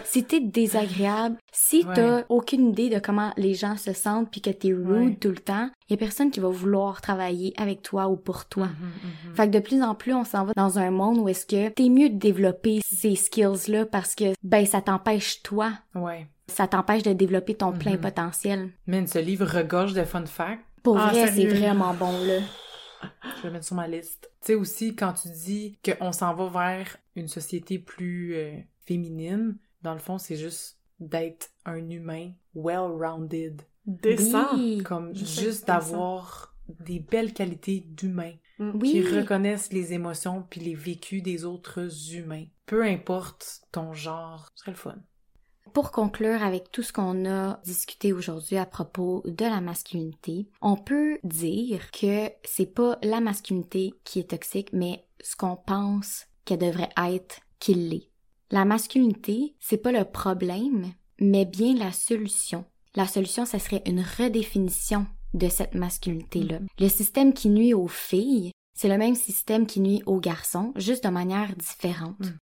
Si 0.04 0.24
t'es 0.24 0.40
désagréable, 0.40 1.36
si 1.52 1.84
Ouais. 1.86 1.94
t'as 1.94 2.22
aucune 2.28 2.68
idée 2.70 2.88
de 2.90 2.98
comment 2.98 3.32
les 3.36 3.54
gens 3.54 3.76
se 3.76 3.92
sentent 3.92 4.30
puis 4.30 4.40
que 4.40 4.50
t'es 4.50 4.68
rude 4.72 4.86
Ouais. 4.88 5.16
tout 5.20 5.28
le 5.30 5.36
temps, 5.36 5.70
y 5.90 5.94
a 5.94 5.96
personne 5.96 6.30
qui 6.30 6.40
va 6.40 6.48
vouloir 6.48 7.00
travailler 7.00 7.52
avec 7.56 7.82
toi 7.82 8.08
ou 8.08 8.16
pour 8.16 8.46
toi. 8.46 8.66
Mhm, 8.66 8.72
mhm. 9.30 9.34
Fait 9.34 9.46
que 9.46 9.52
de 9.52 9.58
plus 9.58 9.82
en 9.82 9.94
plus, 9.94 10.14
on 10.14 10.24
s'en 10.24 10.44
va 10.44 10.52
dans 10.56 10.78
un 10.78 10.90
monde 10.90 11.18
où 11.18 11.28
est-ce 11.28 11.46
que 11.46 11.68
t'es 11.70 11.88
mieux 11.88 12.08
de 12.10 12.16
développer 12.18 12.80
ces 12.84 13.14
skills-là 13.16 13.86
parce 13.86 14.14
que, 14.14 14.32
ben, 14.42 14.64
ça 14.66 14.80
t'empêche 14.80 15.42
toi. 15.42 15.72
Ouais. 15.94 16.26
Ça 16.48 16.66
t'empêche 16.66 17.02
de 17.02 17.12
développer 17.12 17.54
ton 17.54 17.72
plein 17.72 17.92
Mhm. 17.92 18.00
potentiel. 18.00 18.70
Man, 18.86 19.06
ce 19.06 19.18
livre 19.18 19.46
regorge 19.46 19.94
de 19.94 20.04
fun 20.04 20.26
facts. 20.26 20.60
Pour 20.82 20.98
Ah, 20.98 21.10
vrai, 21.10 21.30
c'est 21.32 21.46
vraiment 21.46 21.94
bon, 21.94 22.12
là. 22.26 22.40
Je 23.36 23.42
vais 23.42 23.48
le 23.48 23.52
mettre 23.52 23.66
sur 23.66 23.76
ma 23.76 23.88
liste. 23.88 24.30
Tu 24.40 24.46
sais 24.46 24.54
aussi, 24.54 24.94
quand 24.94 25.14
tu 25.14 25.28
dis 25.28 25.78
qu'on 25.84 26.12
s'en 26.12 26.34
va 26.34 26.48
vers 26.48 26.96
une 27.16 27.28
société 27.28 27.78
plus 27.78 28.34
euh, 28.34 28.56
féminine, 28.84 29.56
dans 29.82 29.92
le 29.92 29.98
fond, 29.98 30.18
c'est 30.18 30.36
juste 30.36 30.78
d'être 31.00 31.50
un 31.64 31.90
humain 31.90 32.32
well-rounded. 32.54 33.62
Décent. 33.86 34.54
Oui. 34.54 34.82
Comme 34.84 35.14
Juste 35.14 35.66
d'avoir 35.66 36.54
des 36.68 37.00
belles 37.00 37.32
qualités 37.32 37.80
d'humain. 37.80 38.32
Mm. 38.58 38.70
Oui. 38.80 38.90
Qui 38.92 39.02
reconnaissent 39.02 39.72
les 39.72 39.92
émotions 39.92 40.46
puis 40.48 40.60
les 40.60 40.74
vécus 40.74 41.22
des 41.22 41.44
autres 41.44 42.14
humains. 42.14 42.44
Peu 42.66 42.84
importe 42.84 43.62
ton 43.72 43.92
genre, 43.92 44.50
ce 44.54 44.62
serait 44.62 44.72
le 44.72 44.76
fun. 44.76 44.96
Pour 45.72 45.90
conclure 45.90 46.42
avec 46.42 46.70
tout 46.70 46.82
ce 46.82 46.92
qu'on 46.92 47.24
a 47.24 47.60
discuté 47.64 48.12
aujourd'hui 48.12 48.58
à 48.58 48.66
propos 48.66 49.22
de 49.24 49.44
la 49.44 49.60
masculinité, 49.60 50.48
on 50.60 50.76
peut 50.76 51.18
dire 51.24 51.90
que 51.90 52.30
c'est 52.44 52.74
pas 52.74 52.98
la 53.02 53.20
masculinité 53.20 53.94
qui 54.04 54.18
est 54.18 54.30
toxique, 54.30 54.68
mais 54.72 55.04
ce 55.22 55.34
qu'on 55.34 55.56
pense 55.56 56.26
qu'elle 56.44 56.58
devrait 56.58 56.90
être 56.96 57.40
qui 57.58 57.74
l'est. 57.74 58.10
La 58.50 58.64
masculinité, 58.64 59.54
c'est 59.60 59.78
pas 59.78 59.92
le 59.92 60.04
problème, 60.04 60.92
mais 61.18 61.46
bien 61.46 61.74
la 61.74 61.92
solution. 61.92 62.66
La 62.94 63.06
solution, 63.06 63.46
ça 63.46 63.58
serait 63.58 63.82
une 63.86 64.04
redéfinition 64.18 65.06
de 65.32 65.48
cette 65.48 65.74
masculinité-là. 65.74 66.58
Le 66.78 66.88
système 66.88 67.32
qui 67.32 67.48
nuit 67.48 67.72
aux 67.72 67.88
filles, 67.88 68.52
c'est 68.74 68.88
le 68.88 68.98
même 68.98 69.14
système 69.14 69.66
qui 69.66 69.80
nuit 69.80 70.02
aux 70.06 70.20
garçons, 70.20 70.72
juste 70.76 71.04
de 71.04 71.08
manière 71.08 71.54
différente. 71.56 72.20
Mm. 72.20 72.38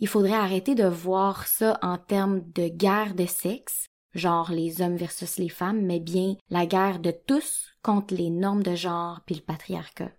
Il 0.00 0.08
faudrait 0.08 0.32
arrêter 0.32 0.74
de 0.74 0.86
voir 0.86 1.46
ça 1.46 1.78
en 1.82 1.98
termes 1.98 2.40
de 2.54 2.68
guerre 2.68 3.14
de 3.14 3.26
sexe, 3.26 3.86
genre 4.14 4.50
les 4.50 4.80
hommes 4.80 4.96
versus 4.96 5.36
les 5.36 5.50
femmes, 5.50 5.82
mais 5.82 6.00
bien 6.00 6.36
la 6.48 6.66
guerre 6.66 6.98
de 6.98 7.10
tous 7.10 7.68
contre 7.82 8.14
les 8.14 8.30
normes 8.30 8.62
de 8.62 8.74
genre 8.74 9.20
puis 9.26 9.36
le 9.36 9.42
patriarcat. 9.42 10.10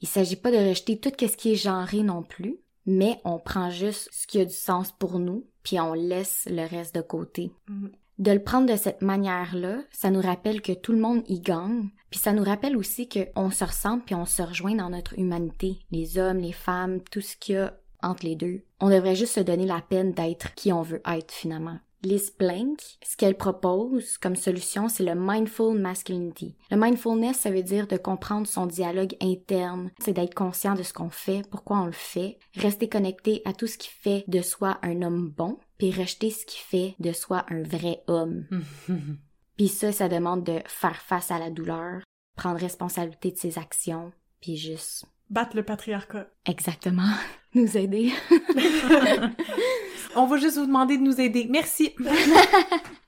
Il 0.00 0.08
s'agit 0.08 0.36
pas 0.36 0.50
de 0.50 0.68
rejeter 0.68 0.98
tout 0.98 1.12
ce 1.18 1.36
qui 1.36 1.52
est 1.52 1.56
genré 1.56 2.02
non 2.02 2.22
plus, 2.22 2.58
mais 2.86 3.20
on 3.24 3.38
prend 3.38 3.70
juste 3.70 4.08
ce 4.12 4.26
qui 4.26 4.40
a 4.40 4.44
du 4.44 4.52
sens 4.52 4.92
pour 4.92 5.18
nous, 5.18 5.46
puis 5.62 5.80
on 5.80 5.94
laisse 5.94 6.46
le 6.50 6.68
reste 6.68 6.94
de 6.94 7.00
côté. 7.00 7.52
Mhm. 7.68 7.92
De 8.18 8.30
le 8.30 8.42
prendre 8.42 8.70
de 8.70 8.76
cette 8.76 9.02
manière-là, 9.02 9.78
ça 9.90 10.10
nous 10.10 10.20
rappelle 10.20 10.62
que 10.62 10.72
tout 10.72 10.92
le 10.92 11.00
monde 11.00 11.24
y 11.26 11.40
gagne, 11.40 11.88
puis 12.10 12.20
ça 12.20 12.32
nous 12.32 12.44
rappelle 12.44 12.76
aussi 12.76 13.08
qu'on 13.08 13.50
se 13.50 13.64
ressemble 13.64 14.04
puis 14.04 14.14
on 14.14 14.26
se 14.26 14.42
rejoint 14.42 14.76
dans 14.76 14.90
notre 14.90 15.18
humanité, 15.18 15.80
les 15.90 16.16
hommes, 16.18 16.38
les 16.38 16.52
femmes, 16.52 17.00
tout 17.10 17.20
ce 17.20 17.36
qu'il 17.36 17.56
y 17.56 17.58
a 17.58 17.76
entre 18.04 18.24
les 18.24 18.36
deux. 18.36 18.62
On 18.80 18.90
devrait 18.90 19.16
juste 19.16 19.34
se 19.34 19.40
donner 19.40 19.66
la 19.66 19.80
peine 19.80 20.12
d'être 20.12 20.54
qui 20.54 20.72
on 20.72 20.82
veut 20.82 21.02
être 21.06 21.32
finalement. 21.32 21.78
Liz 22.04 22.30
Plank, 22.30 22.80
ce 23.02 23.16
qu'elle 23.16 23.36
propose 23.36 24.18
comme 24.18 24.36
solution, 24.36 24.88
c'est 24.88 25.04
le 25.04 25.14
mindful 25.14 25.78
masculinity. 25.78 26.54
Le 26.70 26.76
mindfulness, 26.76 27.38
ça 27.38 27.50
veut 27.50 27.62
dire 27.62 27.86
de 27.86 27.96
comprendre 27.96 28.46
son 28.46 28.66
dialogue 28.66 29.16
interne, 29.22 29.90
c'est 30.00 30.12
d'être 30.12 30.34
conscient 30.34 30.74
de 30.74 30.82
ce 30.82 30.92
qu'on 30.92 31.10
fait, 31.10 31.42
pourquoi 31.50 31.78
on 31.78 31.86
le 31.86 31.92
fait, 31.92 32.38
rester 32.56 32.88
connecté 32.88 33.40
à 33.44 33.52
tout 33.52 33.66
ce 33.66 33.78
qui 33.78 33.88
fait 33.88 34.24
de 34.28 34.42
soi 34.42 34.78
un 34.82 35.02
homme 35.02 35.30
bon, 35.30 35.58
puis 35.78 35.90
rejeter 35.90 36.30
ce 36.30 36.44
qui 36.44 36.58
fait 36.58 36.94
de 36.98 37.12
soi 37.12 37.46
un 37.48 37.62
vrai 37.62 38.02
homme. 38.06 38.46
Puis 39.56 39.68
ça, 39.68 39.92
ça 39.92 40.08
demande 40.08 40.42
de 40.42 40.58
faire 40.66 41.00
face 41.00 41.30
à 41.30 41.38
la 41.38 41.48
douleur, 41.48 42.02
prendre 42.36 42.58
responsabilité 42.58 43.30
de 43.30 43.36
ses 43.36 43.56
actions, 43.56 44.10
puis 44.40 44.56
juste 44.56 45.06
Battre 45.34 45.56
le 45.56 45.64
patriarcat. 45.64 46.28
exactement 46.46 47.10
nous 47.54 47.76
aider. 47.76 48.12
On 50.14 50.26
va 50.26 50.36
juste 50.36 50.58
vous 50.58 50.66
demander 50.66 50.96
de 50.96 51.02
nous 51.02 51.20
aider. 51.20 51.48
Merci. 51.50 51.92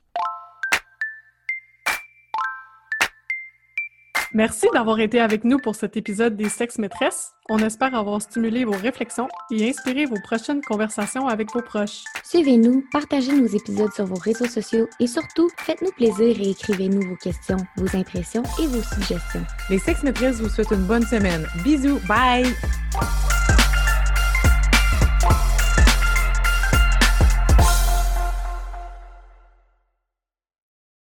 Merci 4.37 4.66
d'avoir 4.75 5.01
été 5.01 5.18
avec 5.18 5.44
nous 5.44 5.57
pour 5.57 5.75
cet 5.77 5.96
épisode 5.96 6.37
des 6.37 6.51
Sexes 6.51 6.77
Maîtresses. 6.77 7.33
On 7.49 7.57
espère 7.57 7.94
avoir 7.94 8.20
stimulé 8.20 8.66
vos 8.66 8.77
réflexions 8.77 9.29
et 9.51 9.70
inspiré 9.70 10.05
vos 10.05 10.20
prochaines 10.22 10.61
conversations 10.61 11.27
avec 11.27 11.51
vos 11.55 11.62
proches. 11.62 12.05
Suivez-nous, 12.22 12.85
partagez 12.92 13.33
nos 13.33 13.46
épisodes 13.46 13.90
sur 13.94 14.05
vos 14.05 14.20
réseaux 14.20 14.44
sociaux 14.44 14.88
et 15.01 15.07
surtout, 15.07 15.49
faites-nous 15.57 15.92
plaisir 15.92 16.38
et 16.38 16.51
écrivez-nous 16.51 17.09
vos 17.09 17.16
questions, 17.16 17.57
vos 17.79 17.96
impressions 17.96 18.42
et 18.62 18.66
vos 18.66 18.83
suggestions. 18.83 19.46
Les 19.70 19.79
sexes 19.79 20.03
maîtresses 20.03 20.38
vous 20.38 20.51
souhaitent 20.51 20.72
une 20.72 20.87
bonne 20.87 21.07
semaine. 21.07 21.46
Bisous. 21.64 21.99
Bye. 22.07 22.44